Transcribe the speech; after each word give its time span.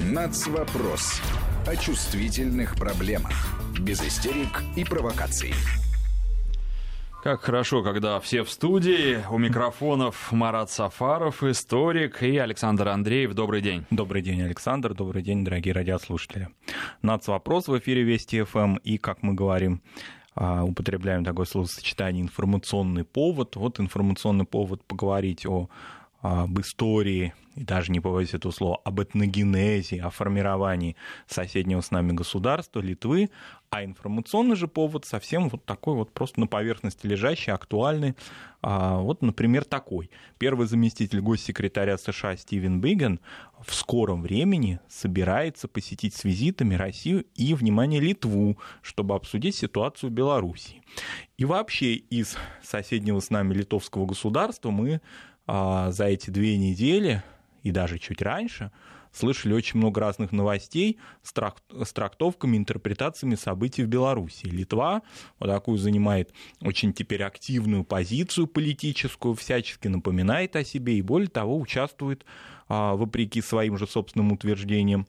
Нацвопрос. 0.00 1.20
О 1.66 1.76
чувствительных 1.76 2.74
проблемах. 2.74 3.32
Без 3.78 4.00
истерик 4.00 4.62
и 4.74 4.82
провокаций. 4.82 5.52
Как 7.22 7.42
хорошо, 7.42 7.82
когда 7.82 8.18
все 8.18 8.42
в 8.42 8.50
студии. 8.50 9.18
У 9.30 9.36
микрофонов 9.36 10.32
Марат 10.32 10.70
Сафаров, 10.70 11.44
историк, 11.44 12.22
и 12.22 12.38
Александр 12.38 12.88
Андреев. 12.88 13.34
Добрый 13.34 13.60
день. 13.60 13.84
Добрый 13.90 14.22
день, 14.22 14.40
Александр. 14.40 14.94
Добрый 14.94 15.22
день, 15.22 15.44
дорогие 15.44 15.74
радиослушатели. 15.74 16.48
Нацвопрос 17.02 17.68
в 17.68 17.78
эфире 17.78 18.02
Вести 18.02 18.42
ФМ. 18.42 18.76
И, 18.76 18.96
как 18.96 19.22
мы 19.22 19.34
говорим, 19.34 19.82
а, 20.34 20.64
употребляем 20.64 21.26
такое 21.26 21.44
словосочетание 21.44 22.22
информационный 22.22 23.04
повод. 23.04 23.54
Вот 23.56 23.78
информационный 23.78 24.46
повод 24.46 24.82
поговорить 24.82 25.44
о 25.44 25.68
об 26.20 26.60
истории, 26.60 27.32
и 27.56 27.64
даже 27.64 27.90
не 27.92 28.00
побоюсь 28.00 28.34
этого 28.34 28.52
слова, 28.52 28.80
об 28.84 29.00
этногенезе, 29.00 30.02
о 30.02 30.10
формировании 30.10 30.96
соседнего 31.26 31.80
с 31.80 31.90
нами 31.90 32.12
государства, 32.12 32.80
Литвы, 32.80 33.30
а 33.70 33.84
информационный 33.84 34.56
же 34.56 34.68
повод 34.68 35.04
совсем 35.04 35.48
вот 35.48 35.64
такой 35.64 35.94
вот 35.94 36.12
просто 36.12 36.40
на 36.40 36.46
поверхности 36.46 37.06
лежащий, 37.06 37.52
актуальный. 37.52 38.16
А, 38.62 38.98
вот, 38.98 39.22
например, 39.22 39.64
такой. 39.64 40.10
Первый 40.38 40.66
заместитель 40.66 41.20
госсекретаря 41.20 41.96
США 41.96 42.36
Стивен 42.36 42.80
Биген 42.80 43.20
в 43.64 43.72
скором 43.74 44.22
времени 44.22 44.80
собирается 44.88 45.68
посетить 45.68 46.14
с 46.14 46.24
визитами 46.24 46.74
Россию 46.74 47.24
и, 47.34 47.54
внимание, 47.54 48.00
Литву, 48.00 48.58
чтобы 48.82 49.14
обсудить 49.14 49.54
ситуацию 49.54 50.10
в 50.10 50.12
Беларуси. 50.12 50.82
И 51.38 51.44
вообще 51.44 51.94
из 51.94 52.36
соседнего 52.62 53.20
с 53.20 53.30
нами 53.30 53.54
литовского 53.54 54.04
государства 54.04 54.70
мы 54.70 55.00
за 55.50 56.04
эти 56.04 56.30
две 56.30 56.56
недели 56.56 57.22
и 57.62 57.70
даже 57.70 57.98
чуть 57.98 58.22
раньше 58.22 58.70
слышали 59.12 59.52
очень 59.52 59.78
много 59.78 60.00
разных 60.00 60.32
новостей 60.32 60.98
с, 61.22 61.32
трак- 61.32 61.84
с 61.84 61.92
трактовками, 61.92 62.56
интерпретациями 62.56 63.34
событий 63.34 63.82
в 63.82 63.88
Беларуси. 63.88 64.46
Литва 64.46 65.02
вот 65.38 65.48
такую 65.48 65.78
занимает 65.78 66.32
очень 66.60 66.92
теперь 66.92 67.22
активную 67.22 67.84
позицию 67.84 68.46
политическую, 68.46 69.34
всячески 69.34 69.88
напоминает 69.88 70.56
о 70.56 70.64
себе 70.64 70.96
и, 70.96 71.02
более 71.02 71.28
того, 71.28 71.58
участвует, 71.58 72.24
а, 72.68 72.94
вопреки 72.94 73.40
своим 73.42 73.76
же 73.76 73.86
собственным 73.86 74.32
утверждениям, 74.32 75.06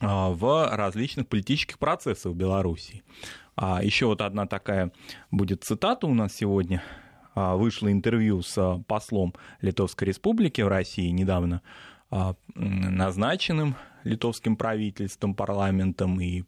а, 0.00 0.30
в 0.30 0.68
различных 0.74 1.28
политических 1.28 1.78
процессах 1.78 2.32
в 2.32 2.36
Беларуси. 2.36 3.02
Еще 3.82 4.06
вот 4.06 4.22
одна 4.22 4.46
такая 4.46 4.92
будет 5.30 5.62
цитата 5.62 6.06
у 6.06 6.14
нас 6.14 6.34
сегодня 6.34 6.82
а, 6.82 7.01
вышло 7.34 7.90
интервью 7.90 8.42
с 8.42 8.56
а, 8.58 8.82
послом 8.86 9.34
Литовской 9.60 10.08
Республики 10.08 10.60
в 10.60 10.68
России 10.68 11.08
недавно 11.08 11.62
а, 12.10 12.34
назначенным 12.54 13.76
литовским 14.04 14.56
правительством, 14.56 15.34
парламентом 15.34 16.20
и 16.20 16.42
а, 16.42 16.46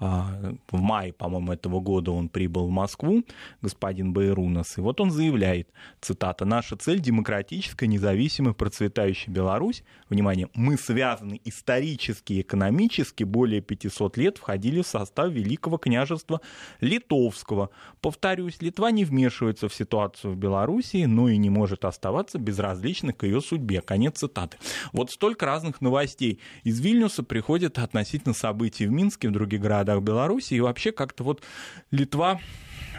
в 0.00 0.56
мае, 0.72 1.12
по-моему, 1.12 1.52
этого 1.52 1.80
года 1.80 2.10
он 2.10 2.30
прибыл 2.30 2.68
в 2.68 2.70
Москву, 2.70 3.22
господин 3.60 4.14
Байрунас, 4.14 4.78
и 4.78 4.80
вот 4.80 4.98
он 5.00 5.10
заявляет, 5.10 5.68
цитата, 6.00 6.46
«Наша 6.46 6.76
цель– 6.76 7.00
демократическая, 7.00 7.86
независимая, 7.86 8.54
процветающая 8.54 9.32
Беларусь. 9.32 9.84
Внимание, 10.08 10.48
мы 10.54 10.78
связаны 10.78 11.38
исторически 11.44 12.32
и 12.32 12.40
экономически, 12.40 13.24
более 13.24 13.60
500 13.60 14.16
лет 14.16 14.38
входили 14.38 14.80
в 14.80 14.86
состав 14.86 15.30
Великого 15.30 15.76
княжества 15.76 16.40
Литовского. 16.80 17.68
Повторюсь, 18.00 18.62
Литва 18.62 18.90
не 18.92 19.04
вмешивается 19.04 19.68
в 19.68 19.74
ситуацию 19.74 20.32
в 20.32 20.36
Белоруссии, 20.36 21.04
но 21.04 21.28
и 21.28 21.36
не 21.36 21.50
может 21.50 21.84
оставаться 21.84 22.38
безразличной 22.38 23.12
к 23.12 23.24
ее 23.24 23.42
судьбе». 23.42 23.82
Конец 23.82 24.18
цитаты. 24.18 24.56
Вот 24.94 25.10
столько 25.10 25.44
разных 25.44 25.82
новостей 25.82 26.40
из 26.64 26.80
Вильнюса 26.80 27.22
приходит 27.22 27.78
относительно 27.78 28.32
событий 28.32 28.86
в 28.86 28.90
Минске, 28.90 29.28
в 29.28 29.32
других 29.32 29.60
городах 29.60 29.89
Беларуси. 29.98 30.54
И 30.54 30.60
вообще 30.60 30.92
как-то 30.92 31.24
вот 31.24 31.42
Литва 31.90 32.40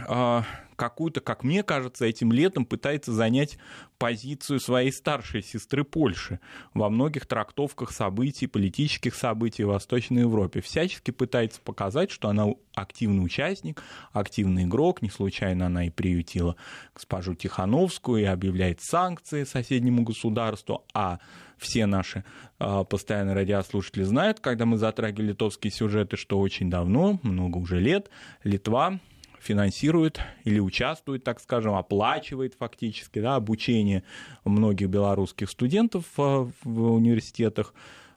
а, 0.08 0.44
какую-то, 0.82 1.22
как 1.22 1.44
мне 1.44 1.62
кажется, 1.62 2.06
этим 2.06 2.32
летом 2.32 2.66
пытается 2.66 3.12
занять 3.12 3.60
позицию 4.00 4.60
своей 4.60 4.92
старшей 4.92 5.44
сестры 5.44 5.84
Польши 5.84 6.40
во 6.74 6.90
многих 6.90 7.28
трактовках 7.28 7.92
событий, 7.92 8.48
политических 8.48 9.14
событий 9.14 9.64
в 9.64 9.68
Восточной 9.68 10.22
Европе. 10.22 10.60
Всячески 10.60 11.12
пытается 11.12 11.62
показать, 11.62 12.10
что 12.10 12.30
она 12.30 12.48
активный 12.74 13.24
участник, 13.24 13.84
активный 14.12 14.64
игрок. 14.64 15.04
Не 15.04 15.12
случайно 15.12 15.68
она 15.68 15.86
и 15.86 15.92
приютила 15.92 16.56
госпожу 16.96 17.36
Тихановскую 17.36 18.24
и 18.24 18.26
объявляет 18.26 18.82
санкции 18.82 19.44
соседнему 19.44 20.02
государству, 20.02 20.84
а 20.96 21.20
все 21.60 21.86
наши 21.86 22.24
э, 22.60 22.84
постоянные 22.90 23.36
радиослушатели 23.36 24.02
знают, 24.02 24.40
когда 24.40 24.66
мы 24.66 24.80
затрагивали 24.80 25.28
литовские 25.28 25.72
сюжеты, 25.72 26.18
что 26.18 26.40
очень 26.40 26.72
давно, 26.72 27.20
много 27.22 27.60
уже 27.60 27.80
лет, 27.80 28.10
Литва 28.44 29.00
финансирует 29.42 30.20
или 30.44 30.60
участвует, 30.60 31.24
так 31.24 31.40
скажем, 31.40 31.74
оплачивает 31.74 32.54
фактически 32.54 33.20
да, 33.20 33.36
обучение 33.36 34.04
многих 34.46 34.90
белорусских 34.90 35.50
студентов 35.50 36.06
в 36.16 36.52
университетах 36.64 37.74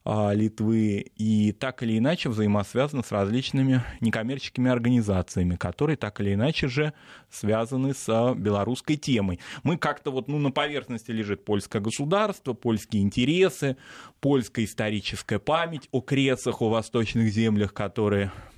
а, 0.06 0.34
Литвы 0.34 1.06
и 1.16 1.52
так 1.52 1.82
или 1.82 1.96
иначе 1.96 2.28
взаимосвязано 2.28 3.02
с 3.02 3.10
различными 3.10 3.82
некоммерческими 4.00 4.70
организациями, 4.70 5.56
которые 5.56 5.96
так 5.96 6.20
или 6.20 6.34
иначе 6.34 6.68
же 6.68 6.92
связаны 7.30 7.94
с 7.94 8.34
белорусской 8.36 8.96
темой. 8.96 9.40
Мы 9.62 9.78
как-то 9.78 10.10
вот 10.10 10.28
ну, 10.28 10.38
на 10.38 10.50
поверхности 10.50 11.10
лежит 11.10 11.46
польское 11.46 11.80
государство, 11.80 12.52
польские 12.52 13.02
интересы, 13.02 13.78
польская 14.20 14.64
историческая 14.64 15.38
память 15.38 15.88
о 15.90 16.02
кресах, 16.02 16.60
о 16.60 16.68
восточных 16.68 17.30
землях, 17.30 17.72
которые 17.72 18.26
а, 18.26 18.53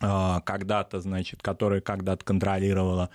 когда-то, 0.00 1.00
значит, 1.00 1.40
которые 1.40 1.80
когда-то 1.80 2.24
контролировала 2.24 3.10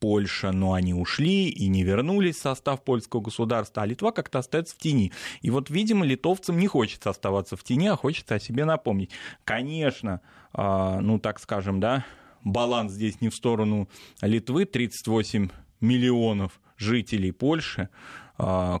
Польша, 0.00 0.52
но 0.52 0.74
они 0.74 0.94
ушли 0.94 1.48
и 1.48 1.68
не 1.68 1.82
вернулись 1.82 2.36
в 2.36 2.42
состав 2.42 2.82
польского 2.82 3.20
государства, 3.20 3.82
а 3.82 3.86
Литва 3.86 4.12
как-то 4.12 4.38
остается 4.38 4.74
в 4.74 4.78
тени. 4.78 5.12
И 5.40 5.50
вот, 5.50 5.70
видимо, 5.70 6.04
литовцам 6.06 6.58
не 6.58 6.66
хочется 6.66 7.10
оставаться 7.10 7.56
в 7.56 7.64
тени, 7.64 7.88
а 7.88 7.96
хочется 7.96 8.36
о 8.36 8.40
себе 8.40 8.64
напомнить. 8.64 9.10
Конечно, 9.44 10.20
а, 10.52 11.00
ну, 11.00 11.18
так 11.18 11.40
скажем, 11.40 11.80
да, 11.80 12.04
баланс 12.44 12.92
здесь 12.92 13.20
не 13.20 13.28
в 13.28 13.34
сторону 13.34 13.88
Литвы, 14.20 14.64
38 14.64 15.48
миллионов 15.80 16.60
жителей 16.76 17.32
Польши, 17.32 17.88
а, 18.36 18.80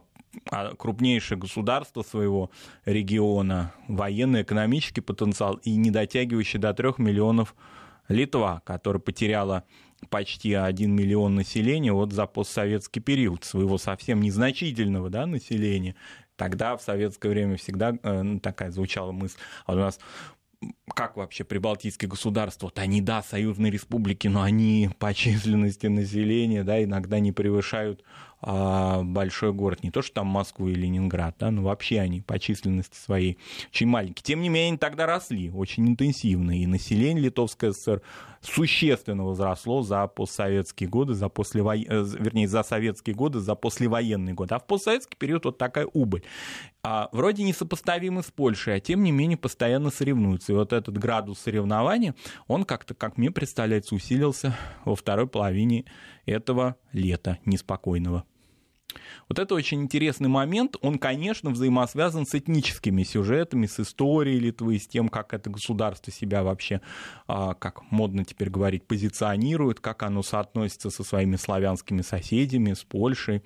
крупнейшее 0.78 1.38
государство 1.38 2.02
своего 2.02 2.50
региона, 2.84 3.72
военно-экономический 3.86 5.00
потенциал 5.00 5.54
и 5.64 5.76
не 5.76 5.90
дотягивающий 5.90 6.58
до 6.58 6.72
трех 6.74 6.98
миллионов 6.98 7.54
Литва, 8.08 8.62
которая 8.64 9.00
потеряла 9.00 9.64
почти 10.10 10.54
1 10.54 10.90
миллион 10.90 11.34
населения 11.34 11.92
вот 11.92 12.12
за 12.12 12.26
постсоветский 12.26 13.00
период, 13.00 13.44
своего 13.44 13.78
совсем 13.78 14.20
незначительного 14.20 15.10
да, 15.10 15.26
населения. 15.26 15.94
Тогда 16.36 16.76
в 16.76 16.82
советское 16.82 17.28
время 17.28 17.56
всегда 17.56 17.94
э, 18.02 18.22
ну, 18.22 18.40
такая 18.40 18.70
звучала 18.70 19.12
мысль, 19.12 19.36
а 19.66 19.72
у 19.72 19.76
нас 19.76 19.98
как 20.94 21.16
вообще 21.16 21.44
прибалтийские 21.44 22.08
государства, 22.08 22.66
вот 22.66 22.78
они, 22.78 23.00
да, 23.00 23.22
союзные 23.22 23.70
республики, 23.70 24.26
но 24.28 24.42
они 24.42 24.90
по 24.98 25.14
численности 25.14 25.86
населения, 25.86 26.64
да, 26.64 26.82
иногда 26.82 27.20
не 27.20 27.32
превышают 27.32 28.02
а, 28.37 28.37
большой 28.40 29.52
город, 29.52 29.82
не 29.82 29.90
то 29.90 30.02
что 30.02 30.14
там 30.14 30.28
Москву 30.28 30.68
и 30.68 30.74
Ленинград, 30.74 31.36
да, 31.38 31.50
но 31.50 31.62
вообще 31.62 32.00
они 32.00 32.20
по 32.20 32.38
численности 32.38 32.96
своей 32.96 33.38
очень 33.70 33.88
маленькие. 33.88 34.22
Тем 34.22 34.40
не 34.40 34.48
менее, 34.48 34.68
они 34.68 34.78
тогда 34.78 35.06
росли 35.06 35.50
очень 35.50 35.88
интенсивно, 35.88 36.60
и 36.60 36.66
население 36.66 37.24
Литовской 37.24 37.72
ССР 37.72 38.02
существенно 38.40 39.24
возросло 39.24 39.82
за 39.82 40.06
постсоветские 40.06 40.88
годы, 40.88 41.14
за 41.14 41.28
послево... 41.28 41.76
Э, 41.76 42.04
вернее, 42.18 42.48
за 42.48 42.62
советские 42.62 43.14
годы, 43.14 43.40
за 43.40 43.54
послевоенный 43.54 44.32
год. 44.32 44.52
А 44.52 44.58
в 44.58 44.66
постсоветский 44.66 45.16
период 45.18 45.44
вот 45.44 45.58
такая 45.58 45.86
убыль. 45.86 46.22
А, 46.82 47.08
вроде 47.12 47.42
несопоставимы 47.42 48.22
с 48.22 48.30
Польшей, 48.30 48.76
а 48.76 48.80
тем 48.80 49.02
не 49.02 49.10
менее 49.10 49.36
постоянно 49.36 49.90
соревнуются. 49.90 50.52
И 50.52 50.54
вот 50.54 50.72
этот 50.72 50.96
градус 50.98 51.40
соревнования, 51.40 52.14
он 52.46 52.64
как-то, 52.64 52.94
как 52.94 53.16
мне 53.18 53.30
представляется, 53.30 53.94
усилился 53.94 54.56
во 54.84 54.94
второй 54.94 55.26
половине 55.26 55.84
этого 56.24 56.76
лета 56.92 57.38
неспокойного. 57.44 58.24
Вот 59.28 59.38
это 59.38 59.54
очень 59.54 59.82
интересный 59.82 60.28
момент. 60.28 60.76
Он, 60.80 60.98
конечно, 60.98 61.50
взаимосвязан 61.50 62.26
с 62.26 62.34
этническими 62.34 63.02
сюжетами, 63.02 63.66
с 63.66 63.78
историей 63.80 64.38
Литвы, 64.40 64.78
с 64.78 64.86
тем, 64.86 65.08
как 65.08 65.34
это 65.34 65.50
государство 65.50 66.12
себя 66.12 66.42
вообще, 66.42 66.80
а, 67.26 67.54
как 67.54 67.90
модно 67.90 68.24
теперь 68.24 68.48
говорить, 68.48 68.84
позиционирует, 68.84 69.80
как 69.80 70.02
оно 70.02 70.22
соотносится 70.22 70.90
со 70.90 71.04
своими 71.04 71.36
славянскими 71.36 72.00
соседями, 72.00 72.72
с 72.72 72.84
Польшей, 72.84 73.42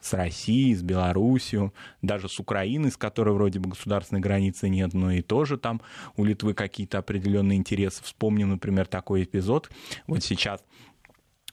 с 0.00 0.12
Россией, 0.12 0.74
с 0.74 0.82
Белоруссией, 0.82 1.72
даже 2.02 2.28
с 2.28 2.38
Украиной, 2.38 2.92
с 2.92 2.96
которой 2.96 3.34
вроде 3.34 3.58
бы 3.58 3.70
государственной 3.70 4.20
границы 4.20 4.68
нет, 4.68 4.92
но 4.92 5.10
и 5.10 5.22
тоже 5.22 5.56
там 5.56 5.80
у 6.16 6.24
Литвы 6.24 6.54
какие-то 6.54 6.98
определенные 6.98 7.58
интересы. 7.58 8.02
Вспомним, 8.04 8.50
например, 8.50 8.86
такой 8.86 9.24
эпизод. 9.24 9.70
Вот 10.06 10.22
сейчас 10.22 10.62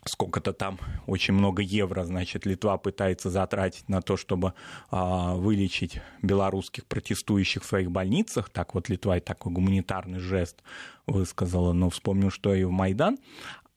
сколько-то 0.05 0.53
там, 0.53 0.79
очень 1.05 1.33
много 1.33 1.61
евро, 1.61 2.03
значит, 2.03 2.45
Литва 2.45 2.77
пытается 2.77 3.29
затратить 3.29 3.87
на 3.87 4.01
то, 4.01 4.17
чтобы 4.17 4.53
а, 4.89 5.35
вылечить 5.35 6.01
белорусских 6.21 6.85
протестующих 6.85 7.63
в 7.63 7.67
своих 7.67 7.91
больницах. 7.91 8.49
Так 8.49 8.73
вот, 8.73 8.89
Литва 8.89 9.17
и 9.17 9.21
такой 9.21 9.51
гуманитарный 9.51 10.19
жест 10.19 10.63
высказала, 11.05 11.73
но 11.73 11.89
вспомнил, 11.89 12.31
что 12.31 12.53
и 12.53 12.63
в 12.63 12.71
Майдан. 12.71 13.17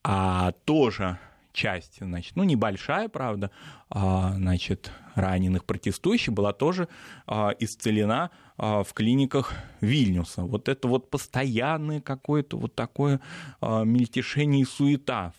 А 0.02 0.52
тоже 0.64 1.18
часть, 1.54 1.98
значит, 2.00 2.36
ну, 2.36 2.42
небольшая, 2.44 3.08
правда, 3.08 3.50
а, 3.88 4.34
значит, 4.34 4.90
раненых 5.14 5.64
протестующих 5.64 6.34
была 6.34 6.52
тоже 6.52 6.88
а, 7.26 7.54
исцелена 7.60 8.30
а, 8.58 8.82
в 8.82 8.92
клиниках 8.92 9.54
Вильнюса. 9.80 10.42
Вот 10.42 10.68
это 10.68 10.88
вот 10.88 11.08
постоянное 11.08 12.00
какое-то 12.00 12.58
вот 12.58 12.74
такое 12.74 13.20
мельтешение 13.62 14.62
и 14.62 14.64
суета. 14.64 15.32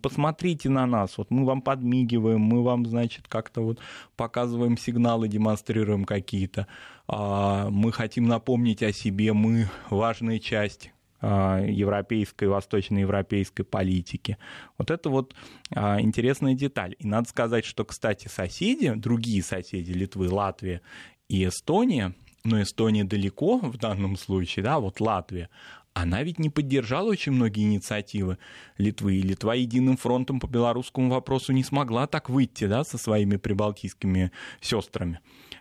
Посмотрите 0.00 0.68
на 0.68 0.86
нас, 0.86 1.18
вот 1.18 1.30
мы 1.30 1.44
вам 1.44 1.60
подмигиваем, 1.60 2.40
мы 2.40 2.62
вам, 2.62 2.86
значит, 2.86 3.26
как-то 3.28 3.60
вот 3.62 3.80
показываем 4.16 4.78
сигналы, 4.78 5.28
демонстрируем 5.28 6.04
какие-то. 6.04 6.66
Мы 7.08 7.92
хотим 7.92 8.28
напомнить 8.28 8.82
о 8.82 8.92
себе, 8.92 9.32
мы 9.32 9.68
важная 9.90 10.38
часть 10.38 10.91
европейской, 11.22 12.46
восточноевропейской 12.46 13.64
политики. 13.64 14.38
Вот 14.78 14.90
это 14.90 15.08
вот 15.08 15.34
а, 15.74 16.00
интересная 16.00 16.54
деталь. 16.54 16.96
И 16.98 17.06
надо 17.06 17.28
сказать, 17.28 17.64
что, 17.64 17.84
кстати, 17.84 18.28
соседи, 18.28 18.92
другие 18.94 19.42
соседи 19.42 19.92
Литвы, 19.92 20.28
Латвия 20.28 20.80
и 21.28 21.46
Эстония, 21.46 22.14
но 22.44 22.60
Эстония 22.60 23.04
далеко 23.04 23.58
в 23.58 23.76
данном 23.78 24.16
случае, 24.16 24.64
да, 24.64 24.80
вот 24.80 25.00
Латвия, 25.00 25.48
она 25.94 26.22
ведь 26.22 26.38
не 26.38 26.48
поддержала 26.48 27.10
очень 27.10 27.32
многие 27.32 27.64
инициативы 27.64 28.38
Литвы. 28.78 29.16
И 29.16 29.22
Литва 29.22 29.54
единым 29.54 29.96
фронтом 29.96 30.40
по 30.40 30.46
белорусскому 30.46 31.10
вопросу 31.10 31.52
не 31.52 31.62
смогла 31.62 32.06
так 32.06 32.30
выйти 32.30 32.66
да, 32.66 32.82
со 32.82 32.98
своими 32.98 33.36
прибалтийскими 33.36 34.32
сестрами. 34.60 35.20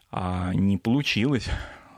А 0.09 0.53
не 0.53 0.77
получилось. 0.77 1.47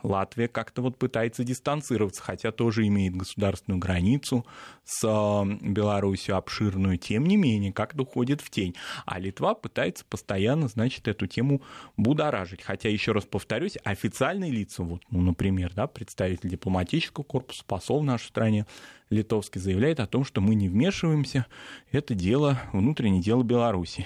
Латвия 0.04 0.48
как-то 0.48 0.82
вот 0.82 0.98
пытается 0.98 1.44
дистанцироваться, 1.44 2.22
хотя 2.22 2.52
тоже 2.52 2.86
имеет 2.88 3.16
государственную 3.16 3.80
границу 3.80 4.46
с 4.84 5.04
э, 5.04 5.58
Беларусью 5.62 6.36
обширную, 6.36 6.98
тем 6.98 7.26
не 7.26 7.38
менее, 7.38 7.74
как-то 7.74 8.04
уходит 8.04 8.42
в 8.42 8.50
тень. 8.50 8.76
А 9.06 9.20
Литва 9.20 9.56
пытается 9.56 10.06
постоянно, 10.06 10.68
значит, 10.68 11.08
эту 11.08 11.26
тему 11.26 11.62
будоражить. 11.98 12.62
Хотя, 12.62 12.90
еще 12.90 13.14
раз 13.14 13.24
повторюсь, 13.24 13.78
официальные 13.84 14.52
лица, 14.52 14.84
вот, 14.84 15.02
ну, 15.10 15.22
например, 15.22 15.74
да, 15.74 15.88
представитель 15.88 16.50
дипломатического 16.50 17.24
корпуса, 17.24 17.64
посол 17.66 18.02
в 18.02 18.04
нашей 18.04 18.28
стране, 18.28 18.66
литовский, 19.10 19.62
заявляет 19.62 20.00
о 20.00 20.08
том, 20.08 20.26
что 20.26 20.42
мы 20.42 20.56
не 20.56 20.68
вмешиваемся, 20.68 21.46
это 21.92 22.14
дело, 22.14 22.60
внутреннее 22.74 23.22
дело 23.22 23.44
Беларуси. 23.44 24.06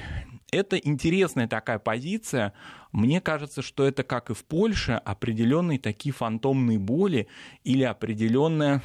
Это 0.52 0.78
интересная 0.78 1.48
такая 1.48 1.78
позиция. 1.78 2.54
Мне 2.98 3.22
кажется, 3.22 3.62
что 3.62 3.86
это, 3.86 4.02
как 4.02 4.32
и 4.32 4.34
в 4.34 4.44
Польше, 4.44 4.94
определенные 4.94 5.78
такие 5.78 6.12
фантомные 6.12 6.80
боли 6.80 7.28
или 7.64 7.84
определенная, 7.84 8.82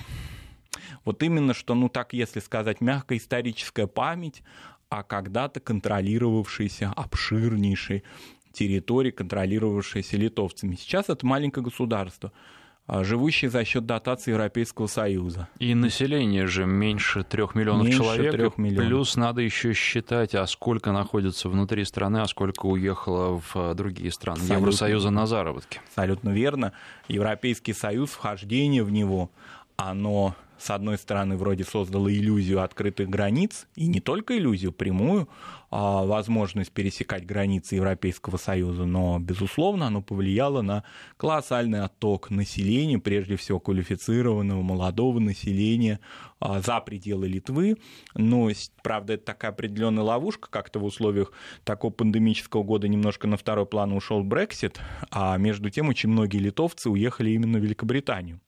вот 1.06 1.22
именно 1.22 1.54
что, 1.54 1.74
ну 1.74 1.88
так, 1.88 2.12
если 2.12 2.40
сказать, 2.40 2.82
мягкая 2.82 3.16
историческая 3.16 3.86
память 3.86 4.42
о 4.90 5.02
когда-то 5.02 5.60
контролировавшейся 5.60 6.92
обширнейшей 6.94 8.04
территории, 8.52 9.12
контролировавшейся 9.12 10.18
литовцами. 10.18 10.76
Сейчас 10.76 11.08
это 11.08 11.24
маленькое 11.24 11.64
государство– 11.64 12.32
живущие 12.88 13.50
за 13.50 13.64
счет 13.64 13.86
дотации 13.86 14.32
Европейского 14.32 14.86
Союза. 14.86 15.48
И 15.58 15.74
население 15.74 16.46
же 16.46 16.66
меньше 16.66 17.22
трех 17.22 17.54
миллионов 17.54 17.86
меньше 17.86 17.98
человек. 17.98 18.32
3 18.32 18.50
миллионов. 18.56 18.86
Плюс 18.86 19.16
надо 19.16 19.40
еще 19.40 19.72
считать, 19.72 20.34
а 20.34 20.46
сколько 20.46 20.92
находится 20.92 21.48
внутри 21.48 21.84
страны, 21.84 22.18
а 22.18 22.26
сколько 22.26 22.66
уехало 22.66 23.40
в 23.40 23.52
а, 23.54 23.74
другие 23.74 24.10
страны 24.10 24.38
Абсолютно. 24.38 24.60
Евросоюза 24.60 25.10
на 25.10 25.26
заработки. 25.26 25.80
Абсолютно 25.88 26.30
верно. 26.30 26.72
Европейский 27.08 27.72
Союз, 27.72 28.10
вхождение 28.10 28.82
в 28.82 28.90
него, 28.90 29.30
оно 29.76 30.34
с 30.62 30.70
одной 30.70 30.96
стороны, 30.96 31.36
вроде 31.36 31.64
создало 31.64 32.12
иллюзию 32.12 32.62
открытых 32.62 33.08
границ, 33.08 33.66
и 33.74 33.88
не 33.88 34.00
только 34.00 34.38
иллюзию, 34.38 34.70
прямую 34.70 35.28
а, 35.70 36.04
возможность 36.04 36.70
пересекать 36.70 37.26
границы 37.26 37.74
Европейского 37.74 38.36
Союза, 38.36 38.84
но, 38.84 39.18
безусловно, 39.18 39.88
оно 39.88 40.02
повлияло 40.02 40.62
на 40.62 40.84
колоссальный 41.16 41.82
отток 41.82 42.30
населения, 42.30 43.00
прежде 43.00 43.34
всего 43.36 43.58
квалифицированного 43.58 44.62
молодого 44.62 45.18
населения 45.18 45.98
а, 46.38 46.60
за 46.60 46.78
пределы 46.80 47.26
Литвы. 47.26 47.76
Но, 48.14 48.48
правда, 48.84 49.14
это 49.14 49.24
такая 49.24 49.50
определенная 49.50 50.04
ловушка, 50.04 50.48
как-то 50.48 50.78
в 50.78 50.84
условиях 50.84 51.32
такого 51.64 51.90
пандемического 51.90 52.62
года 52.62 52.86
немножко 52.86 53.26
на 53.26 53.36
второй 53.36 53.66
план 53.66 53.92
ушел 53.92 54.22
Брексит, 54.22 54.78
а 55.10 55.36
между 55.38 55.70
тем 55.70 55.88
очень 55.88 56.10
многие 56.10 56.38
литовцы 56.38 56.88
уехали 56.88 57.30
именно 57.30 57.58
в 57.58 57.62
Великобританию 57.62 58.40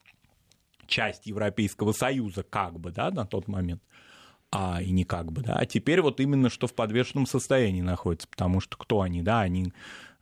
часть 0.87 1.27
Европейского 1.27 1.93
Союза, 1.93 2.43
как 2.43 2.79
бы, 2.79 2.91
да, 2.91 3.11
на 3.11 3.27
тот 3.27 3.49
момент, 3.49 3.83
а 4.51 4.81
и 4.83 4.91
не 4.91 5.05
как 5.05 5.33
бы, 5.33 5.43
да, 5.43 5.57
а 5.57 5.67
теперь 5.67 6.01
вот 6.01 6.21
именно 6.21 6.51
что 6.51 6.67
в 6.67 6.75
подвешенном 6.75 7.27
состоянии 7.27 7.83
находится, 7.83 8.29
потому 8.29 8.61
что 8.61 8.77
кто 8.77 9.01
они, 9.01 9.23
да, 9.23 9.41
они 9.41 9.73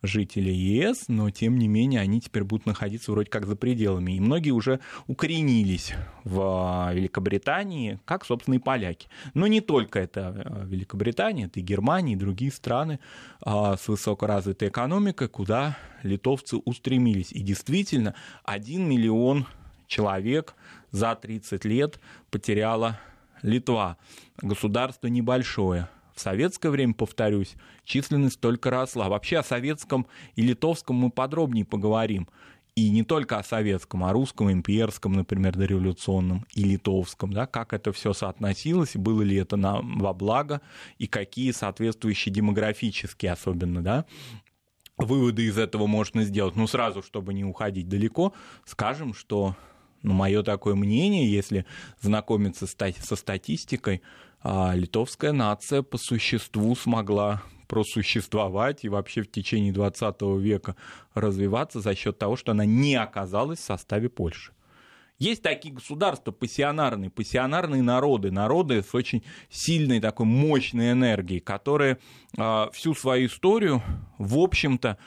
жители 0.02 0.50
ЕС, 0.50 1.04
но 1.08 1.30
тем 1.30 1.58
не 1.58 1.68
менее 1.68 2.00
они 2.00 2.20
теперь 2.20 2.44
будут 2.44 2.66
находиться 2.66 3.12
вроде 3.12 3.30
как 3.30 3.46
за 3.46 3.56
пределами. 3.56 4.12
И 4.12 4.20
многие 4.20 4.50
уже 4.50 4.80
укоренились 5.06 5.94
в 6.24 6.40
а, 6.40 6.92
Великобритании, 6.92 8.00
как, 8.04 8.24
собственно, 8.24 8.56
и 8.56 8.58
поляки. 8.58 9.08
Но 9.34 9.46
не 9.46 9.60
только 9.60 10.00
это 10.00 10.28
а, 10.28 10.64
Великобритания, 10.64 11.44
это 11.44 11.60
и 11.60 11.62
Германия, 11.62 12.14
и 12.14 12.16
другие 12.16 12.50
страны 12.50 12.98
а, 13.40 13.76
с 13.76 13.88
высокоразвитой 13.88 14.68
экономикой, 14.68 15.28
куда 15.28 15.78
литовцы 16.02 16.56
устремились. 16.56 17.32
И 17.32 17.40
действительно, 17.40 18.14
один 18.44 18.88
миллион 18.88 19.46
человек 19.92 20.54
за 20.90 21.14
30 21.14 21.64
лет 21.64 22.00
потеряла 22.30 22.98
Литва. 23.42 23.98
Государство 24.40 25.08
небольшое. 25.08 25.88
В 26.14 26.20
советское 26.20 26.70
время, 26.70 26.94
повторюсь, 26.94 27.54
численность 27.84 28.40
только 28.40 28.70
росла. 28.70 29.08
Вообще 29.08 29.38
о 29.38 29.42
советском 29.42 30.06
и 30.36 30.42
литовском 30.42 30.96
мы 30.96 31.10
подробнее 31.10 31.64
поговорим. 31.64 32.28
И 32.74 32.88
не 32.88 33.02
только 33.02 33.38
о 33.38 33.44
советском, 33.44 34.04
о 34.04 34.12
русском, 34.12 34.50
имперском, 34.50 35.12
например, 35.12 35.54
дореволюционном 35.54 36.46
и 36.54 36.64
литовском, 36.64 37.32
да, 37.32 37.46
как 37.46 37.74
это 37.74 37.92
все 37.92 38.14
соотносилось, 38.14 38.96
было 38.96 39.20
ли 39.20 39.36
это 39.36 39.56
на, 39.56 39.82
во 39.82 40.14
благо, 40.14 40.62
и 40.96 41.06
какие 41.06 41.50
соответствующие 41.50 42.32
демографические 42.32 43.32
особенно, 43.32 43.82
да, 43.82 44.06
выводы 44.96 45.44
из 45.44 45.58
этого 45.58 45.86
можно 45.86 46.24
сделать. 46.24 46.56
Ну, 46.56 46.66
сразу, 46.66 47.02
чтобы 47.02 47.34
не 47.34 47.44
уходить 47.44 47.88
далеко, 47.88 48.32
скажем, 48.64 49.12
что 49.12 49.54
ну, 50.02 50.12
мое 50.14 50.42
такое 50.42 50.74
мнение, 50.74 51.30
если 51.30 51.64
знакомиться 52.00 52.66
со 52.66 53.16
статистикой, 53.16 54.02
а, 54.42 54.74
литовская 54.74 55.32
нация 55.32 55.82
по 55.82 55.98
существу 55.98 56.74
смогла 56.74 57.42
просуществовать 57.68 58.84
и 58.84 58.88
вообще 58.88 59.22
в 59.22 59.30
течение 59.30 59.72
20 59.72 60.38
века 60.38 60.76
развиваться 61.14 61.80
за 61.80 61.94
счет 61.94 62.18
того, 62.18 62.36
что 62.36 62.52
она 62.52 62.66
не 62.66 62.96
оказалась 62.96 63.60
в 63.60 63.64
составе 63.64 64.08
Польши. 64.08 64.52
Есть 65.18 65.42
такие 65.42 65.72
государства 65.72 66.32
пассионарные, 66.32 67.08
пассионарные 67.08 67.80
народы, 67.80 68.32
народы 68.32 68.82
с 68.82 68.92
очень 68.92 69.22
сильной 69.50 70.00
такой 70.00 70.26
мощной 70.26 70.92
энергией, 70.92 71.38
которые 71.38 71.98
э, 72.36 72.66
всю 72.72 72.94
свою 72.94 73.28
историю, 73.28 73.82
в 74.18 74.36
общем-то, 74.36 74.98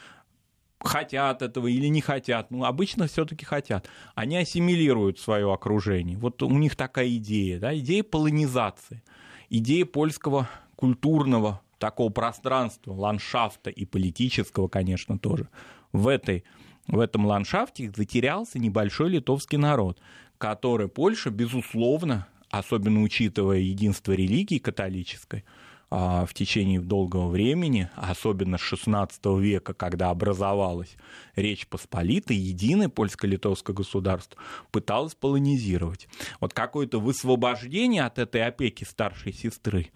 хотят 0.80 1.42
этого 1.42 1.66
или 1.66 1.86
не 1.86 2.00
хотят, 2.00 2.50
ну, 2.50 2.64
обычно 2.64 3.06
все-таки 3.06 3.44
хотят, 3.44 3.88
они 4.14 4.36
ассимилируют 4.36 5.18
свое 5.18 5.52
окружение. 5.52 6.16
Вот 6.16 6.42
у 6.42 6.50
них 6.50 6.76
такая 6.76 7.08
идея, 7.16 7.58
да, 7.58 7.76
идея 7.78 8.02
полонизации, 8.02 9.02
идея 9.50 9.84
польского 9.84 10.48
культурного 10.76 11.60
такого 11.78 12.10
пространства, 12.10 12.92
ландшафта 12.92 13.70
и 13.70 13.84
политического, 13.84 14.68
конечно, 14.68 15.18
тоже. 15.18 15.48
В, 15.92 16.08
этой, 16.08 16.44
в 16.86 16.98
этом 16.98 17.26
ландшафте 17.26 17.92
затерялся 17.94 18.58
небольшой 18.58 19.10
литовский 19.10 19.58
народ, 19.58 19.98
который 20.38 20.88
Польша, 20.88 21.30
безусловно, 21.30 22.26
особенно 22.50 23.02
учитывая 23.02 23.58
единство 23.58 24.12
религии 24.12 24.58
католической, 24.58 25.44
в 25.90 26.28
течение 26.34 26.80
долгого 26.80 27.28
времени, 27.28 27.88
особенно 27.94 28.58
с 28.58 28.72
XVI 28.72 29.40
века, 29.40 29.72
когда 29.72 30.10
образовалась 30.10 30.96
Речь 31.36 31.68
Посполитая, 31.68 32.36
единое 32.36 32.88
польско-литовское 32.88 33.74
государство, 33.74 34.36
пыталось 34.72 35.14
полонизировать. 35.14 36.08
Вот 36.40 36.52
какое-то 36.54 36.98
высвобождение 36.98 38.04
от 38.04 38.18
этой 38.18 38.44
опеки 38.44 38.84
старшей 38.84 39.32
сестры, 39.32 39.90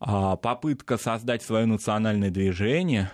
а, 0.00 0.36
попытка 0.36 0.96
создать 0.96 1.42
свое 1.42 1.66
национальное 1.66 2.30
движение, 2.30 3.10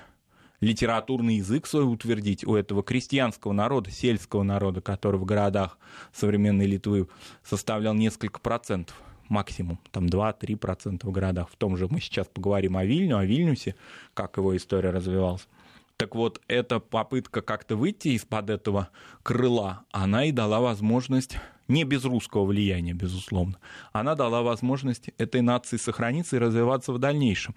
литературный 0.60 1.36
язык 1.36 1.66
свой 1.66 1.90
утвердить 1.90 2.44
у 2.44 2.54
этого 2.54 2.82
крестьянского 2.82 3.52
народа, 3.52 3.90
сельского 3.90 4.42
народа, 4.42 4.80
который 4.80 5.18
в 5.18 5.24
городах 5.24 5.78
современной 6.12 6.66
Литвы 6.66 7.08
составлял 7.42 7.94
несколько 7.94 8.40
процентов 8.40 8.96
максимум, 9.30 9.78
там 9.90 10.06
2-3% 10.06 11.06
в 11.06 11.10
городах. 11.10 11.48
В 11.48 11.56
том 11.56 11.76
же 11.76 11.88
мы 11.88 12.00
сейчас 12.00 12.26
поговорим 12.26 12.76
о 12.76 12.84
Вильню, 12.84 13.16
о 13.16 13.24
Вильнюсе, 13.24 13.76
как 14.12 14.36
его 14.36 14.56
история 14.56 14.90
развивалась. 14.90 15.48
Так 15.96 16.14
вот, 16.14 16.40
эта 16.48 16.80
попытка 16.80 17.42
как-то 17.42 17.76
выйти 17.76 18.08
из-под 18.08 18.50
этого 18.50 18.88
крыла, 19.22 19.84
она 19.92 20.24
и 20.24 20.32
дала 20.32 20.60
возможность, 20.60 21.36
не 21.68 21.84
без 21.84 22.04
русского 22.04 22.46
влияния, 22.46 22.94
безусловно, 22.94 23.58
она 23.92 24.14
дала 24.14 24.42
возможность 24.42 25.10
этой 25.18 25.40
нации 25.40 25.76
сохраниться 25.76 26.36
и 26.36 26.38
развиваться 26.38 26.92
в 26.92 26.98
дальнейшем. 26.98 27.54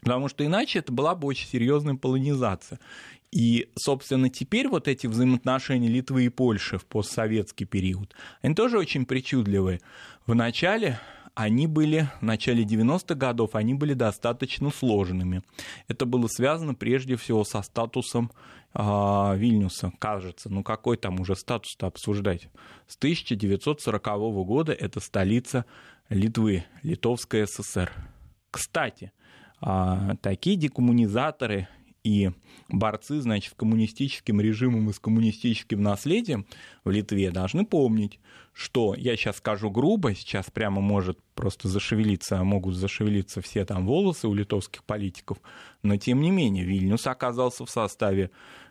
Потому 0.00 0.28
что 0.28 0.44
иначе 0.44 0.80
это 0.80 0.92
была 0.92 1.14
бы 1.14 1.26
очень 1.26 1.48
серьезная 1.48 1.94
полонизация. 1.94 2.78
И, 3.34 3.68
собственно, 3.74 4.30
теперь 4.30 4.68
вот 4.68 4.86
эти 4.86 5.08
взаимоотношения 5.08 5.88
Литвы 5.88 6.26
и 6.26 6.28
Польши 6.28 6.78
в 6.78 6.86
постсоветский 6.86 7.66
период, 7.66 8.14
они 8.42 8.54
тоже 8.54 8.78
очень 8.78 9.04
причудливые. 9.06 9.80
В 10.24 10.36
начале 10.36 11.00
они 11.34 11.66
были, 11.66 12.08
в 12.20 12.22
начале 12.22 12.62
90-х 12.62 13.16
годов, 13.16 13.56
они 13.56 13.74
были 13.74 13.92
достаточно 13.94 14.70
сложными. 14.70 15.42
Это 15.88 16.06
было 16.06 16.28
связано 16.28 16.76
прежде 16.76 17.16
всего 17.16 17.42
со 17.42 17.60
статусом 17.62 18.30
э, 18.72 19.32
Вильнюса, 19.36 19.92
кажется. 19.98 20.48
Ну 20.48 20.62
какой 20.62 20.96
там 20.96 21.18
уже 21.18 21.34
статус-то 21.34 21.88
обсуждать? 21.88 22.48
С 22.86 22.96
1940 22.98 24.04
года 24.46 24.72
это 24.72 25.00
столица 25.00 25.64
Литвы, 26.08 26.66
Литовская 26.84 27.46
ССР. 27.46 27.90
Кстати, 28.52 29.10
э, 29.60 30.14
такие 30.22 30.54
декоммунизаторы 30.54 31.66
и 32.04 32.30
борцы, 32.68 33.20
значит, 33.20 33.52
с 33.52 33.56
коммунистическим 33.56 34.40
режимом 34.40 34.90
и 34.90 34.92
с 34.92 35.00
коммунистическим 35.00 35.82
наследием 35.82 36.46
в 36.84 36.90
Литве 36.90 37.30
должны 37.30 37.64
помнить, 37.64 38.20
что, 38.52 38.94
я 38.94 39.16
сейчас 39.16 39.38
скажу 39.38 39.70
грубо, 39.70 40.14
сейчас 40.14 40.50
прямо 40.50 40.80
может 40.80 41.18
просто 41.34 41.66
зашевелиться, 41.66 42.44
могут 42.44 42.76
зашевелиться 42.76 43.40
все 43.40 43.64
там 43.64 43.86
волосы 43.86 44.28
у 44.28 44.34
литовских 44.34 44.84
политиков, 44.84 45.38
но 45.82 45.96
тем 45.96 46.20
не 46.20 46.30
менее 46.30 46.64
Вильнюс 46.64 47.06
оказался 47.06 47.64
в 47.64 47.70
составе 47.70 48.30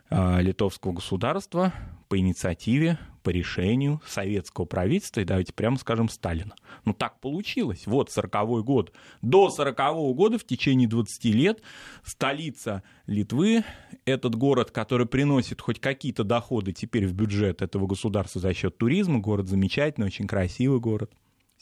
э, 0.10 0.42
литовского 0.42 0.94
государства 0.94 1.74
по 2.14 2.20
инициативе 2.20 3.00
по 3.24 3.32
решению 3.32 4.00
советского 4.06 4.66
правительства 4.66 5.22
и, 5.22 5.26
давайте 5.26 5.52
прямо 5.52 5.78
скажем, 5.78 6.10
Сталина. 6.10 6.54
Ну, 6.86 6.94
так 6.94 7.20
получилось. 7.20 7.88
Вот 7.88 8.12
40 8.12 8.64
год. 8.64 8.94
До 9.24 9.50
40 9.50 9.80
-го 9.80 10.14
года, 10.14 10.38
в 10.38 10.44
течение 10.44 10.88
20 10.88 11.34
лет, 11.34 11.64
столица 12.04 12.84
Литвы, 13.08 13.64
этот 14.06 14.36
город, 14.36 14.70
который 14.70 15.08
приносит 15.08 15.60
хоть 15.60 15.80
какие-то 15.80 16.24
доходы 16.24 16.72
теперь 16.72 17.08
в 17.08 17.14
бюджет 17.14 17.64
этого 17.64 17.88
государства 17.88 18.40
за 18.40 18.54
счет 18.54 18.78
туризма, 18.78 19.18
город 19.18 19.48
замечательный, 19.48 20.06
очень 20.06 20.28
красивый 20.28 20.80
город. 20.80 21.12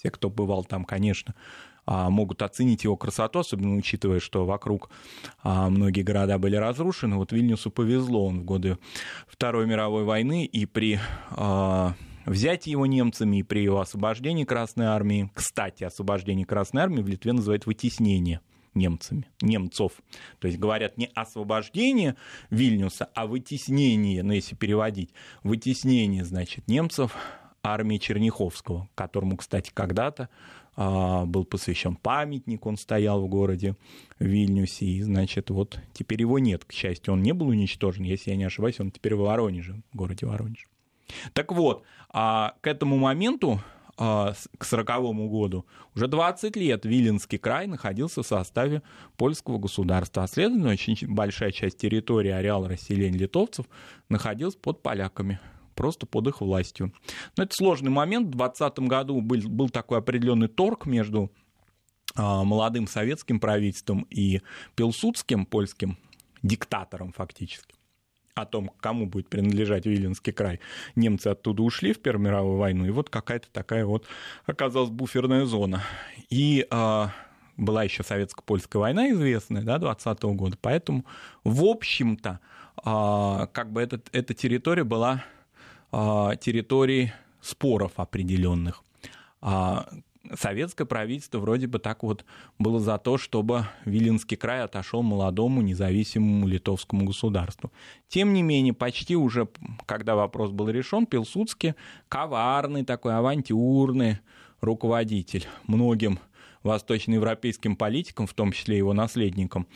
Все, 0.01 0.09
кто 0.09 0.31
бывал 0.31 0.63
там, 0.63 0.83
конечно, 0.83 1.35
а, 1.85 2.09
могут 2.09 2.41
оценить 2.41 2.85
его 2.85 2.97
красоту, 2.97 3.37
особенно 3.37 3.75
учитывая, 3.75 4.19
что 4.19 4.47
вокруг 4.47 4.89
а, 5.43 5.69
многие 5.69 6.01
города 6.01 6.39
были 6.39 6.55
разрушены. 6.55 7.17
Вот 7.17 7.31
Вильнюсу 7.31 7.69
повезло, 7.69 8.25
он 8.25 8.39
в 8.39 8.43
годы 8.43 8.79
Второй 9.27 9.67
мировой 9.67 10.03
войны 10.03 10.45
и 10.45 10.65
при 10.65 10.99
а, 11.29 11.93
взятии 12.25 12.71
его 12.71 12.87
немцами 12.87 13.37
и 13.37 13.43
при 13.43 13.59
его 13.59 13.79
освобождении 13.79 14.43
Красной 14.43 14.87
Армии, 14.87 15.29
кстати, 15.35 15.83
освобождение 15.83 16.47
Красной 16.47 16.81
Армии 16.81 17.03
в 17.03 17.07
Литве 17.07 17.33
называют 17.33 17.67
вытеснение 17.67 18.41
немцами, 18.73 19.27
немцов. 19.39 19.91
То 20.39 20.47
есть 20.47 20.57
говорят 20.57 20.97
не 20.97 21.11
освобождение 21.13 22.15
Вильнюса, 22.49 23.07
а 23.13 23.27
вытеснение, 23.27 24.23
ну 24.23 24.33
если 24.33 24.55
переводить, 24.55 25.11
вытеснение, 25.43 26.25
значит, 26.25 26.67
немцев 26.67 27.15
армии 27.63 27.97
Черняховского, 27.97 28.89
которому, 28.95 29.37
кстати, 29.37 29.71
когда-то 29.73 30.29
а, 30.75 31.25
был 31.25 31.45
посвящен 31.45 31.95
памятник, 31.95 32.65
он 32.65 32.77
стоял 32.77 33.21
в 33.21 33.27
городе 33.27 33.75
Вильнюсе, 34.19 34.85
и, 34.85 35.01
значит, 35.01 35.49
вот 35.49 35.79
теперь 35.93 36.21
его 36.21 36.39
нет, 36.39 36.65
к 36.65 36.71
счастью, 36.71 37.13
он 37.13 37.21
не 37.21 37.33
был 37.33 37.47
уничтожен, 37.47 38.03
если 38.03 38.31
я 38.31 38.37
не 38.37 38.45
ошибаюсь, 38.45 38.79
он 38.79 38.91
теперь 38.91 39.15
в 39.15 39.19
Воронеже, 39.19 39.81
в 39.91 39.95
городе 39.95 40.25
Воронеж. 40.25 40.67
Так 41.33 41.51
вот, 41.51 41.83
а 42.09 42.55
к 42.61 42.67
этому 42.67 42.97
моменту, 42.97 43.61
а, 43.97 44.33
к 44.57 44.63
сороковому 44.63 45.29
году, 45.29 45.65
уже 45.93 46.07
20 46.07 46.55
лет 46.55 46.85
Виленский 46.85 47.37
край 47.37 47.67
находился 47.67 48.23
в 48.23 48.27
составе 48.27 48.81
польского 49.17 49.57
государства, 49.57 50.23
а 50.23 50.27
следовательно, 50.27 50.71
очень 50.71 50.95
большая 51.07 51.51
часть 51.51 51.77
территории 51.77 52.31
ареала 52.31 52.69
расселения 52.69 53.17
литовцев 53.17 53.65
находилась 54.07 54.55
под 54.55 54.81
поляками 54.81 55.39
просто 55.73 56.05
под 56.05 56.27
их 56.27 56.41
властью. 56.41 56.93
Но 57.37 57.43
это 57.43 57.55
сложный 57.55 57.91
момент. 57.91 58.27
В 58.27 58.37
2020 58.37 58.79
году 58.79 59.21
был, 59.21 59.41
был 59.49 59.69
такой 59.69 59.99
определенный 59.99 60.47
торг 60.47 60.85
между 60.85 61.31
а, 62.15 62.43
молодым 62.43 62.87
советским 62.87 63.39
правительством 63.39 64.05
и 64.09 64.41
Пилсудским, 64.75 65.45
польским 65.45 65.97
диктатором 66.43 67.11
фактически 67.11 67.75
о 68.33 68.45
том, 68.45 68.71
кому 68.79 69.07
будет 69.07 69.29
принадлежать 69.29 69.85
Виленский 69.85 70.33
край. 70.33 70.59
Немцы 70.95 71.27
оттуда 71.27 71.63
ушли 71.63 71.93
в 71.93 72.01
Первую 72.01 72.27
мировую 72.27 72.57
войну, 72.57 72.85
и 72.85 72.89
вот 72.89 73.09
какая-то 73.09 73.47
такая 73.51 73.85
вот 73.85 74.07
оказалась 74.45 74.89
буферная 74.89 75.45
зона. 75.45 75.83
И 76.29 76.65
а, 76.69 77.11
была 77.57 77.83
еще 77.83 78.03
советско-польская 78.03 78.79
война 78.79 79.11
известная, 79.11 79.63
да, 79.63 79.77
20 79.77 80.19
-го 80.19 80.33
года, 80.33 80.57
поэтому, 80.61 81.05
в 81.43 81.63
общем-то, 81.63 82.39
а, 82.83 83.47
как 83.47 83.71
бы 83.71 83.81
эта, 83.81 84.01
эта 84.11 84.33
территория 84.33 84.83
была 84.83 85.23
территорий 85.91 87.11
споров 87.41 87.93
определенных. 87.97 88.83
А 89.41 89.87
советское 90.35 90.85
правительство 90.85 91.39
вроде 91.39 91.67
бы 91.67 91.79
так 91.79 92.03
вот 92.03 92.25
было 92.59 92.79
за 92.79 92.97
то, 92.97 93.17
чтобы 93.17 93.65
Виленский 93.85 94.37
край 94.37 94.63
отошел 94.63 95.01
молодому 95.01 95.61
независимому 95.61 96.47
литовскому 96.47 97.05
государству. 97.05 97.71
Тем 98.07 98.33
не 98.33 98.43
менее, 98.43 98.73
почти 98.73 99.15
уже, 99.15 99.47
когда 99.85 100.15
вопрос 100.15 100.51
был 100.51 100.69
решен, 100.69 101.05
Пилсудский 101.05 101.73
коварный 102.07 102.85
такой, 102.85 103.15
авантюрный 103.15 104.19
руководитель 104.61 105.47
многим 105.65 106.19
восточноевропейским 106.63 107.75
политикам, 107.75 108.27
в 108.27 108.33
том 108.33 108.51
числе 108.51 108.77
его 108.77 108.93
наследникам, 108.93 109.67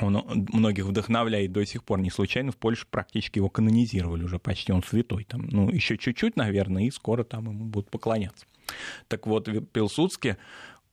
он 0.00 0.46
многих 0.52 0.84
вдохновляет 0.86 1.52
до 1.52 1.64
сих 1.64 1.84
пор. 1.84 2.00
Не 2.00 2.10
случайно 2.10 2.52
в 2.52 2.56
Польше 2.56 2.86
практически 2.90 3.38
его 3.38 3.48
канонизировали 3.48 4.24
уже 4.24 4.38
почти, 4.38 4.72
он 4.72 4.82
святой 4.82 5.24
там. 5.24 5.46
Ну, 5.50 5.70
еще 5.70 5.96
чуть-чуть, 5.96 6.36
наверное, 6.36 6.84
и 6.84 6.90
скоро 6.90 7.24
там 7.24 7.46
ему 7.46 7.64
будут 7.64 7.90
поклоняться. 7.90 8.46
Так 9.08 9.26
вот, 9.26 9.48
Пилсудский 9.72 10.36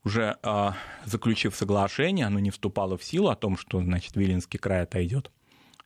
уже 0.03 0.37
э, 0.43 0.71
заключив 1.05 1.55
соглашение, 1.55 2.25
оно 2.25 2.39
не 2.39 2.51
вступало 2.51 2.97
в 2.97 3.03
силу 3.03 3.29
о 3.29 3.35
том, 3.35 3.57
что, 3.57 3.81
значит, 3.81 4.15
Виленский 4.15 4.59
край 4.59 4.83
отойдет 4.83 5.31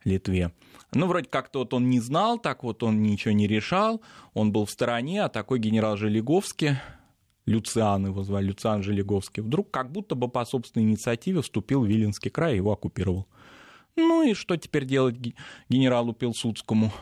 Литве. 0.04 0.52
Ну, 0.92 1.06
вроде 1.06 1.28
как-то 1.28 1.60
вот 1.60 1.74
он 1.74 1.90
не 1.90 2.00
знал, 2.00 2.38
так 2.38 2.62
вот 2.62 2.82
он 2.82 3.02
ничего 3.02 3.32
не 3.32 3.46
решал, 3.46 4.00
он 4.32 4.52
был 4.52 4.64
в 4.64 4.70
стороне, 4.70 5.22
а 5.22 5.28
такой 5.28 5.58
генерал 5.58 5.96
Желеговский, 5.96 6.78
Люциан 7.48 8.06
его 8.06 8.22
звали, 8.22 8.48
Люциан 8.48 8.82
Желеговский, 8.82 9.42
вдруг 9.42 9.70
как 9.70 9.90
будто 9.90 10.14
бы 10.14 10.28
по 10.28 10.44
собственной 10.44 10.84
инициативе 10.84 11.40
вступил 11.40 11.82
в 11.82 11.86
Виленский 11.86 12.30
край 12.30 12.54
и 12.54 12.56
его 12.56 12.72
оккупировал. 12.72 13.26
Ну 13.96 14.22
и 14.22 14.34
что 14.34 14.56
теперь 14.56 14.84
делать 14.84 15.16
генералу 15.68 16.12
Пилсудскому? 16.12 16.92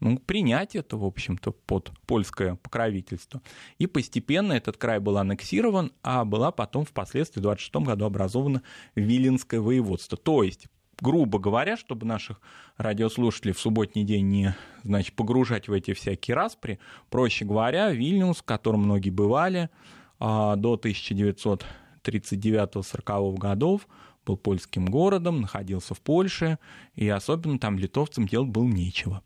Ну, 0.00 0.16
принять 0.18 0.76
это, 0.76 0.96
в 0.96 1.04
общем-то, 1.04 1.50
под 1.50 1.90
польское 2.06 2.54
покровительство. 2.54 3.42
И 3.78 3.88
постепенно 3.88 4.52
этот 4.52 4.76
край 4.76 5.00
был 5.00 5.18
аннексирован, 5.18 5.92
а 6.04 6.24
была 6.24 6.52
потом 6.52 6.84
впоследствии 6.84 7.40
в 7.40 7.42
26 7.42 7.84
году 7.84 8.04
образована 8.04 8.62
Виленское 8.94 9.60
воеводство. 9.60 10.16
То 10.16 10.44
есть 10.44 10.68
грубо 11.00 11.38
говоря, 11.38 11.76
чтобы 11.76 12.06
наших 12.06 12.40
радиослушателей 12.76 13.52
в 13.52 13.60
субботний 13.60 14.02
день 14.04 14.28
не 14.28 14.56
значит, 14.84 15.14
погружать 15.14 15.68
в 15.68 15.72
эти 15.72 15.92
всякие 15.94 16.34
распри, 16.34 16.80
проще 17.10 17.44
говоря, 17.44 17.90
Вильнюс, 17.90 18.38
в 18.38 18.42
котором 18.42 18.84
многие 18.84 19.10
бывали, 19.10 19.70
а, 20.18 20.56
до 20.56 20.76
1939-40 20.76 23.36
годов 23.36 23.86
был 24.26 24.36
польским 24.36 24.86
городом, 24.86 25.40
находился 25.40 25.94
в 25.94 26.00
Польше, 26.00 26.58
и 26.94 27.08
особенно 27.08 27.58
там 27.58 27.78
литовцам 27.78 28.26
делать 28.26 28.50
было 28.50 28.64
нечего. 28.64 29.22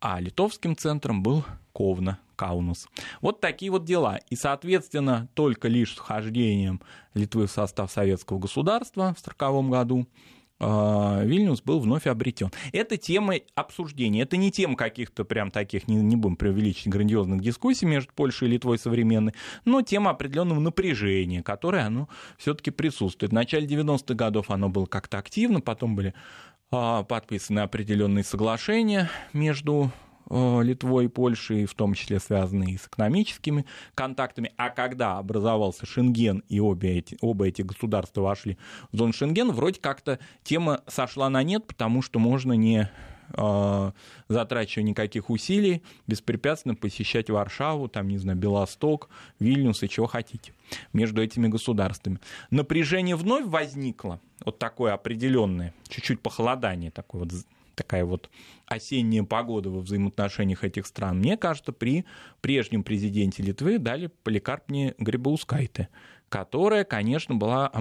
А 0.00 0.20
литовским 0.20 0.76
центром 0.76 1.22
был 1.22 1.44
Ковна, 1.72 2.18
Каунус. 2.36 2.86
Вот 3.20 3.40
такие 3.40 3.72
вот 3.72 3.84
дела. 3.84 4.20
И, 4.30 4.36
соответственно, 4.36 5.28
только 5.34 5.68
лишь 5.68 5.94
с 5.94 5.96
вхождением 5.96 6.80
Литвы 7.14 7.46
в 7.46 7.50
состав 7.50 7.90
советского 7.90 8.38
государства 8.38 9.14
в 9.14 9.20
1940 9.20 9.70
году 9.70 10.06
Вильнюс 10.60 11.62
был 11.62 11.80
вновь 11.80 12.06
обретен. 12.06 12.50
Это 12.72 12.96
тема 12.96 13.34
обсуждения, 13.54 14.22
это 14.22 14.36
не 14.36 14.50
тема 14.50 14.76
каких-то 14.76 15.24
прям 15.24 15.50
таких, 15.50 15.88
не, 15.88 15.96
не 15.96 16.16
будем 16.16 16.36
преувеличить, 16.36 16.88
грандиозных 16.88 17.40
дискуссий 17.40 17.86
между 17.86 18.12
Польшей 18.14 18.48
и 18.48 18.52
Литвой 18.52 18.78
современной, 18.78 19.34
но 19.64 19.82
тема 19.82 20.10
определенного 20.10 20.60
напряжения, 20.60 21.42
которое 21.42 21.86
оно 21.86 22.08
все-таки 22.38 22.70
присутствует. 22.70 23.32
В 23.32 23.34
начале 23.34 23.66
90-х 23.66 24.14
годов 24.14 24.50
оно 24.50 24.68
было 24.68 24.86
как-то 24.86 25.18
активно, 25.18 25.60
потом 25.60 25.96
были 25.96 26.14
а, 26.70 27.02
подписаны 27.02 27.60
определенные 27.60 28.24
соглашения 28.24 29.10
между 29.32 29.90
Литвой 30.30 31.06
и 31.06 31.08
Польшей, 31.08 31.66
в 31.66 31.74
том 31.74 31.94
числе 31.94 32.18
связанные 32.20 32.78
с 32.78 32.86
экономическими 32.86 33.66
контактами. 33.94 34.52
А 34.56 34.70
когда 34.70 35.18
образовался 35.18 35.86
Шенген 35.86 36.42
и 36.48 36.60
обе 36.60 36.98
эти, 36.98 37.16
оба 37.20 37.46
эти 37.46 37.62
государства 37.62 38.22
вошли 38.22 38.58
в 38.92 38.96
зону 38.96 39.12
Шенген, 39.12 39.52
вроде 39.52 39.80
как-то 39.80 40.18
тема 40.42 40.82
сошла 40.86 41.28
на 41.28 41.42
нет, 41.42 41.66
потому 41.66 42.02
что 42.02 42.18
можно 42.18 42.52
не 42.54 42.90
э, 43.36 43.92
затрачивая 44.28 44.84
никаких 44.84 45.30
усилий, 45.30 45.82
беспрепятственно 46.06 46.74
посещать 46.74 47.30
Варшаву, 47.30 47.88
там, 47.88 48.08
не 48.08 48.18
знаю, 48.18 48.38
Белосток, 48.38 49.08
Вильнюс 49.38 49.82
и 49.82 49.88
чего 49.88 50.06
хотите 50.06 50.52
между 50.92 51.22
этими 51.22 51.48
государствами. 51.48 52.18
Напряжение 52.50 53.16
вновь 53.16 53.46
возникло, 53.46 54.20
вот 54.44 54.58
такое 54.58 54.94
определенное, 54.94 55.74
чуть-чуть 55.88 56.20
похолодание, 56.20 56.90
такое 56.90 57.24
вот 57.24 57.32
такая 57.74 58.04
вот 58.04 58.30
осенняя 58.66 59.24
погода 59.24 59.70
во 59.70 59.80
взаимоотношениях 59.80 60.64
этих 60.64 60.86
стран. 60.86 61.18
Мне 61.18 61.36
кажется, 61.36 61.72
при 61.72 62.04
прежнем 62.40 62.84
президенте 62.84 63.42
Литвы 63.42 63.78
дали 63.78 64.10
Поликарпне 64.22 64.94
Грибаускайте, 64.98 65.88
которая, 66.28 66.84
конечно, 66.84 67.34
была 67.34 67.72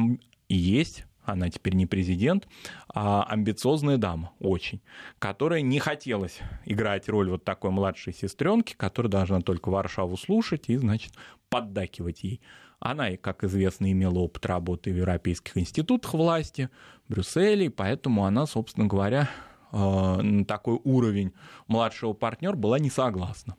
и 0.48 0.56
есть 0.56 1.06
она 1.26 1.50
теперь 1.50 1.76
не 1.76 1.86
президент, 1.86 2.48
а 2.94 3.24
амбициозная 3.24 3.98
дама 3.98 4.34
очень, 4.40 4.82
которая 5.20 5.62
не 5.62 5.80
хотелось 5.80 6.40
играть 6.66 7.08
роль 7.08 7.30
вот 7.30 7.46
такой 7.46 7.72
младшей 7.72 8.14
сестренки, 8.14 8.74
которая 8.76 9.10
должна 9.10 9.42
только 9.42 9.70
Варшаву 9.70 10.18
слушать 10.18 10.66
и, 10.68 10.76
значит, 10.76 11.14
поддакивать 11.50 12.24
ей. 12.24 12.42
Она, 12.80 13.16
как 13.16 13.46
известно, 13.46 13.90
имела 13.90 14.20
опыт 14.20 14.46
работы 14.46 14.92
в 14.92 14.98
европейских 14.98 15.58
институтах 15.58 16.14
власти, 16.14 16.70
в 17.08 17.14
Брюсселе, 17.14 17.70
поэтому 17.70 18.26
она, 18.26 18.46
собственно 18.46 18.88
говоря, 18.88 19.30
на 19.74 20.46
такой 20.46 20.80
уровень 20.84 21.34
младшего 21.68 22.14
партнера 22.14 22.56
была 22.56 22.80
не 22.80 22.90
согласна. 22.90 23.56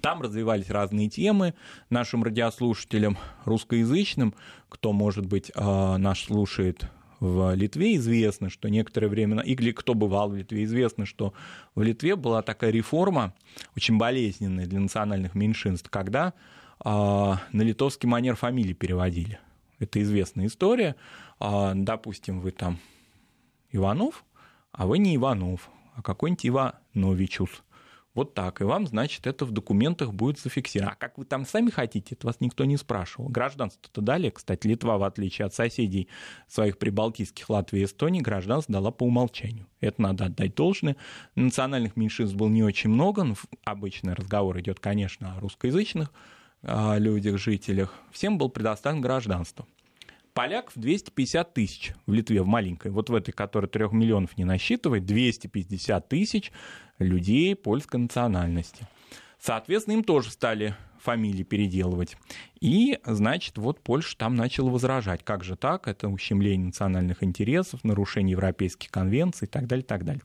Там 0.00 0.22
развивались 0.22 0.70
разные 0.70 1.08
темы 1.08 1.54
нашим 1.90 2.24
радиослушателям 2.24 3.16
русскоязычным, 3.44 4.34
кто, 4.68 4.92
может 4.92 5.26
быть, 5.26 5.52
а, 5.54 5.98
наш 5.98 6.24
слушает 6.24 6.88
в 7.20 7.54
Литве, 7.54 7.96
известно, 7.96 8.50
что 8.50 8.68
некоторое 8.68 9.08
время, 9.08 9.40
или 9.42 9.70
кто 9.72 9.94
бывал 9.94 10.30
в 10.30 10.36
Литве, 10.36 10.64
известно, 10.64 11.06
что 11.06 11.32
в 11.74 11.82
Литве 11.82 12.16
была 12.16 12.42
такая 12.42 12.70
реформа, 12.70 13.34
очень 13.76 13.96
болезненная 13.96 14.66
для 14.66 14.80
национальных 14.80 15.34
меньшинств, 15.34 15.88
когда 15.90 16.34
а, 16.80 17.40
на 17.52 17.62
литовский 17.62 18.08
манер 18.08 18.36
фамилии 18.36 18.74
переводили. 18.74 19.38
Это 19.78 20.02
известная 20.02 20.46
история. 20.46 20.96
Допустим, 21.40 22.40
вы 22.40 22.52
там 22.52 22.78
Иванов, 23.72 24.24
а 24.74 24.86
вы 24.86 24.98
не 24.98 25.16
Иванов, 25.16 25.70
а 25.94 26.02
какой-нибудь 26.02 26.46
Ивановичус. 26.46 27.62
Вот 28.14 28.34
так. 28.34 28.60
И 28.60 28.64
вам, 28.64 28.86
значит, 28.86 29.26
это 29.26 29.44
в 29.44 29.50
документах 29.50 30.12
будет 30.12 30.38
зафиксировано. 30.38 30.92
А 30.92 30.94
как 30.96 31.18
вы 31.18 31.24
там 31.24 31.44
сами 31.44 31.70
хотите, 31.70 32.14
это 32.14 32.28
вас 32.28 32.36
никто 32.40 32.64
не 32.64 32.76
спрашивал. 32.76 33.28
Гражданство-то 33.28 34.00
дали. 34.00 34.30
Кстати, 34.30 34.68
Литва, 34.68 34.98
в 34.98 35.02
отличие 35.02 35.46
от 35.46 35.54
соседей 35.54 36.08
своих 36.46 36.78
прибалтийских 36.78 37.50
Латвии 37.50 37.80
и 37.80 37.84
Эстонии, 37.84 38.20
гражданство 38.20 38.72
дала 38.72 38.92
по 38.92 39.04
умолчанию. 39.04 39.66
Это 39.80 40.00
надо 40.00 40.26
отдать 40.26 40.54
должное. 40.54 40.96
Национальных 41.34 41.96
меньшинств 41.96 42.36
было 42.36 42.48
не 42.48 42.62
очень 42.62 42.90
много. 42.90 43.24
Но 43.24 43.34
обычный 43.64 44.14
разговор 44.14 44.60
идет, 44.60 44.78
конечно, 44.78 45.36
о 45.36 45.40
русскоязычных 45.40 46.12
о 46.66 46.96
людях, 46.98 47.38
жителях. 47.38 47.92
Всем 48.10 48.38
было 48.38 48.48
предоставлено 48.48 49.02
гражданство. 49.02 49.66
Поляков 50.34 50.72
250 50.74 51.54
тысяч 51.54 51.94
в 52.06 52.12
Литве, 52.12 52.42
в 52.42 52.46
маленькой, 52.46 52.90
вот 52.90 53.08
в 53.08 53.14
этой, 53.14 53.30
которая 53.30 53.68
трех 53.68 53.92
миллионов 53.92 54.36
не 54.36 54.44
насчитывает, 54.44 55.06
250 55.06 56.08
тысяч 56.08 56.50
людей 56.98 57.54
польской 57.54 58.00
национальности. 58.00 58.88
Соответственно, 59.38 59.94
им 59.94 60.02
тоже 60.02 60.30
стали 60.30 60.74
фамилии 60.98 61.44
переделывать. 61.44 62.16
И, 62.64 62.98
значит, 63.04 63.58
вот 63.58 63.80
Польша 63.80 64.16
там 64.16 64.36
начала 64.36 64.70
возражать. 64.70 65.22
Как 65.22 65.44
же 65.44 65.54
так? 65.54 65.86
Это 65.86 66.08
ущемление 66.08 66.68
национальных 66.68 67.22
интересов, 67.22 67.84
нарушение 67.84 68.32
европейских 68.32 68.90
конвенций 68.90 69.46
и 69.46 69.50
так 69.50 69.66
далее, 69.66 69.84
так 69.84 70.02
далее. 70.02 70.22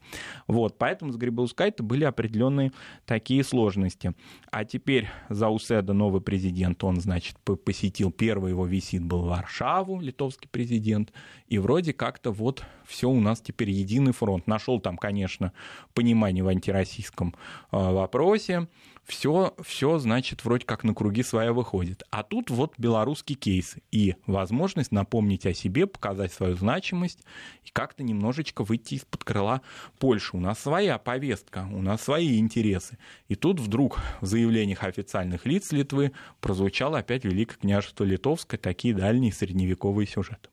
Вот, 0.48 0.77
поэтому 0.77 1.12
с 1.12 1.17
Грибаускайте 1.17 1.84
были 1.84 2.05
определенные 2.05 2.72
такие 3.05 3.43
сложности. 3.43 4.13
А 4.51 4.63
теперь 4.63 5.10
Зауседа, 5.27 5.91
новый 5.91 6.22
президент, 6.22 6.81
он, 6.86 7.01
значит, 7.01 7.36
посетил, 7.65 8.10
первый 8.10 8.52
его 8.52 8.65
визит 8.65 9.04
был 9.04 9.23
в 9.23 9.28
Варшаву, 9.28 9.99
литовский 9.99 10.47
президент, 10.49 11.12
и 11.49 11.58
вроде 11.58 11.91
как-то 11.91 12.32
вот 12.32 12.63
все 12.86 13.10
у 13.10 13.19
нас 13.19 13.41
теперь 13.41 13.71
единый 13.71 14.13
фронт. 14.13 14.47
Нашел 14.47 14.80
там, 14.80 14.95
конечно, 14.95 15.52
понимание 15.93 16.45
в 16.45 16.47
антироссийском 16.47 17.36
а, 17.71 17.91
вопросе, 17.91 18.69
все, 19.10 19.56
все, 19.63 19.97
значит, 19.97 20.45
вроде 20.45 20.65
как 20.65 20.84
на 20.84 20.93
круги 20.93 21.23
своя 21.23 21.52
выходит. 21.52 22.04
А 22.12 22.23
тут 22.30 22.50
вот 22.50 22.74
белорусский 22.78 23.36
кейс 23.36 23.76
и 23.92 24.15
возможность 24.26 24.92
напомнить 24.92 25.46
о 25.46 25.54
себе, 25.54 25.88
показать 25.88 26.32
свою 26.32 26.56
значимость 26.56 27.20
и 27.63 27.72
как-то 27.72 28.04
немножечко 28.04 28.63
выйти 28.63 28.96
из-под 28.96 29.24
крыла 29.24 29.62
Польши. 29.98 30.38
У 30.38 30.39
нас 30.39 30.60
своя 30.60 30.98
повестка, 30.98 31.68
у 31.72 31.82
нас 31.82 32.04
свои 32.04 32.39
интересы. 32.39 32.98
И 33.28 33.36
тут 33.36 33.60
вдруг 33.60 34.00
в 34.22 34.26
заявлениях 34.26 34.84
официальных 34.84 35.46
лиц 35.46 35.72
Литвы 35.72 36.13
прозвучало 36.39 37.00
опять 37.00 37.26
Великое 37.26 37.58
княжество 37.58 38.04
Литовское, 38.04 38.60
такие 38.60 38.94
дальние 38.94 39.34
средневековые 39.34 40.08
сюжеты. 40.08 40.50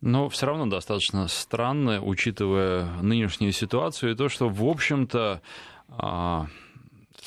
Но 0.00 0.28
все 0.28 0.46
равно 0.46 0.66
достаточно 0.66 1.26
странно, 1.26 2.02
учитывая 2.02 3.00
нынешнюю 3.00 3.52
ситуацию, 3.52 4.12
и 4.12 4.16
то, 4.16 4.28
что, 4.28 4.48
в 4.48 4.64
общем-то, 4.64 5.40
а, 5.88 6.48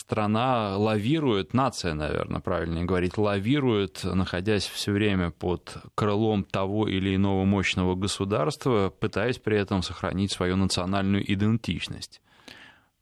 страна 0.09 0.75
лавирует, 0.75 1.53
нация, 1.53 1.93
наверное, 1.93 2.41
правильнее 2.41 2.83
говорить, 2.83 3.19
лавирует, 3.19 4.03
находясь 4.03 4.65
все 4.65 4.91
время 4.91 5.29
под 5.29 5.77
крылом 5.93 6.43
того 6.43 6.87
или 6.87 7.15
иного 7.15 7.45
мощного 7.45 7.93
государства, 7.93 8.89
пытаясь 8.89 9.37
при 9.37 9.59
этом 9.59 9.83
сохранить 9.83 10.31
свою 10.31 10.55
национальную 10.55 11.31
идентичность. 11.31 12.21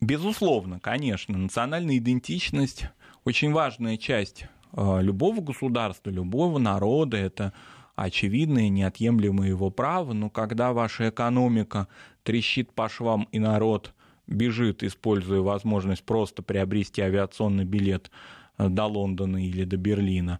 Безусловно, 0.01 0.81
конечно, 0.81 1.37
национальная 1.37 1.97
идентичность 1.97 2.89
очень 3.23 3.53
важная 3.53 3.95
часть 3.95 4.45
э, 4.73 5.01
любого 5.01 5.39
государства, 5.39 6.09
любого 6.09 6.59
народа. 6.59 7.15
Это 7.15 7.53
очевидное, 7.95 8.67
неотъемлемое 8.67 9.47
его 9.47 9.69
право. 9.69 10.11
Но 10.11 10.29
когда 10.29 10.73
ваша 10.73 11.07
экономика 11.07 11.87
трещит 12.23 12.73
по 12.73 12.89
швам 12.89 13.29
и 13.31 13.39
народ 13.39 13.93
бежит, 14.27 14.83
используя 14.83 15.41
возможность 15.41 16.03
просто 16.03 16.43
приобрести 16.43 17.01
авиационный 17.01 17.65
билет 17.65 18.11
э, 18.57 18.69
до 18.69 18.85
Лондона 18.85 19.43
или 19.45 19.63
до 19.63 19.77
Берлина, 19.77 20.39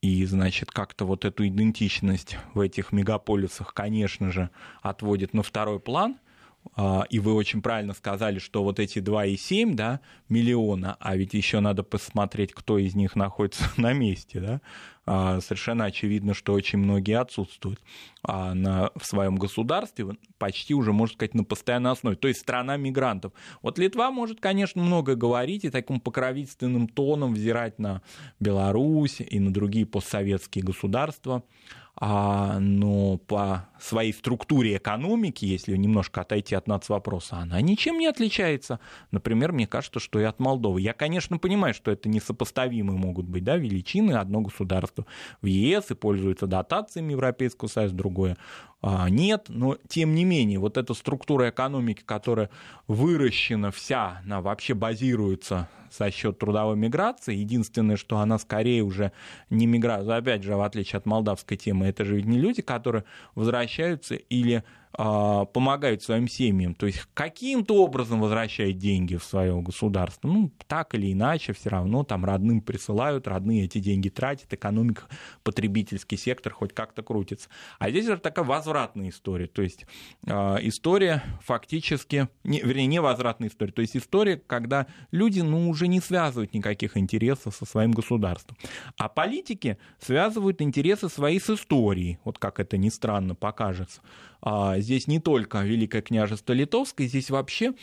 и, 0.00 0.24
значит, 0.26 0.70
как-то 0.70 1.04
вот 1.04 1.24
эту 1.24 1.46
идентичность 1.46 2.38
в 2.54 2.60
этих 2.60 2.92
мегаполисах, 2.92 3.74
конечно 3.74 4.30
же, 4.30 4.50
отводит 4.80 5.34
на 5.34 5.42
второй 5.42 5.80
план. 5.80 6.18
А, 6.76 7.04
и 7.10 7.18
вы 7.18 7.34
очень 7.34 7.62
правильно 7.62 7.94
сказали, 7.94 8.38
что 8.38 8.62
вот 8.62 8.78
эти 8.78 8.98
2,7 8.98 9.74
да, 9.74 10.00
миллиона, 10.28 10.96
а 11.00 11.16
ведь 11.16 11.34
еще 11.34 11.60
надо 11.60 11.82
посмотреть, 11.82 12.52
кто 12.52 12.78
из 12.78 12.94
них 12.94 13.16
находится 13.16 13.64
на 13.76 13.92
месте, 13.92 14.40
да, 14.40 14.60
совершенно 15.40 15.86
очевидно, 15.86 16.34
что 16.34 16.52
очень 16.52 16.78
многие 16.78 17.18
отсутствуют 17.18 17.80
а 18.22 18.54
на, 18.54 18.90
в 18.96 19.06
своем 19.06 19.36
государстве, 19.36 20.16
почти 20.38 20.74
уже, 20.74 20.92
можно 20.92 21.14
сказать, 21.14 21.34
на 21.34 21.44
постоянной 21.44 21.92
основе, 21.92 22.16
то 22.16 22.28
есть 22.28 22.40
страна 22.40 22.76
мигрантов. 22.76 23.32
Вот 23.62 23.78
Литва 23.78 24.10
может, 24.10 24.40
конечно, 24.40 24.82
много 24.82 25.14
говорить 25.14 25.64
и 25.64 25.70
таким 25.70 26.00
покровительственным 26.00 26.88
тоном 26.88 27.34
взирать 27.34 27.78
на 27.78 28.02
Беларусь 28.40 29.20
и 29.20 29.38
на 29.40 29.52
другие 29.52 29.86
постсоветские 29.86 30.64
государства, 30.64 31.42
а, 32.00 32.60
но 32.60 33.18
по 33.18 33.68
своей 33.80 34.12
структуре 34.12 34.76
экономики, 34.76 35.44
если 35.44 35.76
немножко 35.76 36.20
отойти 36.20 36.54
от 36.54 36.68
нацвопроса, 36.68 37.38
она 37.38 37.60
ничем 37.60 37.98
не 37.98 38.06
отличается. 38.06 38.78
Например, 39.10 39.50
мне 39.50 39.66
кажется, 39.66 39.98
что 39.98 40.20
и 40.20 40.22
от 40.22 40.38
Молдовы. 40.38 40.80
Я, 40.80 40.92
конечно, 40.92 41.38
понимаю, 41.38 41.74
что 41.74 41.90
это 41.90 42.08
несопоставимые 42.08 42.96
могут 42.96 43.26
быть 43.26 43.42
да, 43.42 43.56
величины 43.56 44.12
одно 44.12 44.42
государство 44.42 44.97
в 45.42 45.46
ЕС 45.46 45.90
и 45.90 45.94
пользуется 45.94 46.46
дотациями 46.46 47.12
Европейского 47.12 47.68
Союза, 47.68 47.94
другое 47.94 48.36
а, 48.80 49.10
нет, 49.10 49.46
но 49.48 49.76
тем 49.88 50.14
не 50.14 50.24
менее 50.24 50.60
вот 50.60 50.76
эта 50.76 50.94
структура 50.94 51.50
экономики, 51.50 52.02
которая 52.04 52.48
выращена 52.86 53.72
вся, 53.72 54.20
она 54.24 54.40
вообще 54.40 54.74
базируется 54.74 55.68
за 55.90 56.10
счет 56.12 56.38
трудовой 56.38 56.76
миграции. 56.76 57.34
Единственное, 57.34 57.96
что 57.96 58.18
она 58.18 58.38
скорее 58.38 58.82
уже 58.82 59.10
не 59.50 59.66
миграция, 59.66 60.16
опять 60.16 60.44
же, 60.44 60.54
в 60.54 60.62
отличие 60.62 60.98
от 60.98 61.06
молдавской 61.06 61.56
темы, 61.56 61.86
это 61.86 62.04
же 62.04 62.16
ведь 62.16 62.26
не 62.26 62.38
люди, 62.38 62.62
которые 62.62 63.04
возвращаются 63.34 64.14
или 64.14 64.62
помогают 64.98 66.02
своим 66.02 66.26
семьям, 66.26 66.74
то 66.74 66.86
есть 66.86 67.06
каким-то 67.14 67.84
образом 67.84 68.20
возвращают 68.20 68.78
деньги 68.78 69.14
в 69.14 69.22
свое 69.22 69.60
государство, 69.60 70.26
ну, 70.26 70.50
так 70.66 70.92
или 70.96 71.12
иначе, 71.12 71.52
все 71.52 71.70
равно 71.70 72.02
там 72.02 72.24
родным 72.24 72.60
присылают, 72.60 73.28
родные 73.28 73.66
эти 73.66 73.78
деньги 73.78 74.08
тратят, 74.08 74.52
экономика, 74.52 75.04
потребительский 75.44 76.16
сектор 76.16 76.52
хоть 76.52 76.74
как-то 76.74 77.04
крутится. 77.04 77.48
А 77.78 77.90
здесь 77.90 78.06
это 78.06 78.18
такая 78.18 78.44
возвратная 78.44 79.10
история, 79.10 79.46
то 79.46 79.62
есть 79.62 79.86
а, 80.26 80.58
история 80.62 81.22
фактически, 81.44 82.28
не, 82.42 82.60
вернее, 82.60 82.86
не 82.86 83.00
возвратная 83.00 83.50
история, 83.50 83.70
то 83.70 83.82
есть 83.82 83.96
история, 83.96 84.36
когда 84.48 84.88
люди, 85.12 85.40
ну, 85.42 85.70
уже 85.70 85.86
не 85.86 86.00
связывают 86.00 86.54
никаких 86.54 86.96
интересов 86.96 87.54
со 87.54 87.66
своим 87.66 87.92
государством. 87.92 88.56
А 88.96 89.08
политики 89.08 89.78
связывают 90.00 90.60
интересы 90.60 91.08
свои 91.08 91.38
с 91.38 91.50
историей, 91.50 92.18
вот 92.24 92.40
как 92.40 92.58
это 92.58 92.76
ни 92.76 92.88
странно 92.88 93.36
покажется. 93.36 94.00
Здесь 94.88 95.06
не 95.06 95.20
только 95.20 95.58
Великое 95.64 96.00
княжество 96.00 96.54
Литовское, 96.54 97.08
здесь 97.08 97.28
вообще 97.28 97.74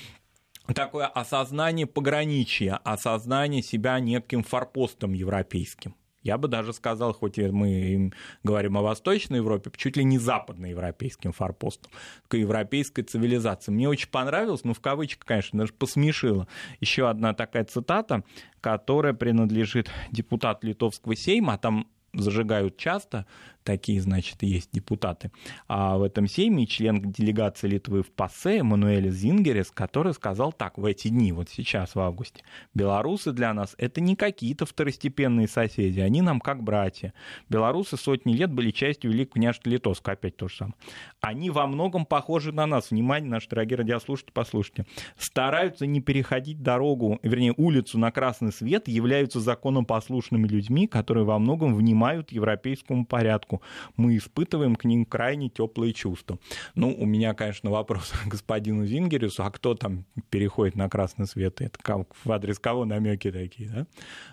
такое 0.73 1.05
осознание 1.05 1.85
пограничия, 1.85 2.79
осознание 2.83 3.61
себя 3.61 3.99
неким 3.99 4.41
форпостом 4.41 5.13
европейским. 5.13 5.93
Я 6.23 6.39
бы 6.39 6.47
даже 6.47 6.73
сказал, 6.73 7.13
хоть 7.13 7.37
мы 7.37 8.11
говорим 8.41 8.75
о 8.79 8.81
Восточной 8.81 9.37
Европе, 9.37 9.69
чуть 9.77 9.97
ли 9.97 10.03
не 10.03 10.17
западноевропейским 10.17 11.31
форпостом, 11.31 11.91
такой 12.23 12.39
европейской 12.39 13.03
цивилизации. 13.03 13.71
Мне 13.71 13.87
очень 13.87 14.09
понравилось, 14.09 14.63
ну, 14.63 14.73
в 14.73 14.79
кавычках, 14.79 15.27
конечно, 15.27 15.59
даже 15.59 15.73
посмешило. 15.73 16.47
Еще 16.79 17.07
одна 17.07 17.35
такая 17.35 17.65
цитата, 17.65 18.23
которая 18.61 19.13
принадлежит 19.13 19.91
депутату 20.09 20.65
Литовского 20.65 21.15
сейма, 21.15 21.53
а 21.53 21.57
там 21.59 21.87
зажигают 22.13 22.77
часто, 22.77 23.25
такие, 23.65 23.99
значит, 23.99 24.41
есть 24.43 24.69
депутаты. 24.71 25.31
А 25.67 25.97
в 25.97 26.03
этом 26.03 26.27
сейме 26.27 26.65
член 26.65 27.11
делегации 27.11 27.67
Литвы 27.67 28.03
в 28.03 28.11
ПАСЕ 28.11 28.59
Эммануэль 28.59 29.09
Зингерес, 29.09 29.71
который 29.71 30.13
сказал 30.13 30.53
так 30.53 30.77
в 30.77 30.85
эти 30.85 31.09
дни, 31.09 31.33
вот 31.33 31.49
сейчас, 31.49 31.95
в 31.95 31.99
августе, 31.99 32.43
белорусы 32.73 33.33
для 33.33 33.53
нас 33.53 33.75
это 33.77 33.99
не 33.99 34.15
какие-то 34.15 34.65
второстепенные 34.65 35.47
соседи, 35.47 35.99
они 35.99 36.21
нам 36.21 36.39
как 36.39 36.63
братья. 36.63 37.13
Белорусы 37.49 37.97
сотни 37.97 38.33
лет 38.33 38.51
были 38.51 38.71
частью 38.71 39.11
Великого 39.11 39.33
княжества 39.33 39.69
Литовска, 39.69 40.11
опять 40.13 40.37
то 40.37 40.47
же 40.47 40.55
самое. 40.55 40.75
Они 41.19 41.49
во 41.49 41.65
многом 41.65 42.05
похожи 42.05 42.51
на 42.51 42.67
нас. 42.67 42.91
Внимание, 42.91 43.29
наши 43.29 43.49
дорогие 43.49 43.77
радиослушатели, 43.77 44.31
послушайте. 44.31 44.85
Стараются 45.17 45.87
не 45.87 46.01
переходить 46.01 46.61
дорогу, 46.61 47.19
вернее, 47.23 47.53
улицу 47.57 47.97
на 47.97 48.11
красный 48.11 48.53
свет, 48.53 48.87
являются 48.87 49.39
законопослушными 49.39 50.47
людьми, 50.47 50.87
которые 50.87 51.25
во 51.25 51.39
многом 51.39 51.75
внимают 51.75 52.31
европейскому 52.31 53.05
порядку 53.05 53.54
человеку, 53.55 53.61
мы 53.97 54.17
испытываем 54.17 54.75
к 54.75 54.85
ним 54.85 55.05
крайне 55.05 55.49
теплые 55.49 55.93
чувства. 55.93 56.37
Ну, 56.75 56.93
у 56.97 57.05
меня, 57.05 57.33
конечно, 57.33 57.71
вопрос 57.71 58.11
к 58.25 58.27
господину 58.27 58.85
Зингерису, 58.85 59.43
а 59.43 59.51
кто 59.51 59.75
там 59.75 60.05
переходит 60.29 60.75
на 60.75 60.89
красный 60.89 61.27
свет? 61.27 61.61
Это 61.61 62.05
в 62.23 62.31
адрес 62.31 62.59
кого 62.59 62.85
намеки 62.85 63.31
такие, 63.31 63.69
да? 63.69 63.87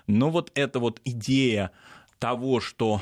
Но 0.07 0.31
вот 0.31 0.51
эта 0.55 0.79
вот 0.79 1.01
идея 1.05 1.71
того, 2.19 2.61
что 2.61 3.01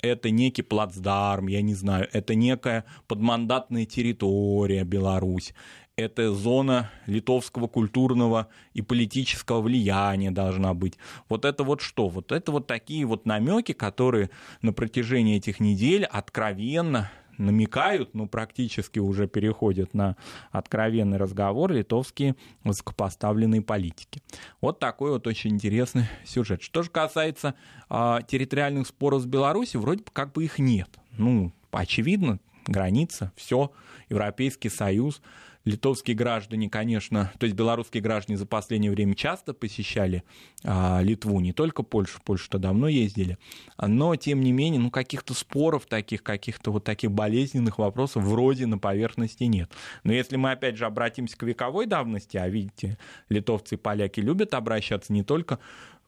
это 0.00 0.30
некий 0.30 0.62
плацдарм, 0.62 1.48
я 1.48 1.62
не 1.62 1.74
знаю, 1.74 2.08
это 2.12 2.34
некая 2.34 2.84
подмандатная 3.06 3.84
территория 3.84 4.84
Беларусь, 4.84 5.54
это 5.98 6.32
зона 6.32 6.90
литовского 7.06 7.66
культурного 7.66 8.46
и 8.72 8.82
политического 8.82 9.60
влияния 9.60 10.30
должна 10.30 10.72
быть. 10.72 10.96
Вот 11.28 11.44
это 11.44 11.64
вот 11.64 11.80
что? 11.80 12.08
Вот 12.08 12.30
это 12.30 12.52
вот 12.52 12.68
такие 12.68 13.04
вот 13.04 13.26
намеки, 13.26 13.72
которые 13.72 14.30
на 14.62 14.72
протяжении 14.72 15.36
этих 15.36 15.58
недель 15.58 16.04
откровенно 16.04 17.10
намекают, 17.36 18.14
ну, 18.14 18.28
практически 18.28 19.00
уже 19.00 19.26
переходят 19.26 19.92
на 19.92 20.16
откровенный 20.52 21.18
разговор 21.18 21.72
литовские 21.72 22.36
высокопоставленные 22.62 23.62
политики. 23.62 24.22
Вот 24.60 24.78
такой 24.78 25.10
вот 25.10 25.26
очень 25.26 25.50
интересный 25.50 26.04
сюжет. 26.24 26.62
Что 26.62 26.84
же 26.84 26.90
касается 26.90 27.54
э, 27.90 28.18
территориальных 28.28 28.86
споров 28.86 29.22
с 29.22 29.26
Беларусью, 29.26 29.80
вроде 29.80 30.04
бы 30.04 30.10
как 30.12 30.32
бы 30.32 30.44
их 30.44 30.60
нет. 30.60 30.88
Ну, 31.16 31.52
очевидно, 31.72 32.38
граница, 32.66 33.32
все, 33.36 33.72
Европейский 34.08 34.68
Союз, 34.68 35.20
литовские 35.68 36.16
граждане, 36.16 36.70
конечно, 36.70 37.30
то 37.38 37.44
есть 37.44 37.54
белорусские 37.54 38.02
граждане 38.02 38.38
за 38.38 38.46
последнее 38.46 38.90
время 38.90 39.14
часто 39.14 39.52
посещали 39.52 40.24
а, 40.64 41.00
Литву, 41.02 41.38
не 41.40 41.52
только 41.52 41.82
Польшу, 41.82 42.20
Польшу-то 42.24 42.58
давно 42.58 42.88
ездили, 42.88 43.38
но, 43.78 44.16
тем 44.16 44.40
не 44.40 44.52
менее, 44.52 44.80
ну, 44.80 44.90
каких-то 44.90 45.34
споров 45.34 45.86
таких, 45.86 46.22
каких-то 46.22 46.72
вот 46.72 46.84
таких 46.84 47.12
болезненных 47.12 47.78
вопросов 47.78 48.24
вроде 48.24 48.66
на 48.66 48.78
поверхности 48.78 49.44
нет. 49.44 49.70
Но 50.04 50.12
если 50.12 50.36
мы, 50.36 50.52
опять 50.52 50.76
же, 50.76 50.86
обратимся 50.86 51.36
к 51.36 51.42
вековой 51.42 51.86
давности, 51.86 52.38
а 52.38 52.48
видите, 52.48 52.98
литовцы 53.28 53.74
и 53.74 53.78
поляки 53.78 54.20
любят 54.20 54.54
обращаться 54.54 55.12
не 55.12 55.22
только 55.22 55.58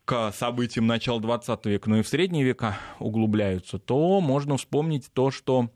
к 0.06 0.32
событиям 0.32 0.86
начала 0.86 1.20
20 1.20 1.66
века, 1.66 1.90
но 1.90 1.98
и 1.98 2.02
в 2.02 2.08
средние 2.08 2.44
века 2.44 2.78
углубляются, 2.98 3.78
то 3.78 4.20
можно 4.20 4.56
вспомнить 4.56 5.10
то, 5.12 5.30
что 5.30 5.70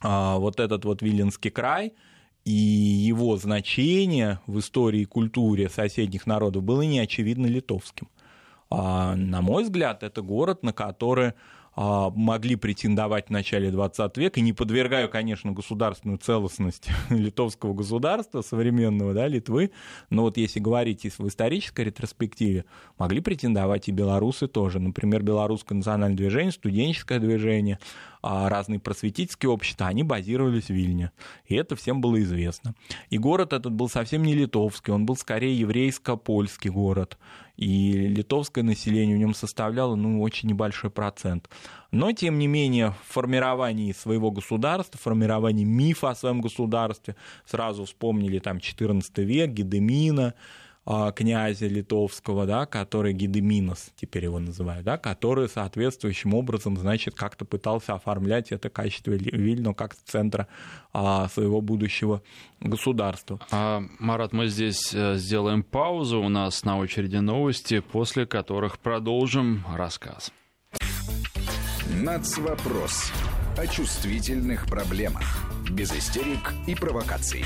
а, 0.00 0.36
вот 0.38 0.58
этот 0.58 0.84
вот 0.84 1.00
Виленский 1.00 1.52
край– 1.52 1.92
и 2.44 2.52
его 2.52 3.36
значение 3.36 4.40
в 4.46 4.58
истории 4.58 5.00
и 5.00 5.06
культуре 5.06 5.68
соседних 5.68 6.26
народов 6.26 6.62
было 6.62 6.82
неочевидно 6.82 7.46
литовским. 7.46 8.08
А, 8.70 9.14
на 9.14 9.40
мой 9.40 9.64
взгляд, 9.64 10.02
это 10.02 10.20
город, 10.20 10.62
на 10.62 10.72
который 10.72 11.32
а, 11.76 12.10
могли 12.10 12.56
претендовать 12.56 13.26
в 13.26 13.30
начале 13.30 13.70
20 13.70 14.16
века, 14.18 14.40
не 14.40 14.52
подвергаю, 14.52 15.08
конечно, 15.08 15.52
государственную 15.52 16.18
целостность 16.18 16.88
литовского 17.10 17.74
государства 17.74 18.42
современного, 18.42 19.12
да, 19.12 19.26
Литвы, 19.26 19.72
но 20.10 20.22
вот 20.22 20.36
если 20.36 20.60
говорить 20.60 21.04
в 21.18 21.26
исторической 21.26 21.86
ретроспективе, 21.86 22.64
могли 22.98 23.20
претендовать 23.20 23.88
и 23.88 23.92
белорусы 23.92 24.46
тоже. 24.46 24.78
Например, 24.78 25.22
белорусское 25.22 25.76
национальное 25.76 26.16
движение, 26.16 26.52
студенческое 26.52 27.18
движение, 27.18 27.80
разные 28.24 28.80
просветительские 28.80 29.50
общества, 29.50 29.86
они 29.86 30.02
базировались 30.02 30.66
в 30.66 30.70
Вильне. 30.70 31.10
И 31.46 31.54
это 31.54 31.76
всем 31.76 32.00
было 32.00 32.22
известно. 32.22 32.74
И 33.10 33.18
город 33.18 33.52
этот 33.52 33.72
был 33.72 33.88
совсем 33.88 34.22
не 34.22 34.34
литовский, 34.34 34.92
он 34.92 35.04
был 35.04 35.16
скорее 35.16 35.58
еврейско-польский 35.58 36.70
город 36.70 37.18
и 37.56 37.92
литовское 37.92 38.64
население 38.64 39.16
в 39.16 39.20
нем 39.20 39.34
составляло 39.34 39.94
ну, 39.94 40.20
очень 40.20 40.48
небольшой 40.48 40.90
процент. 40.90 41.48
Но, 41.90 42.10
тем 42.12 42.38
не 42.38 42.48
менее, 42.48 42.90
в 42.90 43.12
формировании 43.12 43.92
своего 43.92 44.30
государства, 44.30 44.98
в 44.98 45.02
формировании 45.02 45.64
мифа 45.64 46.10
о 46.10 46.14
своем 46.14 46.40
государстве, 46.40 47.14
сразу 47.46 47.84
вспомнили 47.84 48.40
там 48.40 48.58
14 48.58 49.18
век, 49.18 49.50
Гедемина, 49.50 50.28
а, 50.28 50.34
князя 50.86 51.66
литовского, 51.66 52.46
да, 52.46 52.66
который 52.66 53.12
Гедеминос, 53.12 53.90
теперь 53.96 54.24
его 54.24 54.38
называют, 54.38 54.84
да, 54.84 54.98
который 54.98 55.48
соответствующим 55.48 56.34
образом, 56.34 56.76
значит, 56.76 57.14
как-то 57.14 57.44
пытался 57.44 57.94
оформлять 57.94 58.52
это 58.52 58.68
качество 58.68 59.12
Вильну 59.12 59.74
как 59.74 59.94
центра 59.94 60.46
а, 60.92 61.28
своего 61.28 61.60
будущего 61.60 62.22
государства. 62.60 63.40
А, 63.50 63.82
Марат, 63.98 64.32
мы 64.32 64.48
здесь 64.48 64.94
э, 64.94 65.16
сделаем 65.16 65.62
паузу, 65.62 66.20
у 66.20 66.28
нас 66.28 66.64
на 66.64 66.78
очереди 66.78 67.16
новости, 67.16 67.80
после 67.80 68.26
которых 68.26 68.78
продолжим 68.78 69.64
рассказ. 69.74 70.32
Нацвопрос 72.02 73.12
о 73.56 73.66
чувствительных 73.66 74.66
проблемах 74.66 75.50
без 75.70 75.92
истерик 75.92 76.52
и 76.66 76.74
провокаций. 76.74 77.44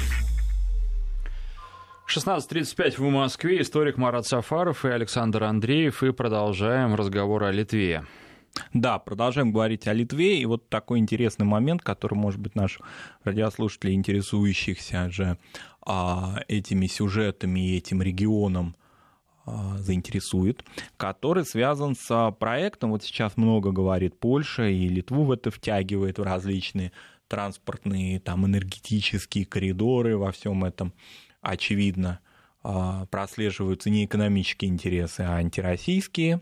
16.35 2.08 2.96
в 2.96 3.10
Москве. 3.10 3.60
Историк 3.60 3.98
Марат 3.98 4.26
Сафаров 4.26 4.86
и 4.86 4.88
Александр 4.88 5.44
Андреев. 5.44 6.02
И 6.02 6.10
продолжаем 6.10 6.94
разговор 6.94 7.44
о 7.44 7.52
Литве. 7.52 8.02
Да, 8.72 8.98
продолжаем 8.98 9.52
говорить 9.52 9.86
о 9.86 9.92
Литве. 9.92 10.40
И 10.40 10.46
вот 10.46 10.70
такой 10.70 11.00
интересный 11.00 11.44
момент, 11.44 11.82
который, 11.82 12.14
может 12.14 12.40
быть, 12.40 12.54
наших 12.54 12.80
радиослушателей, 13.24 13.92
интересующихся 13.92 15.10
же 15.10 15.36
а, 15.82 16.40
этими 16.48 16.86
сюжетами 16.86 17.60
и 17.60 17.76
этим 17.76 18.00
регионом, 18.00 18.74
а, 19.44 19.76
заинтересует, 19.76 20.64
который 20.96 21.44
связан 21.44 21.94
с 21.94 22.34
проектом, 22.40 22.92
вот 22.92 23.04
сейчас 23.04 23.36
много 23.36 23.70
говорит 23.70 24.18
Польша, 24.18 24.66
и 24.66 24.88
Литву 24.88 25.24
в 25.24 25.30
это 25.30 25.50
втягивает 25.50 26.18
в 26.18 26.22
различные 26.22 26.90
транспортные, 27.28 28.18
там, 28.18 28.46
энергетические 28.46 29.44
коридоры 29.44 30.16
во 30.16 30.32
всем 30.32 30.64
этом 30.64 30.94
очевидно, 31.40 32.20
а, 32.62 33.06
прослеживаются 33.06 33.88
не 33.88 34.04
экономические 34.04 34.70
интересы, 34.70 35.20
а 35.20 35.36
антироссийские 35.36 36.40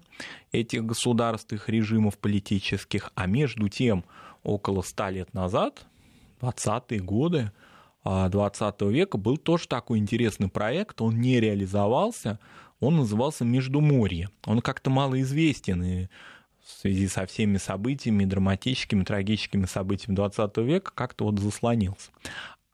этих 0.51 0.85
государств, 0.85 1.53
их 1.53 1.69
режимов 1.69 2.19
политических. 2.19 3.13
А 3.15 3.27
между 3.27 3.69
тем, 3.69 4.05
около 4.43 4.83
ста 4.83 5.11
лет 5.11 5.33
назад, 5.35 5.87
20-е 6.41 7.01
годы 7.01 7.53
20 8.05 8.61
а, 8.63 8.85
века, 8.87 9.19
был 9.19 9.37
тоже 9.37 9.69
такой 9.69 9.99
интересный 9.99 10.49
проект, 10.49 11.01
он 11.01 11.21
не 11.21 11.41
реализовался, 11.41 12.39
он 12.81 12.97
назывался 12.97 13.45
«Междуморье». 13.45 14.31
Он 14.45 14.61
как-то 14.61 14.91
малоизвестен, 14.91 15.83
и 15.83 16.07
в 16.65 16.81
связи 16.81 17.09
со 17.09 17.25
всеми 17.27 17.59
событиями, 17.59 18.25
драматическими, 18.25 19.05
трагическими 19.05 19.67
событиями 19.67 20.17
20 20.17 20.57
века 20.59 20.91
как-то 20.95 21.25
вот 21.25 21.39
заслонился. 21.39 22.11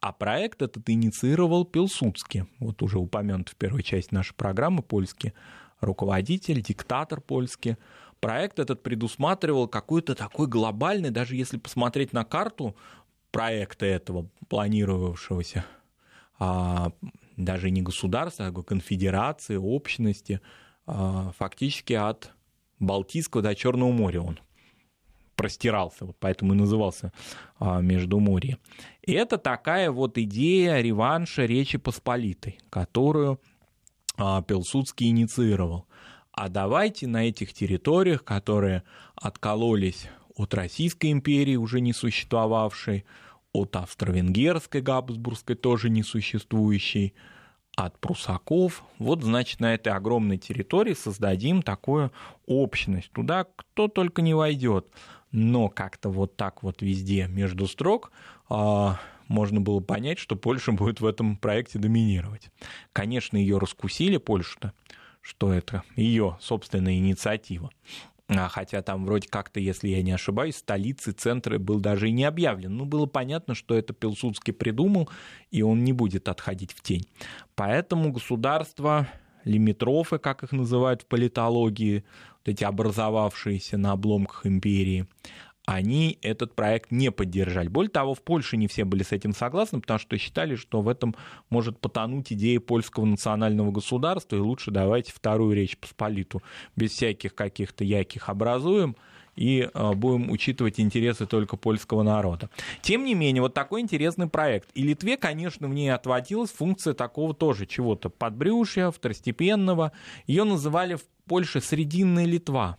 А 0.03 0.11
проект 0.11 0.61
этот 0.61 0.89
инициировал 0.89 1.63
Пилсудский, 1.63 2.43
вот 2.59 2.83
уже 2.83 2.99
упомянут 2.99 3.47
в 3.47 3.55
первой 3.55 3.83
части 3.83 4.13
нашей 4.13 4.33
программы, 4.35 4.83
польский 4.83 5.31
руководитель, 5.79 6.61
диктатор 6.61 7.21
польский. 7.21 7.77
Проект 8.19 8.59
этот 8.59 8.83
предусматривал 8.83 9.69
какой-то 9.69 10.13
такой 10.13 10.47
глобальный, 10.47 11.09
даже 11.09 11.37
если 11.37 11.57
посмотреть 11.57 12.11
на 12.11 12.25
карту 12.25 12.75
проекта 13.31 13.85
этого 13.85 14.27
планировавшегося, 14.49 15.63
а, 16.37 16.91
даже 17.37 17.71
не 17.71 17.81
государства, 17.81 18.47
а 18.47 18.61
конфедерации, 18.61 19.55
общности, 19.55 20.41
а, 20.85 21.31
фактически 21.37 21.93
от 21.93 22.33
Балтийского 22.77 23.41
до 23.41 23.55
Черного 23.55 23.93
моря 23.93 24.19
он 24.19 24.37
простирался, 25.43 26.05
вот 26.05 26.15
поэтому 26.21 26.53
и 26.53 26.55
назывался 26.55 27.11
а, 27.59 27.81
Междуморье. 27.81 28.59
Это 29.05 29.37
такая 29.37 29.91
вот 29.91 30.17
идея 30.17 30.79
реванша 30.79 31.43
Речи 31.43 31.77
Посполитой, 31.77 32.59
которую 32.69 33.41
а, 34.15 34.41
Пилсудский 34.41 35.09
инициировал. 35.09 35.85
А 36.31 36.47
давайте 36.47 37.07
на 37.07 37.27
этих 37.27 37.51
территориях, 37.53 38.23
которые 38.23 38.83
откололись 39.15 40.07
от 40.37 40.53
Российской 40.53 41.11
империи, 41.11 41.57
уже 41.57 41.81
не 41.81 41.91
существовавшей, 41.91 43.03
от 43.51 43.75
Австро-Венгерской, 43.75 44.79
Габсбургской, 44.79 45.57
тоже 45.57 45.89
несуществующей, 45.89 47.13
от 47.75 47.99
прусаков. 47.99 48.83
Вот, 48.99 49.23
значит, 49.23 49.59
на 49.59 49.73
этой 49.73 49.93
огромной 49.93 50.37
территории 50.37 50.93
создадим 50.93 51.61
такую 51.61 52.11
общность. 52.45 53.11
Туда 53.11 53.45
кто 53.55 53.87
только 53.87 54.21
не 54.21 54.33
войдет. 54.33 54.87
Но 55.33 55.67
как-то 55.67 56.09
вот 56.09 56.37
так 56.37 56.63
вот 56.63 56.81
везде 56.81 57.27
между 57.27 57.67
строк 57.67 58.11
а, 58.49 58.99
можно 59.27 59.59
было 59.59 59.79
понять, 59.79 60.19
что 60.19 60.35
Польша 60.35 60.71
будет 60.71 61.01
в 61.01 61.05
этом 61.05 61.35
проекте 61.37 61.79
доминировать. 61.79 62.49
Конечно, 62.93 63.35
ее 63.35 63.57
раскусили, 63.57 64.17
Польшу-то, 64.17 64.73
что 65.21 65.51
это 65.51 65.83
ее 65.95 66.37
собственная 66.39 66.97
инициатива. 66.97 67.71
А, 68.27 68.47
хотя 68.47 68.83
там 68.83 69.05
вроде 69.05 69.27
как-то, 69.27 69.59
если 69.59 69.89
я 69.89 70.03
не 70.03 70.11
ошибаюсь, 70.11 70.57
столицы, 70.57 71.11
центры 71.11 71.57
был 71.57 71.79
даже 71.79 72.09
и 72.09 72.11
не 72.11 72.25
объявлен. 72.25 72.77
Ну, 72.77 72.85
было 72.85 73.07
понятно, 73.07 73.55
что 73.55 73.75
это 73.75 73.93
Пилсудский 73.93 74.53
придумал, 74.53 75.09
и 75.49 75.63
он 75.63 75.83
не 75.83 75.93
будет 75.93 76.29
отходить 76.29 76.73
в 76.73 76.81
тень. 76.81 77.07
Поэтому 77.55 78.11
государство, 78.11 79.07
лимитрофы, 79.45 80.17
как 80.17 80.43
их 80.43 80.51
называют 80.51 81.03
в 81.03 81.05
политологии, 81.05 82.03
вот 82.45 82.53
эти 82.53 82.63
образовавшиеся 82.63 83.77
на 83.77 83.91
обломках 83.91 84.45
империи, 84.45 85.07
они 85.65 86.17
этот 86.21 86.55
проект 86.55 86.91
не 86.91 87.09
поддержали. 87.09 87.69
Более 87.69 87.89
того, 87.89 88.13
в 88.13 88.21
Польше 88.21 88.57
не 88.57 88.67
все 88.67 88.83
были 88.83 89.03
с 89.03 89.13
этим 89.13 89.33
согласны, 89.33 89.79
потому 89.79 89.97
что 89.97 90.17
считали, 90.17 90.55
что 90.55 90.81
в 90.81 90.89
этом 90.89 91.15
может 91.49 91.79
потонуть 91.79 92.33
идея 92.33 92.59
польского 92.59 93.05
национального 93.05 93.71
государства, 93.71 94.35
и 94.35 94.39
лучше 94.39 94.71
давайте 94.71 95.13
вторую 95.13 95.55
речь 95.55 95.77
Посполиту 95.77 96.41
без 96.75 96.91
всяких 96.91 97.33
каких-то 97.33 97.83
яких 97.83 98.27
образуем, 98.27 98.97
и 99.35 99.69
а, 99.73 99.93
будем 99.93 100.29
учитывать 100.29 100.79
интересы 100.79 101.25
только 101.25 101.57
польского 101.57 102.03
народа. 102.03 102.49
Тем 102.81 103.05
не 103.05 103.15
менее, 103.15 103.41
вот 103.41 103.53
такой 103.53 103.81
интересный 103.81 104.27
проект. 104.27 104.69
И 104.73 104.83
Литве, 104.83 105.17
конечно, 105.17 105.67
в 105.67 105.73
ней 105.73 105.89
отводилась 105.93 106.51
функция 106.51 106.93
такого 106.93 107.33
тоже 107.33 107.65
чего-то 107.65 108.09
подбрюшья, 108.09 108.91
второстепенного. 108.91 109.91
Ее 110.27 110.43
называли 110.43 110.95
в 110.95 111.03
Польше 111.25 111.61
«Срединная 111.61 112.25
Литва», 112.25 112.77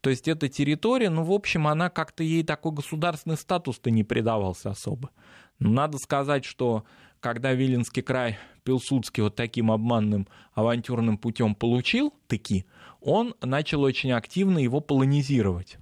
то 0.00 0.10
есть 0.10 0.28
эта 0.28 0.48
территория, 0.48 1.10
ну, 1.10 1.24
в 1.24 1.32
общем, 1.32 1.66
она 1.66 1.90
как-то 1.90 2.22
ей 2.22 2.44
такой 2.44 2.70
государственный 2.70 3.36
статус-то 3.36 3.90
не 3.90 4.04
придавался 4.04 4.70
особо. 4.70 5.10
Но 5.58 5.70
надо 5.70 5.98
сказать, 5.98 6.44
что 6.44 6.84
когда 7.18 7.54
Виленский 7.54 8.02
край 8.02 8.38
Пилсудский 8.62 9.22
вот 9.22 9.34
таким 9.34 9.72
обманным 9.72 10.28
авантюрным 10.54 11.18
путем 11.18 11.56
получил 11.56 12.14
таки, 12.28 12.66
он 13.00 13.34
начал 13.42 13.82
очень 13.82 14.12
активно 14.12 14.58
его 14.58 14.80
полонизировать. 14.80 15.78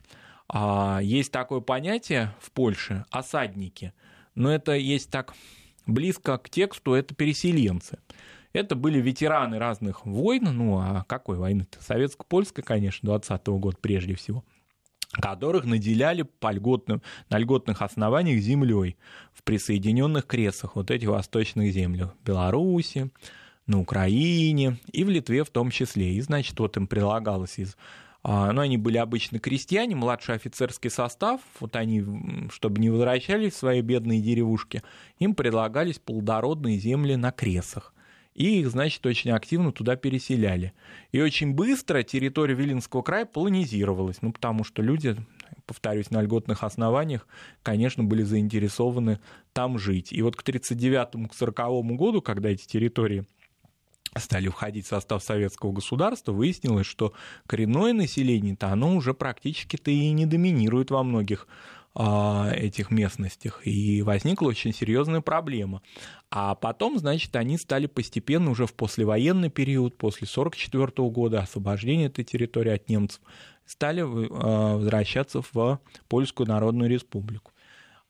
А 0.57 1.01
есть 1.03 1.33
такое 1.33 1.59
понятие 1.59 2.33
в 2.41 2.53
Польше– 2.53 3.05
осадники. 3.11 3.93
Но 4.37 4.53
это 4.55 4.73
есть 4.73 5.11
так 5.11 5.35
близко 5.85 6.39
к 6.39 6.49
тексту, 6.49 6.95
это 6.95 7.13
переселенцы. 7.13 7.99
Это 8.53 8.77
были 8.77 9.01
ветераны 9.01 9.59
разных 9.59 10.07
войн, 10.07 10.45
ну 10.45 10.79
а 10.79 11.05
какой 11.09 11.39
войны-то? 11.39 11.83
Советско-польской, 11.83 12.63
конечно, 12.63 13.09
20-го 13.09 13.59
года 13.59 13.77
прежде 13.81 14.15
всего 14.15 14.45
которых 15.21 15.65
наделяли 15.65 16.23
по 16.23 16.51
льготным, 16.51 17.01
на 17.31 17.39
льготных 17.39 17.83
основаниях 17.83 18.41
землей 18.41 18.97
в 19.33 19.45
присоединенных 19.45 20.27
кресах 20.27 20.75
вот 20.75 20.91
этих 20.91 21.07
восточных 21.09 21.73
землях 21.73 22.17
Беларуси, 22.25 23.13
на 23.69 23.81
Украине 23.81 24.79
и 24.91 25.05
в 25.05 25.11
Литве 25.11 25.45
в 25.45 25.51
том 25.51 25.71
числе. 25.71 26.15
И, 26.15 26.21
значит, 26.21 26.59
вот 26.59 26.77
им 26.77 26.89
прилагалось 26.89 27.61
из 27.61 27.77
а, 28.27 28.51
ну, 28.53 28.63
они 28.63 28.79
были 28.79 28.97
обычно 28.97 29.39
крестьяне, 29.39 29.95
младший 29.95 30.35
офицерский 30.35 30.89
состав, 30.89 31.41
вот 31.61 31.77
они, 31.77 32.03
чтобы 32.51 32.81
не 32.81 32.89
возвращались 32.89 33.53
в 33.53 33.59
свои 33.59 33.83
бедные 33.83 34.23
деревушки, 34.23 34.83
им 35.19 35.35
предлагались 35.35 35.99
плодородные 35.99 36.79
земли 36.79 37.17
на 37.17 37.31
кресах 37.31 37.93
и 38.35 38.61
их, 38.61 38.71
значит, 38.71 39.05
очень 39.07 39.31
активно 39.31 39.73
туда 39.73 39.97
переселяли. 39.97 40.73
И 41.13 41.21
очень 41.21 41.53
быстро 41.53 42.03
территория 42.03 42.55
Виленского 42.55 43.03
края 43.03 43.27
полонизировалась, 43.27 44.23
ну, 44.23 44.33
потому 44.33 44.65
что 44.65 44.83
люди, 44.83 45.17
повторюсь, 45.67 46.11
на 46.11 46.21
льготных 46.21 46.65
основаниях, 46.65 47.29
конечно, 47.63 48.03
были 48.03 48.23
заинтересованы 48.23 49.21
там 49.53 49.79
жить. 49.79 50.13
И 50.13 50.21
вот 50.23 50.35
к 50.35 50.43
1939-1940 50.43 51.95
году, 51.95 52.23
когда 52.23 52.49
эти 52.49 52.67
территории 52.67 53.25
стали 54.19 54.49
входить 54.49 54.87
в 54.87 54.89
состав 54.89 55.23
советского 55.23 55.73
государства, 55.73 56.33
выяснилось, 56.33 56.87
что 56.87 57.13
коренное 57.47 57.93
население-то 57.93 58.69
оно 58.69 58.97
уже 58.97 59.15
практически-то 59.15 59.91
и 59.91 60.11
не 60.13 60.27
доминирует 60.27 60.91
во 60.91 61.03
многих 61.03 61.47
а, 61.97 62.51
этих 62.53 62.91
местностях, 62.91 63.61
и 63.65 64.03
возникла 64.03 64.49
очень 64.49 64.75
серьезная 64.75 65.21
проблема. 65.21 65.81
А 66.29 66.57
потом, 66.57 66.99
значит, 66.99 67.37
они 67.37 67.57
стали 67.57 67.87
постепенно 67.87 68.51
уже 68.51 68.67
в 68.67 68.75
послевоенный 68.75 69.49
период, 69.49 69.97
после 69.97 70.27
1944 70.27 71.09
года, 71.11 71.41
освобождения 71.41 72.07
этой 72.07 72.25
территории 72.25 72.73
от 72.73 72.89
немцев, 72.89 73.21
стали 73.65 74.01
а, 74.01 74.77
возвращаться 74.77 75.43
в 75.53 75.81
Польскую 76.09 76.49
Народную 76.49 76.91
Республику. 76.91 77.53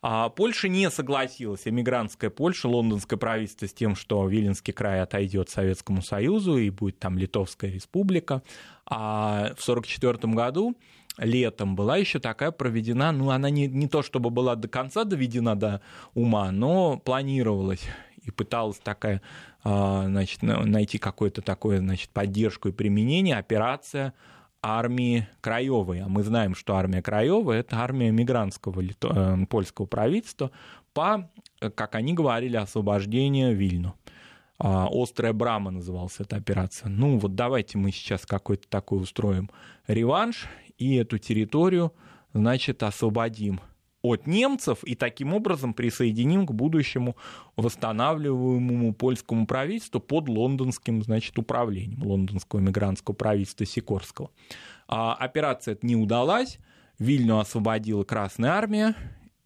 А 0.07 0.29
Польша 0.29 0.69
не 0.69 0.91
согласилась, 0.91 1.67
эмигрантская 1.67 2.29
Польша, 2.29 2.69
лондонское 2.69 3.19
правительство, 3.19 3.67
с 3.67 3.73
тем, 3.73 3.97
что 3.97 4.29
Виленский 4.29 4.75
край 4.75 5.01
отойдет 5.01 5.49
Советскому 5.49 6.03
Союзу 6.03 6.59
и 6.59 6.69
будет 6.69 6.99
там 6.99 7.17
Литовская 7.17 7.71
республика. 7.71 8.43
А 8.85 9.55
в 9.57 9.67
1944 9.67 10.35
году 10.35 10.77
летом 11.17 11.75
была 11.75 11.97
еще 11.97 12.19
такая 12.19 12.51
проведена, 12.51 13.13
ну, 13.13 13.31
она 13.31 13.49
не, 13.49 13.67
не 13.67 13.89
то 13.89 14.03
чтобы 14.03 14.29
была 14.29 14.57
до 14.57 14.69
конца 14.69 15.05
доведена 15.05 15.57
до 15.57 15.81
ума, 16.13 16.51
но 16.51 16.99
планировалась 16.99 17.89
и 18.23 18.31
пыталась 18.31 18.81
такая, 18.81 19.23
а, 19.63 20.05
значит, 20.05 20.43
найти 20.43 20.99
какое-то 20.99 21.41
такое, 21.41 21.79
значит, 21.79 22.11
поддержку 22.11 22.69
и 22.69 22.73
применение, 22.73 23.39
операция 23.39 24.13
армии 24.65 25.29
Краевой. 25.41 26.01
А 26.01 26.09
мы 26.09 26.23
знаем, 26.23 26.55
что 26.55 26.77
армия 26.77 27.03
Краевая– 27.03 27.61
это 27.61 27.77
армия 27.77 28.11
мигрантского 28.11 28.81
лито... 28.81 29.13
Э, 29.15 29.47
польского 29.47 29.87
правительства 29.87 30.51
по, 30.95 31.31
как 31.75 31.95
они 31.95 32.15
говорили, 32.15 32.57
освобождению 32.57 33.55
Вильну. 33.55 33.95
А, 34.59 34.89
«Острая 34.91 35.33
брама» 35.33 35.71
называлась 35.71 36.17
эта 36.19 36.37
операция. 36.37 36.89
Ну 36.89 37.19
вот 37.19 37.35
давайте 37.35 37.77
мы 37.77 37.91
сейчас 37.91 38.25
какой-то 38.25 38.67
такой 38.69 39.03
устроим 39.03 39.51
реванш 39.87 40.47
и 40.79 40.95
эту 40.97 41.19
территорию, 41.19 41.93
значит, 42.33 42.83
освободим 42.83 43.61
от 44.05 44.27
немцев 44.27 44.85
и 44.85 44.95
таким 44.95 45.33
образом 45.33 45.73
присоединим 45.73 46.47
к 46.47 46.53
будущему 46.53 47.17
восстанавливаемому 47.57 48.93
польскому 48.93 49.47
правительству 49.47 49.99
под 49.99 50.29
лондонским 50.29 51.03
значит, 51.03 51.39
управлением 51.39 52.03
лондонского 52.03 52.61
мигрантского 52.61 53.15
правительства 53.15 53.65
Сикорского. 53.65 54.31
А 54.87 55.15
операция 55.15 55.79
не 55.81 55.97
удалась, 55.97 56.59
Вильню 56.99 57.39
освободила 57.39 58.05
Красная 58.05 58.51
Армия, 58.51 58.95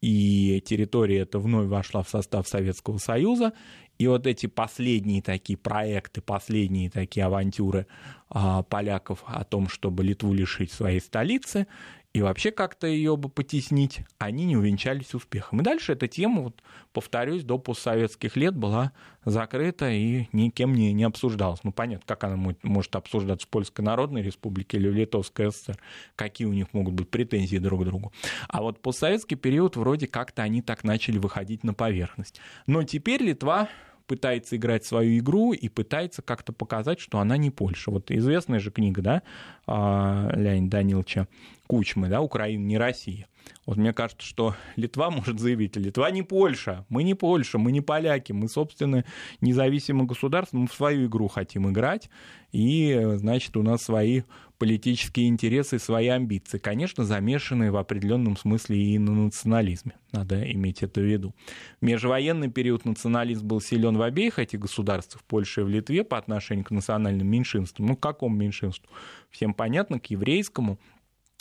и 0.00 0.60
территория 0.66 1.20
эта 1.20 1.38
вновь 1.38 1.68
вошла 1.68 2.02
в 2.02 2.08
состав 2.08 2.48
Советского 2.48 2.98
Союза, 2.98 3.52
и 3.98 4.06
вот 4.06 4.26
эти 4.26 4.46
последние 4.46 5.22
такие 5.22 5.56
проекты, 5.56 6.20
последние 6.20 6.88
такие 6.88 7.26
авантюры 7.26 7.86
а, 8.28 8.62
поляков 8.62 9.24
о 9.26 9.42
том, 9.44 9.68
чтобы 9.68 10.04
Литву 10.04 10.32
лишить 10.32 10.70
своей 10.70 11.00
столицы, 11.00 11.66
и 12.14 12.22
вообще 12.22 12.50
как-то 12.50 12.86
ее 12.86 13.16
бы 13.16 13.28
потеснить, 13.28 14.00
они 14.18 14.44
не 14.46 14.56
увенчались 14.56 15.14
успехом. 15.14 15.60
И 15.60 15.64
дальше 15.64 15.92
эта 15.92 16.08
тема, 16.08 16.42
вот, 16.42 16.62
повторюсь, 16.92 17.44
до 17.44 17.58
постсоветских 17.58 18.34
лет 18.34 18.56
была 18.56 18.92
закрыта 19.24 19.90
и 19.90 20.26
никем 20.32 20.74
не, 20.74 20.92
не 20.94 21.04
обсуждалась. 21.04 21.60
Ну, 21.64 21.70
понятно, 21.70 22.04
как 22.06 22.24
она 22.24 22.54
может, 22.62 22.96
обсуждаться 22.96 23.46
в 23.46 23.50
Польской 23.50 23.84
Народной 23.84 24.22
Республике 24.22 24.78
или 24.78 24.88
в 24.88 24.94
Литовской 24.94 25.52
ССР, 25.52 25.78
какие 26.16 26.46
у 26.46 26.52
них 26.52 26.72
могут 26.72 26.94
быть 26.94 27.10
претензии 27.10 27.58
друг 27.58 27.82
к 27.82 27.84
другу. 27.84 28.12
А 28.48 28.62
вот 28.62 28.80
постсоветский 28.80 29.36
период 29.36 29.76
вроде 29.76 30.06
как-то 30.06 30.42
они 30.42 30.62
так 30.62 30.84
начали 30.84 31.18
выходить 31.18 31.62
на 31.62 31.74
поверхность. 31.74 32.40
Но 32.66 32.82
теперь 32.84 33.22
Литва 33.22 33.68
пытается 34.08 34.56
играть 34.56 34.84
свою 34.84 35.18
игру 35.18 35.52
и 35.52 35.68
пытается 35.68 36.22
как-то 36.22 36.52
показать, 36.52 36.98
что 36.98 37.20
она 37.20 37.36
не 37.36 37.50
Польша. 37.50 37.92
Вот 37.92 38.10
известная 38.10 38.58
же 38.58 38.72
книга, 38.72 39.02
да, 39.02 39.22
а, 39.66 40.32
Леонида 40.34 40.78
Даниловича 40.78 41.28
Кучмы, 41.68 42.08
да, 42.08 42.22
«Украина 42.22 42.64
не 42.64 42.78
Россия». 42.78 43.28
Вот 43.66 43.76
мне 43.76 43.92
кажется, 43.92 44.26
что 44.26 44.54
Литва 44.76 45.10
может 45.10 45.38
заявить, 45.38 45.76
Литва 45.76 46.10
не 46.10 46.22
Польша, 46.22 46.86
мы 46.88 47.02
не 47.02 47.14
Польша, 47.14 47.58
мы 47.58 47.70
не 47.70 47.80
поляки, 47.80 48.32
мы, 48.32 48.48
собственно, 48.48 49.04
независимое 49.40 50.06
государство, 50.06 50.56
мы 50.56 50.66
в 50.66 50.72
свою 50.72 51.06
игру 51.06 51.28
хотим 51.28 51.70
играть, 51.70 52.08
и, 52.52 52.98
значит, 53.16 53.56
у 53.56 53.62
нас 53.62 53.82
свои 53.82 54.22
политические 54.58 55.28
интересы, 55.28 55.78
свои 55.78 56.08
амбиции, 56.08 56.58
конечно, 56.58 57.04
замешанные 57.04 57.70
в 57.70 57.76
определенном 57.76 58.36
смысле 58.36 58.76
и 58.76 58.98
на 58.98 59.12
национализме, 59.12 59.94
надо 60.12 60.50
иметь 60.52 60.82
это 60.82 61.00
в 61.00 61.04
виду. 61.04 61.34
В 61.80 61.84
межвоенный 61.84 62.50
период 62.50 62.84
национализм 62.84 63.46
был 63.46 63.60
силен 63.60 63.96
в 63.96 64.02
обеих 64.02 64.38
этих 64.38 64.58
государствах, 64.58 65.22
в 65.22 65.24
Польше 65.24 65.60
и 65.60 65.64
в 65.64 65.68
Литве, 65.68 66.04
по 66.04 66.18
отношению 66.18 66.64
к 66.64 66.70
национальным 66.70 67.28
меньшинствам. 67.28 67.86
Ну, 67.86 67.96
к 67.96 68.00
какому 68.00 68.34
меньшинству? 68.36 68.90
Всем 69.30 69.54
понятно, 69.54 70.00
к 70.00 70.06
еврейскому, 70.06 70.78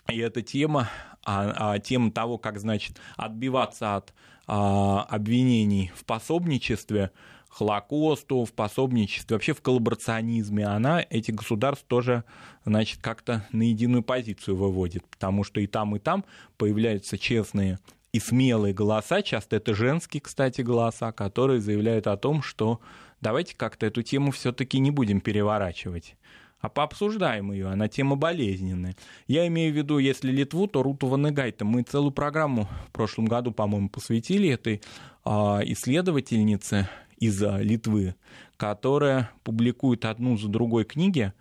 и 0.10 0.19
эта 0.19 0.41
тема, 0.41 0.89
а, 1.25 1.73
а, 1.73 1.80
тема 1.80 2.12
того, 2.12 2.38
как, 2.38 2.60
значит, 2.60 2.97
отбиваться 3.17 3.97
от 3.97 4.13
а, 4.47 5.03
обвинений 5.03 5.91
в 5.95 6.06
пособничестве, 6.06 7.12
Холокосту, 7.58 8.46
в 8.46 8.54
пособничестве, 8.54 9.36
вообще 9.36 9.54
в 9.54 9.62
коллаборационизме, 9.62 10.65
она 10.65 11.04
эти 11.10 11.32
государства 11.32 11.88
тоже, 11.88 12.24
значит, 12.65 13.00
как-то 13.02 13.48
на 13.52 13.63
единую 13.63 14.04
позицию 14.04 14.58
выводит, 14.58 15.04
потому 15.08 15.43
что 15.43 15.60
и 15.60 15.65
там, 15.65 15.96
и 15.96 16.00
там 16.00 16.24
появляются 16.58 17.17
честные 17.17 17.80
и 18.13 18.20
смелые 18.20 18.76
голоса, 18.76 19.24
часто 19.24 19.56
это 19.56 19.74
женские, 19.74 20.22
кстати, 20.22 20.62
голоса, 20.62 21.12
которые 21.12 21.60
заявляют 21.60 22.06
о 22.06 22.15
том, 22.15 22.43
что 22.43 22.80
давайте 23.22 23.56
как-то 23.56 23.88
эту 23.88 24.04
тему 24.04 24.32
все-таки 24.32 24.78
не 24.78 24.91
будем 24.91 25.20
переворачивать 25.20 26.15
а 26.60 26.70
пообсуждаем 26.70 27.52
ее, 27.52 27.67
она 27.67 27.88
тема 27.88 28.15
болезненная. 28.15 28.96
Я 29.28 29.46
имею 29.48 29.72
в 29.72 29.78
виду, 29.78 30.00
если 30.00 30.32
Литву, 30.32 30.67
то 30.67 30.82
Руту 30.82 31.08
Ванегайта. 31.08 31.65
Мы 31.65 31.84
целую 31.84 32.12
программу 32.12 32.67
в 32.88 32.91
прошлом 32.91 33.26
году, 33.26 33.52
по-моему, 33.52 33.89
посвятили 33.89 34.50
этой 34.50 34.82
а, 35.24 35.62
исследовательнице 35.63 36.89
из 37.17 37.41
Литвы, 37.41 38.15
которая 38.58 39.32
публикует 39.43 40.06
одну 40.06 40.38
за 40.38 40.47
другой 40.47 40.86
книги. 40.86 41.34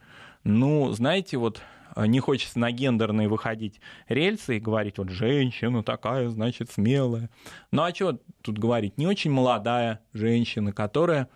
Ну, 0.45 0.91
знаете, 0.93 1.37
вот 1.39 1.63
не 1.97 2.21
хочется 2.21 2.59
на 2.59 2.71
гендерные 2.71 3.29
выходить 3.29 3.81
рельсы 4.09 4.59
и 4.59 4.61
говорить, 4.61 4.99
вот 4.99 5.09
женщина 5.09 5.83
такая, 5.83 6.29
значит, 6.29 6.71
смелая. 6.71 7.31
Ну 7.71 7.83
а 7.83 7.95
что 7.95 8.21
тут 8.43 8.59
говорить? 8.59 8.99
Не 8.99 9.07
очень 9.07 9.31
молодая 9.31 10.01
женщина, 10.13 10.73
которая 10.73 11.29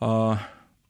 а, 0.00 0.38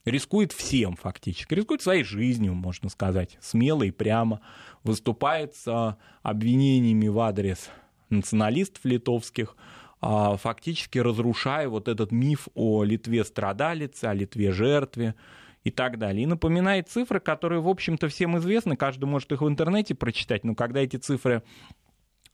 рискует 0.04 0.52
всем 0.52 0.94
фактически, 0.94 1.54
рискует 1.54 1.82
своей 1.82 2.04
жизнью, 2.04 2.54
можно 2.54 2.88
сказать, 2.88 3.36
смело 3.40 3.82
и 3.82 3.90
прямо, 3.90 4.40
выступает 4.84 5.56
с 5.56 5.98
обвинениями 6.22 7.08
в 7.08 7.18
адрес 7.18 7.68
националистов 8.08 8.84
литовских, 8.84 9.56
фактически 10.00 10.98
разрушая 10.98 11.68
вот 11.68 11.88
этот 11.88 12.12
миф 12.12 12.48
о 12.54 12.85
Литве 12.85 13.24
страдалице, 13.24 14.04
о 14.04 14.14
Литве 14.14 14.52
жертве 14.52 15.14
и 15.64 15.70
так 15.70 15.98
далее. 15.98 16.22
И 16.24 16.26
напоминает 16.26 16.88
цифры, 16.88 17.18
которые, 17.18 17.61
в 17.61 17.68
общем-то, 17.68 18.09
всем 18.09 18.38
известны, 18.38 18.76
каждый 18.76 19.06
может 19.06 19.32
их 19.32 19.40
в 19.40 19.48
интернете 19.48 19.94
прочитать, 19.94 20.44
но 20.44 20.54
когда 20.54 20.80
эти 20.80 20.96
цифры 20.96 21.42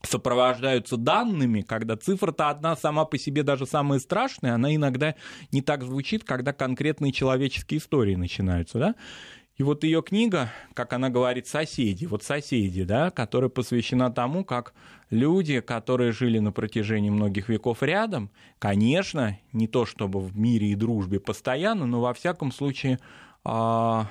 сопровождаются 0.02 0.96
данными, 0.96 1.60
когда 1.60 1.96
цифра-то 1.96 2.50
одна 2.50 2.76
сама 2.76 3.04
по 3.04 3.18
себе 3.18 3.42
даже 3.42 3.66
самая 3.66 4.00
страшная, 4.00 4.54
она 4.54 4.74
иногда 4.74 5.14
не 5.52 5.62
так 5.62 5.84
звучит, 5.84 6.24
когда 6.24 6.52
конкретные 6.52 7.12
человеческие 7.12 7.78
истории 7.78 8.16
начинаются, 8.16 8.78
да? 8.78 8.94
И 9.62 9.64
вот 9.64 9.84
ее 9.84 10.02
книга, 10.02 10.50
как 10.74 10.92
она 10.92 11.08
говорит, 11.08 11.46
соседи, 11.46 12.04
вот 12.06 12.24
соседи, 12.24 12.82
да, 12.82 13.12
которая 13.12 13.48
посвящена 13.48 14.10
тому, 14.10 14.44
как 14.44 14.74
люди, 15.08 15.60
которые 15.60 16.10
жили 16.10 16.40
на 16.40 16.50
протяжении 16.50 17.10
многих 17.10 17.48
веков 17.48 17.84
рядом, 17.84 18.32
конечно, 18.58 19.38
не 19.52 19.68
то 19.68 19.86
чтобы 19.86 20.18
в 20.18 20.36
мире 20.36 20.72
и 20.72 20.74
дружбе 20.74 21.20
постоянно, 21.20 21.86
но 21.86 22.00
во 22.00 22.12
всяком 22.12 22.50
случае 22.50 22.98
а, 23.44 24.10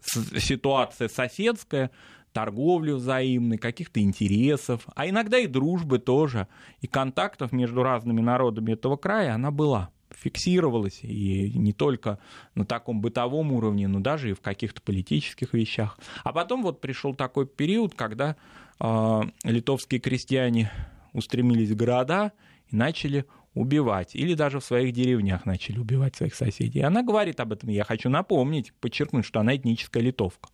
ситуация 0.00 1.08
соседская, 1.08 1.90
торговли 2.32 2.92
взаимной, 2.92 3.58
каких-то 3.58 3.98
интересов, 3.98 4.86
а 4.94 5.08
иногда 5.08 5.38
и 5.38 5.48
дружбы 5.48 5.98
тоже, 5.98 6.46
и 6.82 6.86
контактов 6.86 7.50
между 7.50 7.82
разными 7.82 8.20
народами 8.20 8.74
этого 8.74 8.96
края 8.96 9.34
она 9.34 9.50
была 9.50 9.90
фиксировалась, 10.18 11.00
и 11.02 11.52
не 11.54 11.72
только 11.72 12.18
на 12.54 12.64
таком 12.64 13.00
бытовом 13.00 13.52
уровне, 13.52 13.88
но 13.88 14.00
даже 14.00 14.30
и 14.30 14.34
в 14.34 14.40
каких-то 14.40 14.82
политических 14.82 15.54
вещах. 15.54 15.98
А 16.24 16.32
потом 16.32 16.62
вот 16.62 16.80
пришел 16.80 17.14
такой 17.14 17.46
период, 17.46 17.94
когда 17.94 18.36
э, 18.80 19.20
литовские 19.44 20.00
крестьяне 20.00 20.70
устремились 21.12 21.70
в 21.70 21.76
города 21.76 22.32
и 22.68 22.76
начали 22.76 23.24
убивать, 23.54 24.14
или 24.14 24.34
даже 24.34 24.60
в 24.60 24.64
своих 24.64 24.92
деревнях 24.92 25.46
начали 25.46 25.78
убивать 25.78 26.16
своих 26.16 26.34
соседей. 26.34 26.80
И 26.80 26.82
она 26.82 27.02
говорит 27.02 27.40
об 27.40 27.52
этом, 27.52 27.70
я 27.70 27.84
хочу 27.84 28.08
напомнить, 28.08 28.72
подчеркнуть, 28.74 29.24
что 29.24 29.40
она 29.40 29.56
этническая 29.56 30.02
литовка. 30.02 30.48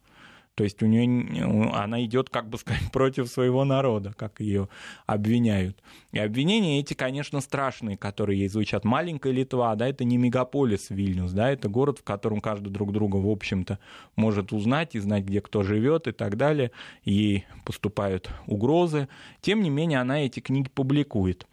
То 0.55 0.63
есть 0.63 0.83
у 0.83 0.87
нее 0.87 1.71
она 1.73 2.05
идет, 2.05 2.31
как 2.31 2.49
бы 2.49 2.59
сказать, 2.59 2.83
против 2.93 3.29
своего 3.29 3.65
народа, 3.65 4.13
как 4.17 4.41
ее 4.41 4.69
обвиняют. 5.07 5.83
И 6.13 6.19
обвинения 6.19 6.81
эти, 6.81 6.95
конечно, 6.95 7.41
страшные, 7.41 7.97
которые 7.97 8.41
ей 8.41 8.49
звучат. 8.49 8.85
Маленькая 8.85 9.33
Литва, 9.33 9.75
да, 9.75 9.89
это 9.89 10.05
не 10.05 10.17
мегаполис 10.17 10.91
Вильнюс, 10.91 11.33
да, 11.33 11.51
это 11.51 11.69
город, 11.69 11.99
в 11.99 12.05
котором 12.05 12.41
каждый 12.41 12.71
друг 12.71 12.93
друга, 12.93 13.17
в 13.17 13.29
общем-то, 13.29 13.79
может 14.15 14.53
узнать 14.53 14.95
и 14.95 15.01
знать, 15.01 15.25
где 15.25 15.41
кто 15.41 15.63
живет 15.63 16.07
и 16.07 16.13
так 16.13 16.37
далее. 16.37 16.71
Ей 17.05 17.47
поступают 17.65 18.31
угрозы. 18.47 19.09
Тем 19.41 19.63
не 19.63 19.71
менее, 19.71 20.01
она 20.01 20.25
эти 20.25 20.41
книги 20.41 20.69
публикует. 20.69 21.47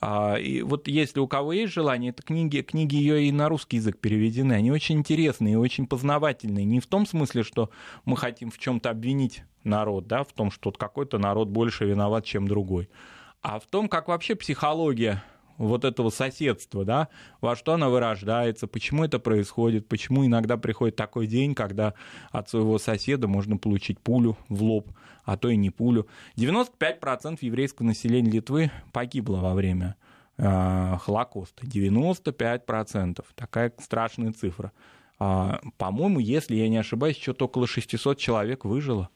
А, 0.00 0.36
и 0.36 0.62
вот 0.62 0.88
если 0.88 1.20
у 1.20 1.26
кого 1.26 1.52
есть 1.52 1.72
желание, 1.72 2.10
это 2.10 2.22
книги, 2.22 2.60
книги 2.60 2.96
ее 2.96 3.24
и 3.24 3.32
на 3.32 3.48
русский 3.48 3.78
язык 3.78 3.98
переведены. 3.98 4.52
Они 4.52 4.70
очень 4.70 4.98
интересные 4.98 5.54
и 5.54 5.56
очень 5.56 5.86
познавательные. 5.86 6.64
Не 6.64 6.80
в 6.80 6.86
том 6.86 7.06
смысле, 7.06 7.42
что 7.42 7.70
мы 8.04 8.16
хотим 8.16 8.50
в 8.50 8.58
чем-то 8.58 8.90
обвинить 8.90 9.42
народ, 9.64 10.06
да, 10.06 10.24
в 10.24 10.32
том, 10.32 10.50
что 10.50 10.70
какой-то 10.70 11.18
народ 11.18 11.48
больше 11.48 11.84
виноват, 11.84 12.24
чем 12.24 12.46
другой, 12.46 12.88
а 13.42 13.58
в 13.58 13.66
том, 13.66 13.88
как 13.88 14.08
вообще 14.08 14.34
психология 14.34 15.22
вот 15.58 15.84
этого 15.84 16.10
соседства, 16.10 16.84
да, 16.84 17.08
во 17.40 17.56
что 17.56 17.72
она 17.72 17.88
вырождается, 17.88 18.68
почему 18.68 19.04
это 19.04 19.18
происходит, 19.18 19.88
почему 19.88 20.24
иногда 20.24 20.56
приходит 20.56 20.96
такой 20.96 21.26
день, 21.26 21.54
когда 21.54 21.94
от 22.30 22.48
своего 22.48 22.78
соседа 22.78 23.26
можно 23.26 23.56
получить 23.56 23.98
пулю 23.98 24.36
в 24.48 24.62
лоб, 24.62 24.90
а 25.28 25.36
то 25.36 25.50
и 25.50 25.56
не 25.56 25.68
пулю. 25.68 26.08
95% 26.36 27.38
еврейского 27.42 27.86
населения 27.86 28.30
Литвы 28.30 28.70
погибло 28.92 29.36
во 29.36 29.52
время 29.52 29.94
э, 30.38 30.96
Холокоста. 31.02 31.66
95%. 31.66 33.22
Такая 33.34 33.70
страшная 33.78 34.32
цифра. 34.32 34.72
А, 35.18 35.60
по-моему, 35.76 36.18
если 36.18 36.56
я 36.56 36.70
не 36.70 36.78
ошибаюсь, 36.78 37.18
что-то 37.18 37.44
около 37.44 37.66
600 37.66 38.16
человек 38.16 38.64
выжило 38.64 39.10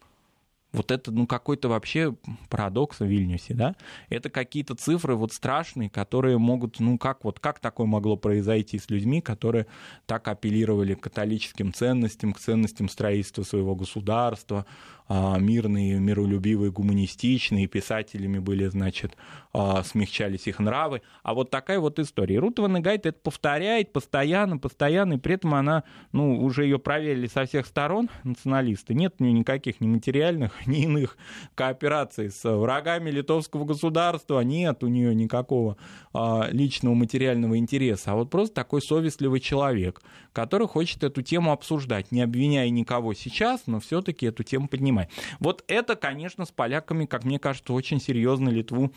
вот 0.72 0.90
это, 0.90 1.12
ну, 1.12 1.26
какой-то 1.26 1.68
вообще 1.68 2.14
парадокс 2.48 3.00
в 3.00 3.04
Вильнюсе, 3.04 3.54
да? 3.54 3.76
Это 4.08 4.30
какие-то 4.30 4.74
цифры 4.74 5.14
вот 5.14 5.32
страшные, 5.32 5.90
которые 5.90 6.38
могут, 6.38 6.80
ну, 6.80 6.98
как 6.98 7.24
вот, 7.24 7.40
как 7.40 7.58
такое 7.58 7.86
могло 7.86 8.16
произойти 8.16 8.78
с 8.78 8.88
людьми, 8.88 9.20
которые 9.20 9.66
так 10.06 10.26
апеллировали 10.28 10.94
к 10.94 11.00
католическим 11.00 11.72
ценностям, 11.72 12.32
к 12.32 12.38
ценностям 12.38 12.88
строительства 12.88 13.42
своего 13.42 13.74
государства, 13.74 14.64
мирные, 15.08 15.98
миролюбивые, 15.98 16.72
гуманистичные, 16.72 17.66
писателями 17.66 18.38
были, 18.38 18.66
значит, 18.66 19.16
а, 19.54 19.82
смягчались 19.82 20.46
их 20.46 20.60
нравы. 20.60 21.02
А 21.22 21.34
вот 21.34 21.50
такая 21.50 21.78
вот 21.78 21.98
история. 21.98 22.38
Рут 22.38 22.58
Ванегайт 22.58 23.04
это 23.04 23.18
повторяет 23.18 23.92
постоянно, 23.92 24.56
постоянно, 24.56 25.14
и 25.14 25.18
при 25.18 25.34
этом 25.34 25.54
она, 25.54 25.84
ну, 26.12 26.42
уже 26.42 26.64
ее 26.64 26.78
проверили 26.78 27.26
со 27.26 27.44
всех 27.44 27.66
сторон, 27.66 28.08
националисты. 28.24 28.94
Нет 28.94 29.16
у 29.18 29.24
нее 29.24 29.34
никаких 29.34 29.80
ни 29.80 29.88
материальных, 29.88 30.52
ни 30.66 30.84
иных 30.84 31.18
коопераций 31.54 32.30
с 32.30 32.50
врагами 32.50 33.10
литовского 33.10 33.66
государства, 33.66 34.40
нет 34.40 34.82
у 34.82 34.88
нее 34.88 35.14
никакого 35.14 35.76
а, 36.14 36.48
личного 36.50 36.94
материального 36.94 37.58
интереса, 37.58 38.12
а 38.12 38.14
вот 38.14 38.30
просто 38.30 38.54
такой 38.54 38.80
совестливый 38.80 39.40
человек, 39.40 40.00
который 40.32 40.66
хочет 40.66 41.04
эту 41.04 41.20
тему 41.20 41.52
обсуждать, 41.52 42.10
не 42.10 42.22
обвиняя 42.22 42.70
никого 42.70 43.12
сейчас, 43.12 43.62
но 43.66 43.80
все-таки 43.80 44.26
эту 44.26 44.44
тему 44.44 44.66
поднимать. 44.68 44.91
Вот 45.40 45.64
это, 45.68 45.96
конечно, 45.96 46.44
с 46.44 46.50
поляками, 46.50 47.06
как 47.06 47.24
мне 47.24 47.38
кажется, 47.38 47.72
очень 47.72 48.00
серьезно 48.00 48.48
Литву 48.48 48.92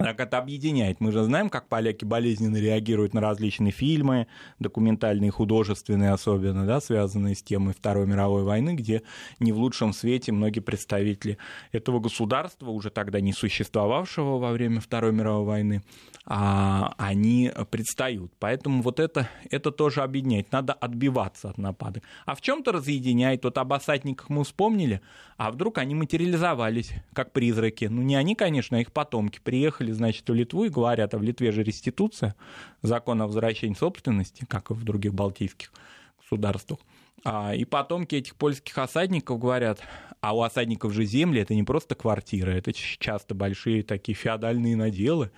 так 0.00 0.18
это 0.18 0.38
объединяет. 0.38 1.00
Мы 1.00 1.12
же 1.12 1.22
знаем, 1.24 1.50
как 1.50 1.68
поляки 1.68 2.04
болезненно 2.04 2.56
реагируют 2.56 3.14
на 3.14 3.20
различные 3.20 3.70
фильмы, 3.70 4.26
документальные, 4.58 5.30
художественные 5.30 6.12
особенно, 6.12 6.66
да, 6.66 6.80
связанные 6.80 7.34
с 7.34 7.42
темой 7.42 7.74
Второй 7.74 8.06
мировой 8.06 8.42
войны, 8.42 8.74
где 8.74 9.02
не 9.38 9.52
в 9.52 9.58
лучшем 9.58 9.92
свете 9.92 10.32
многие 10.32 10.60
представители 10.60 11.38
этого 11.72 12.00
государства, 12.00 12.70
уже 12.70 12.90
тогда 12.90 13.20
не 13.20 13.32
существовавшего 13.32 14.38
во 14.38 14.52
время 14.52 14.80
Второй 14.80 15.12
мировой 15.12 15.44
войны, 15.44 15.82
а, 16.24 16.94
они 16.96 17.50
предстают. 17.70 18.32
Поэтому 18.38 18.82
вот 18.82 19.00
это, 19.00 19.28
это 19.50 19.70
тоже 19.70 20.02
объединяет. 20.02 20.52
Надо 20.52 20.72
отбиваться 20.72 21.50
от 21.50 21.58
нападок. 21.58 22.04
А 22.24 22.34
в 22.34 22.40
чем-то 22.40 22.72
разъединяет. 22.72 23.44
Вот 23.44 23.58
об 23.58 23.72
осадниках 23.72 24.30
мы 24.30 24.44
вспомнили, 24.44 25.00
а 25.36 25.50
вдруг 25.50 25.78
они 25.78 25.94
материализовались, 25.94 26.92
как 27.12 27.32
призраки. 27.32 27.86
Ну, 27.86 28.02
не 28.02 28.14
они, 28.16 28.34
конечно, 28.34 28.76
а 28.76 28.80
их 28.80 28.92
потомки. 28.92 29.40
Приехали, 29.42 29.89
значит, 29.92 30.28
в 30.28 30.34
Литву 30.34 30.64
и 30.64 30.68
говорят, 30.68 31.14
а 31.14 31.18
в 31.18 31.22
Литве 31.22 31.52
же 31.52 31.62
реституция, 31.62 32.34
закон 32.82 33.20
о 33.22 33.26
возвращении 33.26 33.74
собственности, 33.74 34.46
как 34.48 34.70
и 34.70 34.74
в 34.74 34.84
других 34.84 35.14
балтийских 35.14 35.72
государствах. 36.18 36.80
А, 37.24 37.54
и 37.54 37.64
потомки 37.64 38.14
этих 38.14 38.34
польских 38.36 38.76
осадников 38.78 39.38
говорят, 39.38 39.80
а 40.20 40.34
у 40.34 40.42
осадников 40.42 40.92
же 40.92 41.04
земли 41.04 41.40
это 41.40 41.54
не 41.54 41.62
просто 41.62 41.94
квартиры, 41.94 42.52
это 42.52 42.72
часто 42.72 43.34
большие 43.34 43.82
такие 43.82 44.14
феодальные 44.14 44.76
наделы, 44.76 45.30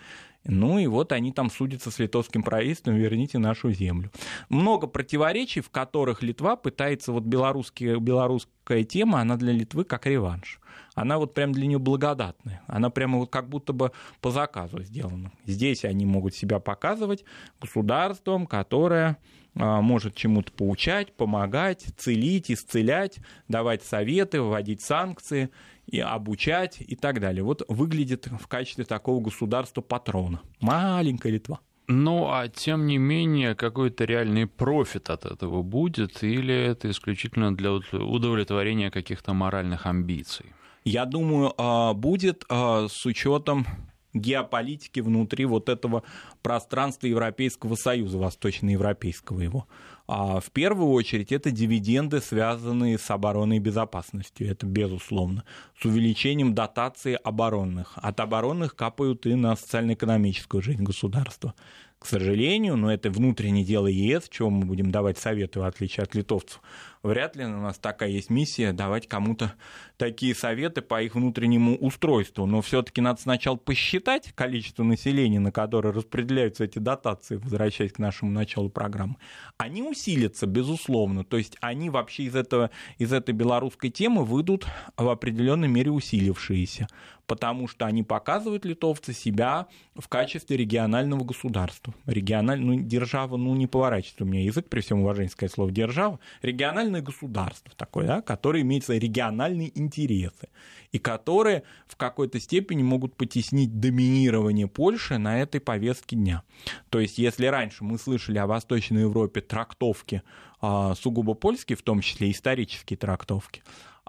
ну 0.45 0.79
и 0.79 0.87
вот 0.87 1.13
они 1.13 1.33
там 1.33 1.51
судятся 1.51 1.91
с 1.91 1.99
литовским 1.99 2.43
правительством, 2.43 2.97
верните 2.97 3.39
нашу 3.39 3.71
землю. 3.71 4.11
Много 4.49 4.87
противоречий, 4.87 5.61
в 5.61 5.71
которых 5.71 6.23
Литва 6.23 6.57
пытается, 6.57 7.13
вот 7.13 7.23
белорусские, 7.25 8.01
белорусская 8.01 8.83
тема, 8.85 9.21
она 9.21 9.37
для 9.37 9.53
Литвы 9.53 9.85
как 9.85 10.07
реванш. 10.07 10.61
Она 10.95 11.19
вот 11.19 11.35
прям 11.35 11.53
для 11.53 11.67
нее 11.67 11.79
благодатная. 11.79 12.63
Она 12.67 12.91
прямо 12.91 13.19
вот 13.19 13.31
как 13.31 13.49
будто 13.49 13.73
бы 13.73 13.93
по 14.21 14.31
заказу 14.31 14.83
сделана. 14.83 15.33
Здесь 15.47 15.85
они 15.85 16.05
могут 16.05 16.35
себя 16.35 16.59
показывать 16.61 17.25
государством, 17.61 18.47
которое 18.47 19.17
а, 19.55 19.81
может 19.81 20.15
чему-то 20.15 20.53
поучать, 20.53 21.15
помогать, 21.15 21.87
целить, 21.97 22.51
исцелять, 22.51 23.19
давать 23.49 23.83
советы, 23.83 24.43
вводить 24.43 24.83
санкции 24.83 25.51
и 25.87 25.99
обучать 25.99 26.77
и 26.81 26.95
так 26.95 27.21
далее. 27.21 27.43
Вот 27.43 27.63
выглядит 27.69 28.27
в 28.27 28.47
качестве 28.47 28.85
такого 28.85 29.23
государства-патрона. 29.23 30.41
Маленькая 30.61 31.33
Литва. 31.33 31.61
Ну, 31.89 32.29
а 32.31 32.49
тем 32.49 32.87
не 32.87 32.97
менее, 32.97 33.55
какой-то 33.55 34.05
реальный 34.05 34.47
профит 34.47 35.11
от 35.11 35.27
этого 35.27 35.63
будет, 35.63 36.23
или 36.23 36.55
это 36.55 36.89
исключительно 36.91 37.55
для 37.55 37.73
удовлетворения 37.73 38.91
каких-то 38.91 39.35
моральных 39.35 39.87
амбиций? 39.87 40.47
Я 40.85 41.07
думаю, 41.07 41.53
а, 41.59 41.95
будет 41.95 42.45
а, 42.49 42.89
с 42.89 43.07
учетом 43.07 43.67
геополитики 44.15 45.01
внутри 45.01 45.45
вот 45.45 45.69
этого 45.69 46.03
пространства 46.43 47.07
Европейского 47.07 47.77
Союза, 47.77 48.19
восточноевропейского 48.19 49.41
его. 49.41 49.67
А 50.07 50.41
в 50.41 50.51
первую 50.51 50.91
очередь 50.91 51.33
это 51.33 51.51
дивиденды, 51.51 52.21
связанные 52.21 52.99
с 52.99 53.11
обороной 53.11 53.57
и 53.57 53.61
безопасностью, 53.61 54.51
это 54.51 54.67
безусловно, 54.67 55.45
с 55.81 55.85
увеличением 55.85 56.55
дотации 56.55 57.19
оборонных. 57.23 57.93
От 57.97 58.21
оборонных 58.21 58.75
капают 58.75 59.25
и 59.27 59.35
на 59.35 59.57
социально-экономическую 59.57 60.63
жизнь 60.63 60.83
государства. 60.83 61.55
К 62.03 62.07
сожалению, 62.07 62.77
но 62.77 62.93
это 62.93 63.11
внутреннее 63.11 63.65
дело 63.65 63.87
ЕС, 63.87 64.29
чего 64.29 64.51
мы 64.51 64.65
будем 64.65 64.91
давать 64.91 65.19
советы, 65.19 65.61
в 65.61 65.63
отличие 65.63 66.03
от 66.03 66.17
литовцев, 66.17 66.61
вряд 67.05 67.37
ли 67.37 67.45
у 67.45 67.49
нас 67.61 67.79
такая 67.79 68.09
есть 68.09 68.29
миссия 68.29 68.73
давать 68.73 69.07
кому-то 69.07 69.55
такие 69.99 70.35
советы 70.35 70.83
по 70.83 71.01
их 71.01 71.15
внутреннему 71.15 71.77
устройству. 71.77 72.45
Но 72.45 72.61
все-таки 72.61 73.01
надо 73.01 73.21
сначала 73.21 73.55
посчитать 73.55 74.33
количество 74.33 74.83
населения, 74.83 75.39
на 75.39 75.53
которое 75.53 75.93
распределяются 75.93 76.65
эти 76.65 76.81
дотации, 76.81 77.37
возвращаясь 77.37 77.93
к 77.93 78.01
нашему 78.01 78.33
началу 78.33 78.69
программы. 78.69 79.15
Они 79.57 79.81
усилятся, 79.85 80.49
безусловно. 80.49 81.23
То 81.23 81.37
есть 81.37 81.57
они 81.61 81.89
вообще 81.89 82.25
из, 82.25 82.35
этого, 82.35 82.73
из 82.99 83.13
этой 83.13 83.33
белорусской 83.33 83.91
темы 83.91 84.25
выйдут 84.25 84.67
в 84.97 85.09
определенной 85.09 85.69
мере 85.69 85.93
усилившиеся 85.93 86.89
потому 87.27 87.69
что 87.69 87.87
они 87.87 88.03
показывают 88.03 88.65
литовцы 88.65 89.13
себя 89.13 89.67
в 89.95 90.09
качестве 90.09 90.57
регионального 90.57 91.25
государства. 91.25 91.95
Региональ... 92.07 92.61
Ну, 92.61 92.81
держава, 92.81 93.37
ну, 93.37 93.55
не 93.55 93.67
поворачивается 93.67 94.25
у 94.25 94.27
меня 94.27 94.43
язык, 94.43 94.69
при 94.69 94.81
всем 94.81 95.01
уважении 95.01 95.31
сказать 95.31 95.53
слово 95.53 95.71
держава. 95.71 96.19
Региональное 96.43 97.03
государство 97.03 97.73
такое, 97.77 98.07
да, 98.07 98.23
которое 98.23 98.63
имеет 98.63 98.85
свои 98.85 98.99
региональные 98.99 99.79
интересы 99.79 100.49
и 100.91 100.99
которые 100.99 101.63
в 101.87 101.97
какой-то 101.97 102.39
степени 102.41 102.83
могут 102.83 103.17
потеснить 103.17 103.81
доминирование 103.81 104.69
Польши 104.69 105.19
на 105.19 105.41
этой 105.41 105.61
повестке 105.61 106.17
дня. 106.17 106.43
То 106.91 107.01
есть, 107.01 107.19
если 107.19 107.47
раньше 107.47 107.85
мы 107.85 107.99
слышали 107.99 108.39
о 108.39 108.47
Восточной 108.47 109.03
Европе 109.03 109.41
трактовки 109.41 110.23
а, 110.61 110.95
сугубо 110.95 111.35
польские, 111.35 111.77
в 111.77 111.83
том 111.83 112.01
числе 112.01 112.31
исторические 112.31 112.97
трактовки, 112.97 113.63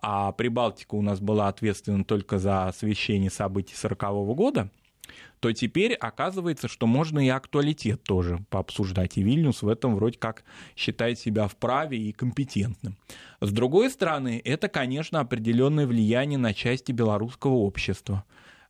а 0.04 0.34
Прибалтика 0.34 0.96
у 0.96 1.02
нас 1.02 1.22
была 1.22 1.48
ответственна 1.48 2.04
только 2.04 2.38
за 2.38 2.68
освещение 2.68 3.32
событий 3.32 3.74
1940 3.74 4.36
года, 4.36 4.70
то 5.40 5.52
теперь 5.54 5.94
оказывается, 5.94 6.68
что 6.68 6.88
можно 6.88 7.26
и 7.26 7.30
актуалитет 7.30 8.04
тоже 8.04 8.40
пообсуждать. 8.50 9.18
И 9.18 9.24
Вильнюс 9.24 9.62
в 9.62 9.68
этом 9.68 9.96
вроде 9.96 10.18
как 10.20 10.44
считает 10.76 11.20
себя 11.20 11.48
вправе 11.48 11.98
и 11.98 12.12
компетентным. 12.12 12.98
С 13.40 13.52
другой 13.52 13.90
стороны, 13.90 14.42
это, 14.44 14.68
конечно, 14.68 15.22
определенное 15.22 15.88
влияние 15.88 16.38
на 16.38 16.54
части 16.54 16.92
белорусского 16.92 17.54
общества. 17.54 18.26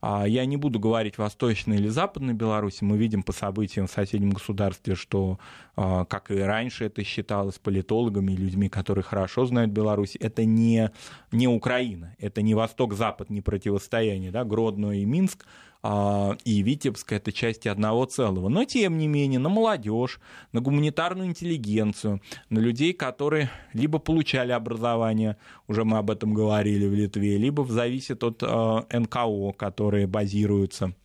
А 0.06 0.28
я 0.28 0.46
не 0.46 0.58
буду 0.58 0.82
говорить 0.82 1.18
восточной 1.18 1.78
или 1.78 1.88
западной 1.88 2.34
Беларуси. 2.34 2.84
Мы 2.84 2.98
видим 2.98 3.24
по 3.24 3.32
событиям 3.32 3.88
в 3.88 3.92
соседнем 3.92 4.32
государстве, 4.32 4.96
что, 4.96 5.40
а, 5.78 6.04
как 6.04 6.30
и 6.30 6.40
раньше 6.40 6.84
это 6.84 7.06
считалось 7.06 7.58
политологами 7.58 8.34
и 8.34 8.36
людьми, 8.36 8.68
которые 8.68 9.06
хорошо 9.06 9.46
знают 9.46 9.72
Беларусь, 9.72 10.18
это 10.20 10.44
не, 10.44 10.92
не 11.32 11.48
Украина, 11.48 12.18
это 12.20 12.42
не 12.42 12.54
Восток-Запад, 12.54 13.30
не 13.30 13.40
противостояние. 13.40 14.32
Да? 14.32 14.44
Гродно 14.44 14.92
и 14.92 15.06
Минск 15.06 15.46
и 15.86 16.62
Витебск 16.62 17.12
это 17.12 17.34
части 17.34 17.68
одного 17.68 18.06
целого. 18.06 18.48
Но 18.48 18.64
тем 18.64 18.98
не 18.98 19.08
менее 19.08 19.40
на 19.40 19.50
молодежь, 19.50 20.20
на 20.54 20.62
гуманитарную 20.62 21.28
интеллигенцию, 21.28 22.22
на 22.50 22.60
людей, 22.60 22.94
которые 22.94 23.50
либо 23.74 24.00
получали 24.00 24.54
образование, 24.54 25.36
уже 25.68 25.84
мы 25.84 25.98
об 25.98 26.10
этом 26.10 26.34
говорили 26.34 26.88
в 26.88 26.94
Литве, 26.94 27.38
либо 27.38 27.66
зависит 27.66 28.24
от 28.24 28.42
а, 28.44 28.86
НКО, 28.92 29.52
которые 29.58 30.08
базируются 30.08 30.86
а, 30.86 31.03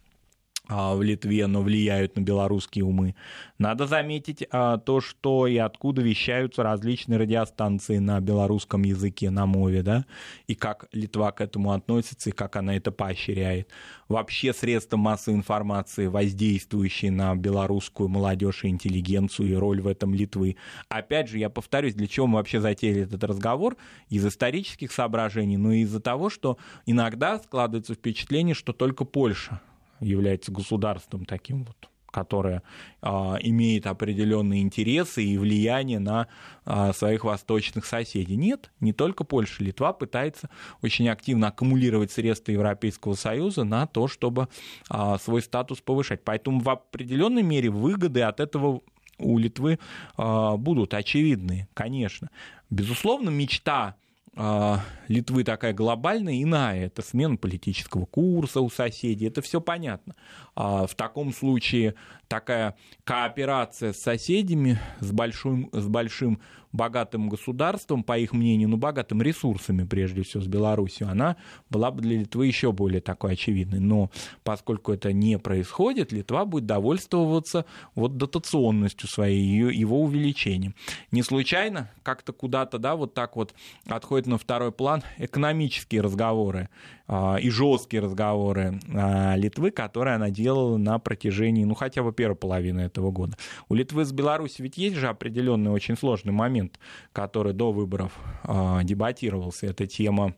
в 0.68 1.02
Литве, 1.02 1.46
но 1.46 1.62
влияют 1.62 2.16
на 2.16 2.20
белорусские 2.20 2.84
умы. 2.84 3.14
Надо 3.58 3.86
заметить 3.86 4.46
а, 4.50 4.76
то, 4.76 5.00
что 5.00 5.46
и 5.46 5.56
откуда 5.56 6.02
вещаются 6.02 6.62
различные 6.62 7.18
радиостанции 7.18 7.98
на 7.98 8.20
белорусском 8.20 8.82
языке, 8.82 9.30
на 9.30 9.46
мове, 9.46 9.82
да, 9.82 10.04
и 10.46 10.54
как 10.54 10.86
Литва 10.92 11.32
к 11.32 11.40
этому 11.40 11.72
относится, 11.72 12.30
и 12.30 12.32
как 12.32 12.56
она 12.56 12.76
это 12.76 12.92
поощряет. 12.92 13.68
Вообще 14.08 14.52
средства 14.52 14.96
массовой 14.96 15.38
информации, 15.38 16.06
воздействующие 16.06 17.10
на 17.10 17.34
белорусскую 17.34 18.08
молодежь 18.08 18.64
и 18.64 18.68
интеллигенцию, 18.68 19.48
и 19.48 19.54
роль 19.54 19.80
в 19.80 19.86
этом 19.86 20.14
Литвы. 20.14 20.56
Опять 20.88 21.28
же, 21.28 21.38
я 21.38 21.48
повторюсь, 21.48 21.94
для 21.94 22.06
чего 22.06 22.26
мы 22.26 22.36
вообще 22.36 22.60
затеяли 22.60 23.02
этот 23.02 23.24
разговор? 23.24 23.76
Из 24.10 24.24
исторических 24.26 24.92
соображений, 24.92 25.56
но 25.56 25.72
и 25.72 25.80
из-за 25.80 26.00
того, 26.00 26.28
что 26.30 26.58
иногда 26.84 27.38
складывается 27.38 27.94
впечатление, 27.94 28.54
что 28.54 28.72
только 28.72 29.04
Польша 29.04 29.60
является 30.00 30.52
государством 30.52 31.24
таким 31.24 31.64
вот 31.64 31.88
которое 32.10 32.62
а, 33.02 33.36
имеет 33.40 33.86
определенные 33.86 34.62
интересы 34.62 35.22
и 35.22 35.38
влияние 35.38 35.98
на 35.98 36.28
а, 36.64 36.92
своих 36.92 37.24
восточных 37.24 37.84
соседей. 37.84 38.36
Нет, 38.36 38.70
не 38.80 38.92
только 38.92 39.24
Польша, 39.24 39.62
Литва 39.62 39.92
пытается 39.92 40.48
очень 40.82 41.08
активно 41.08 41.48
аккумулировать 41.48 42.10
средства 42.10 42.52
Европейского 42.52 43.14
Союза 43.14 43.64
на 43.64 43.86
то, 43.86 44.08
чтобы 44.08 44.48
а, 44.88 45.18
свой 45.18 45.42
статус 45.42 45.80
повышать. 45.80 46.24
Поэтому 46.24 46.60
в 46.60 46.68
определенной 46.70 47.42
мере 47.42 47.70
выгоды 47.70 48.22
от 48.22 48.40
этого 48.40 48.80
у 49.18 49.38
Литвы 49.38 49.78
а, 50.16 50.56
будут 50.56 50.94
очевидные, 50.94 51.68
конечно. 51.74 52.30
Безусловно, 52.70 53.30
мечта 53.30 53.96
Литвы 55.08 55.44
такая 55.44 55.72
глобальная, 55.72 56.42
иная. 56.42 56.86
Это 56.86 57.02
смена 57.02 57.36
политического 57.36 58.04
курса 58.04 58.60
у 58.60 58.70
соседей, 58.70 59.26
это 59.26 59.42
все 59.42 59.60
понятно. 59.60 60.14
А 60.54 60.86
в 60.86 60.94
таком 60.94 61.32
случае 61.32 61.94
такая 62.28 62.76
кооперация 63.04 63.92
с 63.92 63.98
соседями, 63.98 64.78
с 65.00 65.10
большим, 65.10 65.70
с 65.72 65.86
большим 65.86 66.40
богатым 66.72 67.28
государством, 67.28 68.02
по 68.02 68.18
их 68.18 68.32
мнению, 68.32 68.68
ну, 68.68 68.76
богатым 68.76 69.22
ресурсами, 69.22 69.84
прежде 69.84 70.22
всего, 70.22 70.42
с 70.42 70.46
Беларусью, 70.46 71.08
она 71.08 71.36
была 71.70 71.90
бы 71.90 72.02
для 72.02 72.18
Литвы 72.18 72.46
еще 72.46 72.72
более 72.72 73.00
такой 73.00 73.32
очевидной. 73.32 73.80
Но 73.80 74.10
поскольку 74.44 74.92
это 74.92 75.12
не 75.12 75.38
происходит, 75.38 76.12
Литва 76.12 76.44
будет 76.44 76.66
довольствоваться 76.66 77.64
вот 77.94 78.16
дотационностью 78.16 79.08
своей, 79.08 79.44
его 79.74 80.02
увеличением. 80.02 80.74
Не 81.10 81.22
случайно 81.22 81.90
как-то 82.02 82.32
куда-то, 82.32 82.78
да, 82.78 82.96
вот 82.96 83.14
так 83.14 83.36
вот 83.36 83.54
отходит 83.86 84.26
на 84.26 84.38
второй 84.38 84.72
план 84.72 85.02
экономические 85.18 86.02
разговоры 86.02 86.68
а, 87.06 87.36
и 87.36 87.48
жесткие 87.48 88.02
разговоры 88.02 88.80
а, 88.94 89.34
Литвы, 89.36 89.70
которые 89.70 90.16
она 90.16 90.30
делала 90.30 90.76
на 90.76 90.98
протяжении, 90.98 91.64
ну, 91.64 91.74
хотя 91.74 92.02
бы 92.02 92.12
первой 92.18 92.34
половины 92.34 92.80
этого 92.80 93.12
года. 93.12 93.36
У 93.68 93.74
Литвы 93.74 94.04
с 94.04 94.12
Беларусью 94.12 94.64
ведь 94.64 94.76
есть 94.76 94.96
же 94.96 95.06
определенный 95.06 95.70
очень 95.70 95.96
сложный 95.96 96.32
момент, 96.32 96.80
который 97.12 97.52
до 97.52 97.70
выборов 97.70 98.12
а, 98.42 98.82
дебатировался. 98.82 99.66
Это 99.66 99.86
тема 99.86 100.34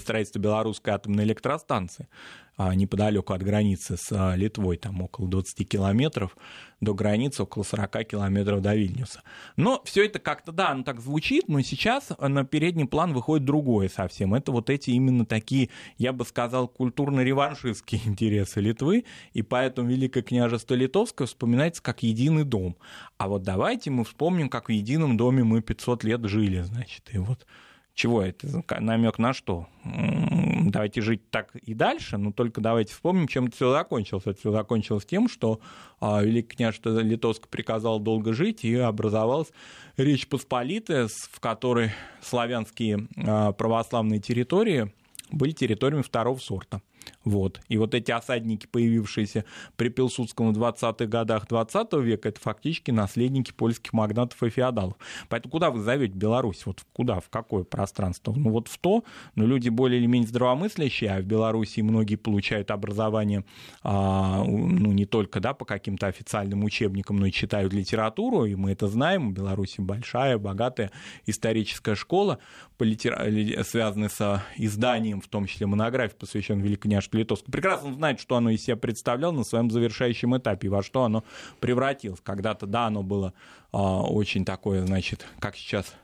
строительства 0.00 0.38
белорусской 0.38 0.94
атомной 0.94 1.24
электростанции. 1.24 2.08
А, 2.58 2.74
неподалеку 2.74 3.34
от 3.34 3.42
границы 3.42 3.98
с 3.98 4.10
а, 4.12 4.34
Литвой, 4.34 4.78
там 4.78 5.02
около 5.02 5.28
20 5.28 5.68
километров, 5.68 6.34
до 6.80 6.94
границы 6.94 7.42
около 7.42 7.64
40 7.64 8.08
километров 8.08 8.62
до 8.62 8.74
Вильнюса. 8.74 9.20
Но 9.56 9.82
все 9.84 10.06
это 10.06 10.18
как-то, 10.18 10.52
да, 10.52 10.70
оно 10.70 10.82
так 10.82 11.00
звучит, 11.02 11.48
но 11.48 11.60
сейчас 11.60 12.12
на 12.18 12.44
передний 12.44 12.86
план 12.86 13.12
выходит 13.12 13.44
другое 13.44 13.90
совсем. 13.90 14.32
Это 14.32 14.52
вот 14.52 14.70
эти 14.70 14.88
именно 14.88 15.26
такие, 15.26 15.68
я 15.98 16.14
бы 16.14 16.24
сказал, 16.24 16.66
культурно-реваншистские 16.66 18.00
интересы 18.06 18.60
Литвы, 18.60 19.04
и 19.34 19.42
поэтому 19.42 19.90
Великое 19.90 20.22
княжество 20.22 20.74
Литовское 20.74 21.26
вспоминается 21.26 21.82
как 21.82 22.02
единый 22.02 22.44
дом. 22.44 22.78
А 23.18 23.28
вот 23.28 23.42
давайте 23.42 23.90
мы 23.90 24.04
вспомним, 24.04 24.48
как 24.48 24.68
в 24.68 24.72
едином 24.72 25.18
доме 25.18 25.44
мы 25.44 25.60
500 25.60 26.04
лет 26.04 26.24
жили, 26.24 26.62
значит, 26.62 27.10
и 27.12 27.18
вот 27.18 27.46
чего 27.92 28.22
это? 28.22 28.62
Намек 28.80 29.18
на 29.18 29.32
что? 29.32 29.68
Давайте 30.68 31.00
жить 31.00 31.30
так 31.30 31.54
и 31.54 31.74
дальше, 31.74 32.16
но 32.16 32.32
только 32.32 32.60
давайте 32.60 32.92
вспомним, 32.92 33.28
чем 33.28 33.46
это 33.46 33.54
все 33.54 33.70
закончилось. 33.70 34.24
Это 34.26 34.36
все 34.36 34.50
закончилось 34.50 35.06
тем, 35.06 35.28
что 35.28 35.60
а, 36.00 36.24
Великое 36.24 36.56
княжество 36.56 37.00
Литовск 37.00 37.46
приказал 37.46 38.00
долго 38.00 38.32
жить, 38.32 38.64
и 38.64 38.74
образовалась 38.74 39.52
Речь 39.96 40.26
Посполитая, 40.26 41.06
в 41.30 41.38
которой 41.38 41.92
славянские 42.20 43.06
а, 43.16 43.52
православные 43.52 44.20
территории 44.20 44.92
были 45.30 45.52
территориями 45.52 46.02
второго 46.02 46.38
сорта. 46.38 46.82
Вот. 47.24 47.60
И 47.68 47.76
вот 47.78 47.94
эти 47.94 48.10
осадники, 48.10 48.66
появившиеся 48.66 49.44
при 49.76 49.88
Пилсудском 49.88 50.52
в 50.52 50.58
20-х 50.58 51.06
годах 51.06 51.46
20 51.48 51.92
века, 51.94 52.28
это 52.28 52.40
фактически 52.40 52.90
наследники 52.90 53.52
польских 53.52 53.92
магнатов 53.92 54.42
и 54.42 54.50
феодалов. 54.50 54.96
Поэтому 55.28 55.50
куда 55.50 55.70
вы 55.70 55.80
зовете 55.80 56.14
Беларусь? 56.14 56.64
Вот 56.66 56.84
куда, 56.92 57.20
в 57.20 57.28
какое 57.28 57.64
пространство? 57.64 58.32
Ну 58.36 58.50
вот 58.50 58.68
в 58.68 58.78
то, 58.78 59.04
но 59.34 59.46
люди 59.46 59.68
более 59.68 60.00
или 60.00 60.06
менее 60.06 60.28
здравомыслящие, 60.28 61.10
а 61.10 61.20
в 61.20 61.24
Беларуси 61.24 61.80
многие 61.80 62.16
получают 62.16 62.70
образование 62.70 63.44
а, 63.82 64.44
ну, 64.44 64.92
не 64.92 65.04
только 65.04 65.40
да, 65.40 65.54
по 65.54 65.64
каким-то 65.64 66.06
официальным 66.06 66.64
учебникам, 66.64 67.16
но 67.16 67.26
и 67.26 67.32
читают 67.32 67.72
литературу, 67.72 68.44
и 68.44 68.54
мы 68.54 68.72
это 68.72 68.88
знаем. 68.88 69.30
В 69.30 69.32
Беларуси 69.32 69.80
большая, 69.80 70.38
богатая 70.38 70.90
историческая 71.26 71.94
школа, 71.94 72.38
по 72.78 72.84
литера... 72.84 73.24
связанная 73.64 74.08
с 74.08 74.42
изданием, 74.56 75.20
в 75.20 75.28
том 75.28 75.46
числе 75.46 75.66
монографий, 75.66 76.16
посвященных 76.16 76.64
Великой 76.64 76.88
княжество 76.96 77.18
Литовское, 77.18 77.52
прекрасно 77.52 77.92
знает, 77.92 78.20
что 78.20 78.36
оно 78.36 78.50
из 78.50 78.64
себя 78.64 78.76
представляло 78.76 79.32
на 79.32 79.44
своем 79.44 79.70
завершающем 79.70 80.36
этапе, 80.36 80.68
во 80.68 80.82
что 80.82 81.04
оно 81.04 81.24
превратилось. 81.60 82.20
Когда-то, 82.22 82.66
да, 82.66 82.86
оно 82.86 83.02
было 83.02 83.34
а, 83.72 84.02
очень 84.02 84.44
такое, 84.44 84.84
значит, 84.86 85.26
как 85.38 85.56
сейчас 85.56 85.94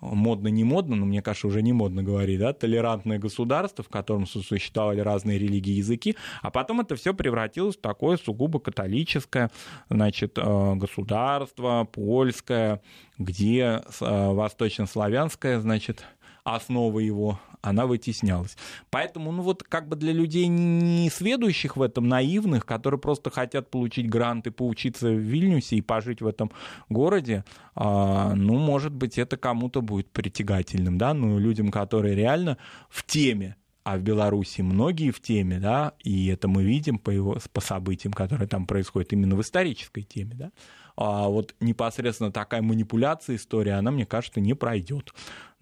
модно, 0.00 0.48
не 0.48 0.64
модно, 0.64 0.96
но 0.96 1.06
мне 1.06 1.22
кажется, 1.22 1.46
уже 1.46 1.62
не 1.62 1.72
модно 1.72 2.02
говорить, 2.02 2.38
да, 2.38 2.52
толерантное 2.52 3.18
государство, 3.18 3.82
в 3.82 3.88
котором 3.88 4.26
существовали 4.26 5.00
разные 5.00 5.38
религии 5.38 5.74
и 5.74 5.78
языки, 5.78 6.16
а 6.42 6.50
потом 6.50 6.80
это 6.80 6.96
все 6.96 7.14
превратилось 7.14 7.76
в 7.76 7.80
такое 7.80 8.18
сугубо 8.18 8.60
католическое, 8.60 9.50
значит, 9.88 10.34
а, 10.36 10.74
государство, 10.74 11.88
польское, 11.90 12.82
где 13.18 13.82
а, 14.00 14.32
восточнославянское, 14.32 15.60
значит, 15.60 16.04
основа 16.44 16.98
его, 16.98 17.40
она 17.62 17.86
вытеснялась. 17.86 18.56
Поэтому, 18.90 19.32
ну 19.32 19.42
вот 19.42 19.62
как 19.62 19.88
бы 19.88 19.96
для 19.96 20.12
людей 20.12 20.46
не 20.46 21.10
сведущих 21.10 21.76
в 21.76 21.82
этом, 21.82 22.06
наивных, 22.06 22.66
которые 22.66 23.00
просто 23.00 23.30
хотят 23.30 23.70
получить 23.70 24.08
гранты, 24.08 24.50
поучиться 24.50 25.08
в 25.08 25.18
Вильнюсе 25.18 25.76
и 25.76 25.80
пожить 25.80 26.20
в 26.20 26.26
этом 26.26 26.52
городе, 26.88 27.44
а, 27.74 28.34
ну, 28.34 28.58
может 28.58 28.92
быть, 28.92 29.18
это 29.18 29.36
кому-то 29.36 29.80
будет 29.80 30.10
притягательным, 30.10 30.98
да, 30.98 31.14
но 31.14 31.38
людям, 31.38 31.70
которые 31.70 32.14
реально 32.14 32.58
в 32.90 33.04
теме 33.04 33.56
а 33.84 33.98
в 33.98 34.00
Беларуси 34.00 34.62
многие 34.62 35.10
в 35.10 35.20
теме, 35.20 35.60
да, 35.60 35.92
и 36.02 36.28
это 36.28 36.48
мы 36.48 36.64
видим 36.64 36.98
по, 36.98 37.10
его, 37.10 37.36
по 37.52 37.60
событиям, 37.60 38.14
которые 38.14 38.48
там 38.48 38.66
происходят 38.66 39.12
именно 39.12 39.36
в 39.36 39.42
исторической 39.42 40.00
теме, 40.00 40.34
да, 40.34 40.52
а 40.96 41.28
вот 41.28 41.54
непосредственно 41.60 42.30
такая 42.30 42.62
манипуляция 42.62 43.36
история, 43.36 43.74
она, 43.74 43.90
мне 43.90 44.06
кажется, 44.06 44.40
не 44.40 44.54
пройдет. 44.54 45.12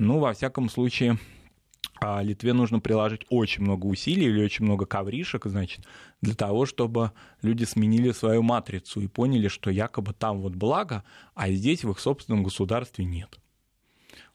Ну, 0.02 0.18
во 0.18 0.32
всяком 0.32 0.68
случае, 0.68 1.16
а 2.00 2.22
Литве 2.22 2.52
нужно 2.54 2.80
приложить 2.80 3.24
очень 3.28 3.62
много 3.62 3.86
усилий 3.86 4.26
или 4.26 4.44
очень 4.44 4.64
много 4.64 4.84
ковришек, 4.84 5.46
значит, 5.46 5.86
для 6.20 6.34
того, 6.34 6.66
чтобы 6.66 7.12
люди 7.40 7.62
сменили 7.62 8.10
свою 8.10 8.42
матрицу 8.42 9.00
и 9.00 9.06
поняли, 9.06 9.46
что 9.46 9.70
якобы 9.70 10.12
там 10.12 10.40
вот 10.40 10.56
благо, 10.56 11.04
а 11.36 11.52
здесь 11.52 11.84
в 11.84 11.90
их 11.92 12.00
собственном 12.00 12.42
государстве 12.42 13.04
нет. 13.04 13.38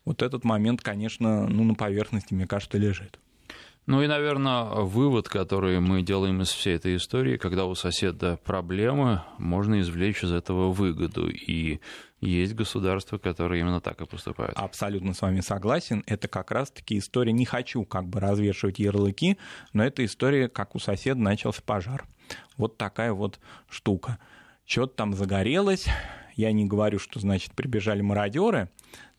Вот 0.05 0.22
этот 0.22 0.45
момент, 0.45 0.82
конечно, 0.82 1.49
ну, 1.49 1.65
на 1.65 1.76
поверхности, 1.76 2.34
мне 2.34 2.47
кажется, 2.47 2.78
лежит. 2.78 3.20
Ну 3.88 4.04
и, 4.04 4.08
наверное, 4.08 4.66
вывод, 4.66 5.30
который 5.30 5.80
мы 5.80 6.02
делаем 6.02 6.42
из 6.42 6.50
всей 6.50 6.76
этой 6.76 6.98
истории, 6.98 7.38
когда 7.38 7.66
у 7.66 7.74
соседа 7.74 8.38
проблемы, 8.44 9.24
можно 9.38 9.80
извлечь 9.80 10.26
из 10.26 10.34
этого 10.34 10.74
выгоду. 10.74 11.30
И 11.30 11.80
есть 12.20 12.54
государства, 12.54 13.18
которые 13.18 13.62
именно 13.62 13.80
так 13.80 14.02
и 14.02 14.06
поступают. 14.06 14.58
Абсолютно 14.58 15.14
с 15.14 15.22
вами 15.22 15.40
согласен. 15.40 16.04
Это 16.06 16.28
как 16.28 16.52
раз-таки 16.52 16.98
история, 16.98 17.32
не 17.32 17.46
хочу 17.46 17.86
как 17.86 18.10
бы 18.10 18.20
развешивать 18.20 18.78
ярлыки, 18.78 19.38
но 19.72 19.86
это 19.86 20.04
история, 20.04 20.50
как 20.50 20.76
у 20.76 20.80
соседа 20.80 21.22
начался 21.22 21.62
пожар. 21.62 22.06
Вот 22.58 22.78
такая 22.78 23.14
вот 23.14 23.40
штука. 23.70 24.20
Что-то 24.66 24.96
там 24.96 25.14
загорелось, 25.14 25.86
я 26.36 26.52
не 26.52 26.66
говорю, 26.66 27.00
что 27.00 27.22
значит 27.22 27.54
прибежали 27.54 28.02
мародеры, 28.02 28.70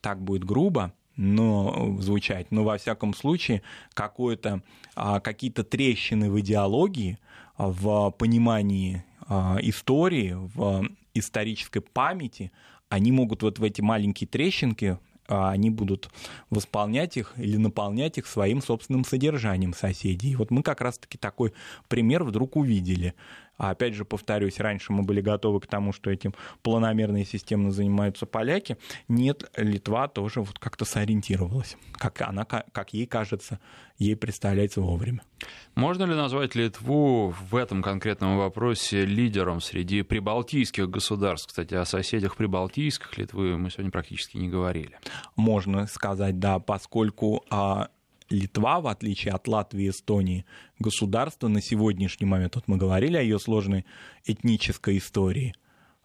так 0.02 0.20
будет 0.20 0.44
грубо, 0.44 0.92
но 1.18 1.96
звучать. 2.00 2.50
Но 2.50 2.64
во 2.64 2.78
всяком 2.78 3.12
случае 3.12 3.62
какое-то, 3.92 4.62
а, 4.94 5.20
какие-то 5.20 5.64
трещины 5.64 6.30
в 6.30 6.40
идеологии, 6.40 7.18
в 7.58 8.10
понимании 8.12 9.04
а, 9.26 9.58
истории, 9.60 10.34
в 10.36 10.88
исторической 11.12 11.80
памяти, 11.80 12.52
они 12.88 13.12
могут 13.12 13.42
вот 13.42 13.58
в 13.58 13.64
эти 13.64 13.82
маленькие 13.82 14.28
трещинки 14.28 14.98
а, 15.28 15.50
они 15.50 15.70
будут 15.70 16.08
восполнять 16.50 17.16
их 17.16 17.34
или 17.36 17.56
наполнять 17.56 18.16
их 18.16 18.26
своим 18.26 18.62
собственным 18.62 19.04
содержанием 19.04 19.74
соседей. 19.74 20.34
Вот 20.36 20.50
мы 20.50 20.62
как 20.62 20.80
раз-таки 20.80 21.18
такой 21.18 21.52
пример 21.88 22.24
вдруг 22.24 22.56
увидели. 22.56 23.14
А 23.58 23.70
опять 23.70 23.94
же, 23.94 24.04
повторюсь, 24.04 24.60
раньше 24.60 24.92
мы 24.92 25.02
были 25.02 25.20
готовы 25.20 25.60
к 25.60 25.66
тому, 25.66 25.92
что 25.92 26.10
этим 26.10 26.32
планомерно 26.62 27.20
и 27.22 27.24
системно 27.24 27.72
занимаются 27.72 28.24
поляки. 28.24 28.78
Нет, 29.08 29.50
Литва 29.56 30.08
тоже 30.08 30.40
вот 30.40 30.58
как-то 30.58 30.84
сориентировалась, 30.84 31.76
как, 31.92 32.22
она, 32.22 32.44
как 32.44 32.94
ей 32.94 33.06
кажется, 33.06 33.58
ей 33.98 34.16
представляется 34.16 34.80
вовремя. 34.80 35.22
Можно 35.74 36.04
ли 36.04 36.14
назвать 36.14 36.54
Литву 36.54 37.34
в 37.50 37.56
этом 37.56 37.82
конкретном 37.82 38.38
вопросе 38.38 39.04
лидером 39.04 39.60
среди 39.60 40.02
прибалтийских 40.02 40.88
государств? 40.88 41.48
Кстати, 41.48 41.74
о 41.74 41.84
соседях 41.84 42.36
прибалтийских 42.36 43.18
Литвы 43.18 43.58
мы 43.58 43.70
сегодня 43.70 43.90
практически 43.90 44.36
не 44.36 44.48
говорили. 44.48 44.98
Можно 45.34 45.86
сказать, 45.86 46.38
да, 46.38 46.60
поскольку 46.60 47.44
а, 47.50 47.88
Литва, 48.30 48.80
в 48.80 48.86
отличие 48.86 49.32
от 49.32 49.48
Латвии 49.48 49.86
и 49.86 49.90
Эстонии, 49.90 50.44
государство 50.78 51.48
на 51.48 51.60
сегодняшний 51.60 52.26
момент, 52.26 52.56
вот 52.56 52.68
мы 52.68 52.76
говорили 52.76 53.16
о 53.16 53.22
ее 53.22 53.38
сложной 53.38 53.86
этнической 54.24 54.98
истории, 54.98 55.54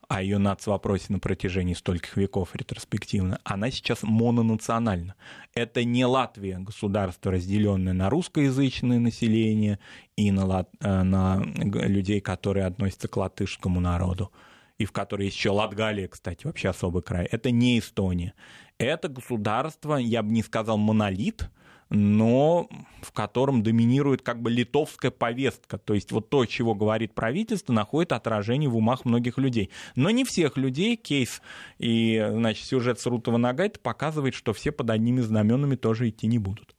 о 0.08 0.22
ее 0.22 0.38
нацвопросе 0.38 1.08
на 1.10 1.20
протяжении 1.20 1.74
стольких 1.74 2.18
веков 2.18 2.56
ретроспективно, 2.56 3.40
она 3.44 3.72
сейчас 3.72 4.04
мононациональна. 4.04 5.16
Это 5.54 5.84
не 5.84 6.06
Латвия, 6.06 6.60
государство, 6.60 7.32
разделенное 7.32 7.94
на 7.94 8.10
русскоязычное 8.10 9.00
население 9.00 9.80
и 10.16 10.32
на, 10.32 10.66
э, 10.80 11.04
на 11.04 11.44
людей, 11.44 12.22
которые 12.22 12.66
относятся 12.66 13.08
к 13.08 13.18
латышскому 13.18 13.80
народу 13.80 14.32
и 14.78 14.86
в 14.86 14.92
которой 14.92 15.26
есть 15.26 15.38
еще 15.38 15.52
Латгалия, 15.52 16.08
кстати, 16.08 16.46
вообще 16.46 16.70
особый 16.70 17.04
край. 17.04 17.26
Это 17.26 17.52
не 17.52 17.80
Эстония. 17.80 18.34
Это 18.78 19.08
государство, 19.08 19.96
я 19.96 20.24
бы 20.24 20.32
не 20.32 20.44
сказал 20.44 20.78
монолит, 20.78 21.50
но 21.94 22.68
в 23.04 23.12
котором 23.12 23.62
доминирует 23.62 24.24
как 24.24 24.42
бы 24.42 24.50
литовская 24.50 25.12
повестка. 25.12 25.78
То 25.78 25.94
есть 25.94 26.12
вот 26.12 26.28
то, 26.28 26.46
чего 26.48 26.74
говорит 26.74 27.14
правительство, 27.14 27.72
находит 27.72 28.14
отражение 28.14 28.68
в 28.68 28.76
умах 28.76 29.06
многих 29.06 29.38
людей. 29.38 29.70
Но 29.96 30.10
не 30.10 30.26
всех 30.26 30.58
людей. 30.58 30.96
Кейс 30.96 31.44
и 31.78 32.26
значит, 32.32 32.66
сюжет 32.66 33.00
с 33.00 33.06
Рутова 33.06 33.38
Нагайта 33.38 33.80
показывает, 33.80 34.34
что 34.34 34.54
все 34.54 34.72
под 34.72 34.90
одними 34.90 35.22
знаменами 35.22 35.76
тоже 35.76 36.10
идти 36.10 36.26
не 36.26 36.40
будут. 36.40 36.76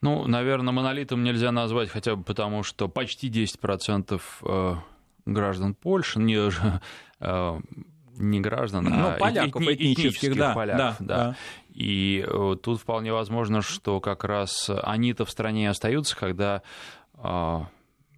Ну, 0.00 0.26
наверное, 0.26 0.72
монолитом 0.72 1.22
нельзя 1.22 1.52
назвать 1.52 1.88
хотя 1.88 2.16
бы 2.16 2.24
потому, 2.24 2.64
что 2.64 2.88
почти 2.88 3.30
10% 3.30 4.20
э, 4.42 4.74
граждан 5.26 5.74
Польши, 5.74 6.18
не, 6.18 6.50
э, 7.20 7.60
не 8.18 8.40
граждан, 8.40 8.84
ну, 8.84 9.08
а 9.08 9.16
поляков, 9.18 9.62
этни, 9.62 9.74
этнических, 9.74 10.04
этнических 10.04 10.36
да, 10.36 10.54
поляков. 10.54 10.78
Да, 10.78 10.96
да. 10.98 11.16
Да. 11.16 11.36
И 11.74 12.24
э, 12.26 12.56
тут 12.62 12.80
вполне 12.80 13.12
возможно, 13.12 13.60
что 13.60 14.00
как 14.00 14.24
раз 14.24 14.70
они-то 14.70 15.24
в 15.24 15.30
стране 15.30 15.68
остаются, 15.68 16.16
когда 16.16 16.62
а, 17.14 17.68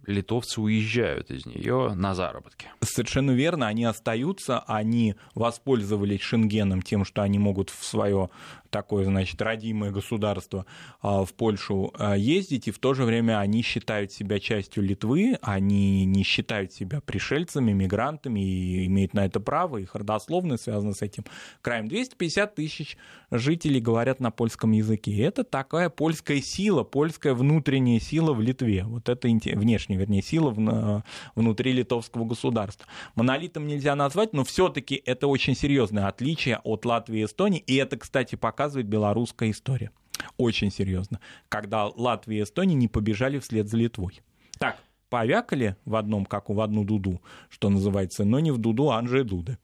литовцы 0.07 0.59
уезжают 0.61 1.29
из 1.29 1.45
нее 1.45 1.93
на 1.93 2.15
заработки. 2.15 2.67
Совершенно 2.81 3.31
верно, 3.31 3.67
они 3.67 3.85
остаются, 3.85 4.59
они 4.59 5.15
воспользовались 5.35 6.21
Шенгеном 6.21 6.81
тем, 6.81 7.05
что 7.05 7.21
они 7.21 7.37
могут 7.37 7.69
в 7.69 7.83
свое 7.83 8.29
такое, 8.69 9.05
значит, 9.05 9.41
родимое 9.41 9.91
государство 9.91 10.65
а, 11.01 11.25
в 11.25 11.33
Польшу 11.33 11.93
а, 11.97 12.15
ездить, 12.15 12.67
и 12.67 12.71
в 12.71 12.79
то 12.79 12.93
же 12.93 13.03
время 13.03 13.39
они 13.39 13.61
считают 13.61 14.11
себя 14.11 14.39
частью 14.39 14.83
Литвы, 14.83 15.37
они 15.41 16.05
не 16.05 16.23
считают 16.23 16.73
себя 16.73 17.01
пришельцами, 17.01 17.71
мигрантами, 17.71 18.39
и 18.39 18.85
имеют 18.85 19.13
на 19.13 19.25
это 19.25 19.39
право, 19.39 19.77
их 19.77 19.95
родословно 19.95 20.57
связано 20.57 20.93
с 20.93 21.01
этим 21.01 21.23
краем. 21.61 21.87
250 21.87 22.55
тысяч 22.55 22.97
жителей 23.31 23.79
говорят 23.79 24.19
на 24.19 24.31
польском 24.31 24.71
языке. 24.71 25.17
Это 25.19 25.43
такая 25.43 25.89
польская 25.89 26.41
сила, 26.41 26.83
польская 26.83 27.33
внутренняя 27.33 27.99
сила 27.99 28.33
в 28.33 28.41
Литве. 28.41 28.83
Вот 28.83 29.09
это 29.09 29.27
внешняя, 29.27 29.96
вернее, 29.97 30.21
сила 30.21 31.03
внутри 31.35 31.73
литовского 31.73 32.25
государства. 32.25 32.87
Монолитом 33.15 33.67
нельзя 33.67 33.95
назвать, 33.95 34.33
но 34.33 34.43
все-таки 34.43 35.01
это 35.05 35.27
очень 35.27 35.55
серьезное 35.55 36.07
отличие 36.07 36.59
от 36.63 36.85
Латвии 36.85 37.21
и 37.21 37.25
Эстонии. 37.25 37.59
И 37.59 37.75
это, 37.75 37.97
кстати, 37.97 38.35
показывает 38.35 38.87
белорусская 38.87 39.51
история. 39.51 39.91
Очень 40.37 40.71
серьезно. 40.71 41.19
Когда 41.49 41.85
Латвия 41.85 42.39
и 42.39 42.43
Эстония 42.43 42.75
не 42.75 42.87
побежали 42.87 43.39
вслед 43.39 43.69
за 43.69 43.77
Литвой. 43.77 44.21
Так, 44.57 44.77
повякали 45.09 45.75
в 45.85 45.95
одном, 45.95 46.25
как 46.25 46.49
в 46.49 46.59
одну 46.59 46.83
дуду, 46.83 47.21
что 47.49 47.69
называется, 47.69 48.25
но 48.25 48.39
не 48.39 48.51
в 48.51 48.57
дуду 48.57 48.91
Анжея 48.91 49.23
Дуды. 49.23 49.57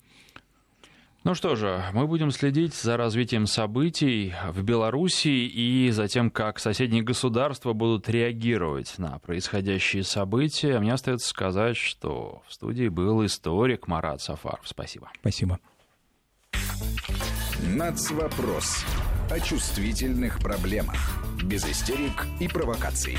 Ну 1.24 1.36
что 1.36 1.56
же, 1.56 1.82
мы 1.94 2.06
будем 2.06 2.32
следить 2.32 2.74
за 2.74 2.98
развитием 2.98 3.48
событий 3.48 4.34
в 4.50 4.62
Беларуси 4.62 5.30
и 5.30 5.90
за 5.90 6.10
тем, 6.10 6.30
как 6.30 6.60
соседние 6.60 7.02
государства 7.02 7.72
будут 7.72 8.10
реагировать 8.10 8.96
на 8.98 9.20
происходящие 9.20 10.04
события. 10.04 10.80
Мне 10.80 10.92
остается 10.92 11.30
сказать, 11.30 11.78
что 11.78 12.44
в 12.46 12.54
студии 12.54 12.90
был 12.90 13.26
историк 13.26 13.88
Марат 13.88 14.22
Сафаров. 14.22 14.64
Спасибо. 14.66 15.12
Спасибо. 15.22 15.60
Нацвопрос 17.74 18.84
о 19.30 19.40
чувствительных 19.40 20.40
проблемах. 20.40 20.98
Без 21.42 21.64
истерик 21.64 22.28
и 22.42 22.50
провокаций. 22.50 23.18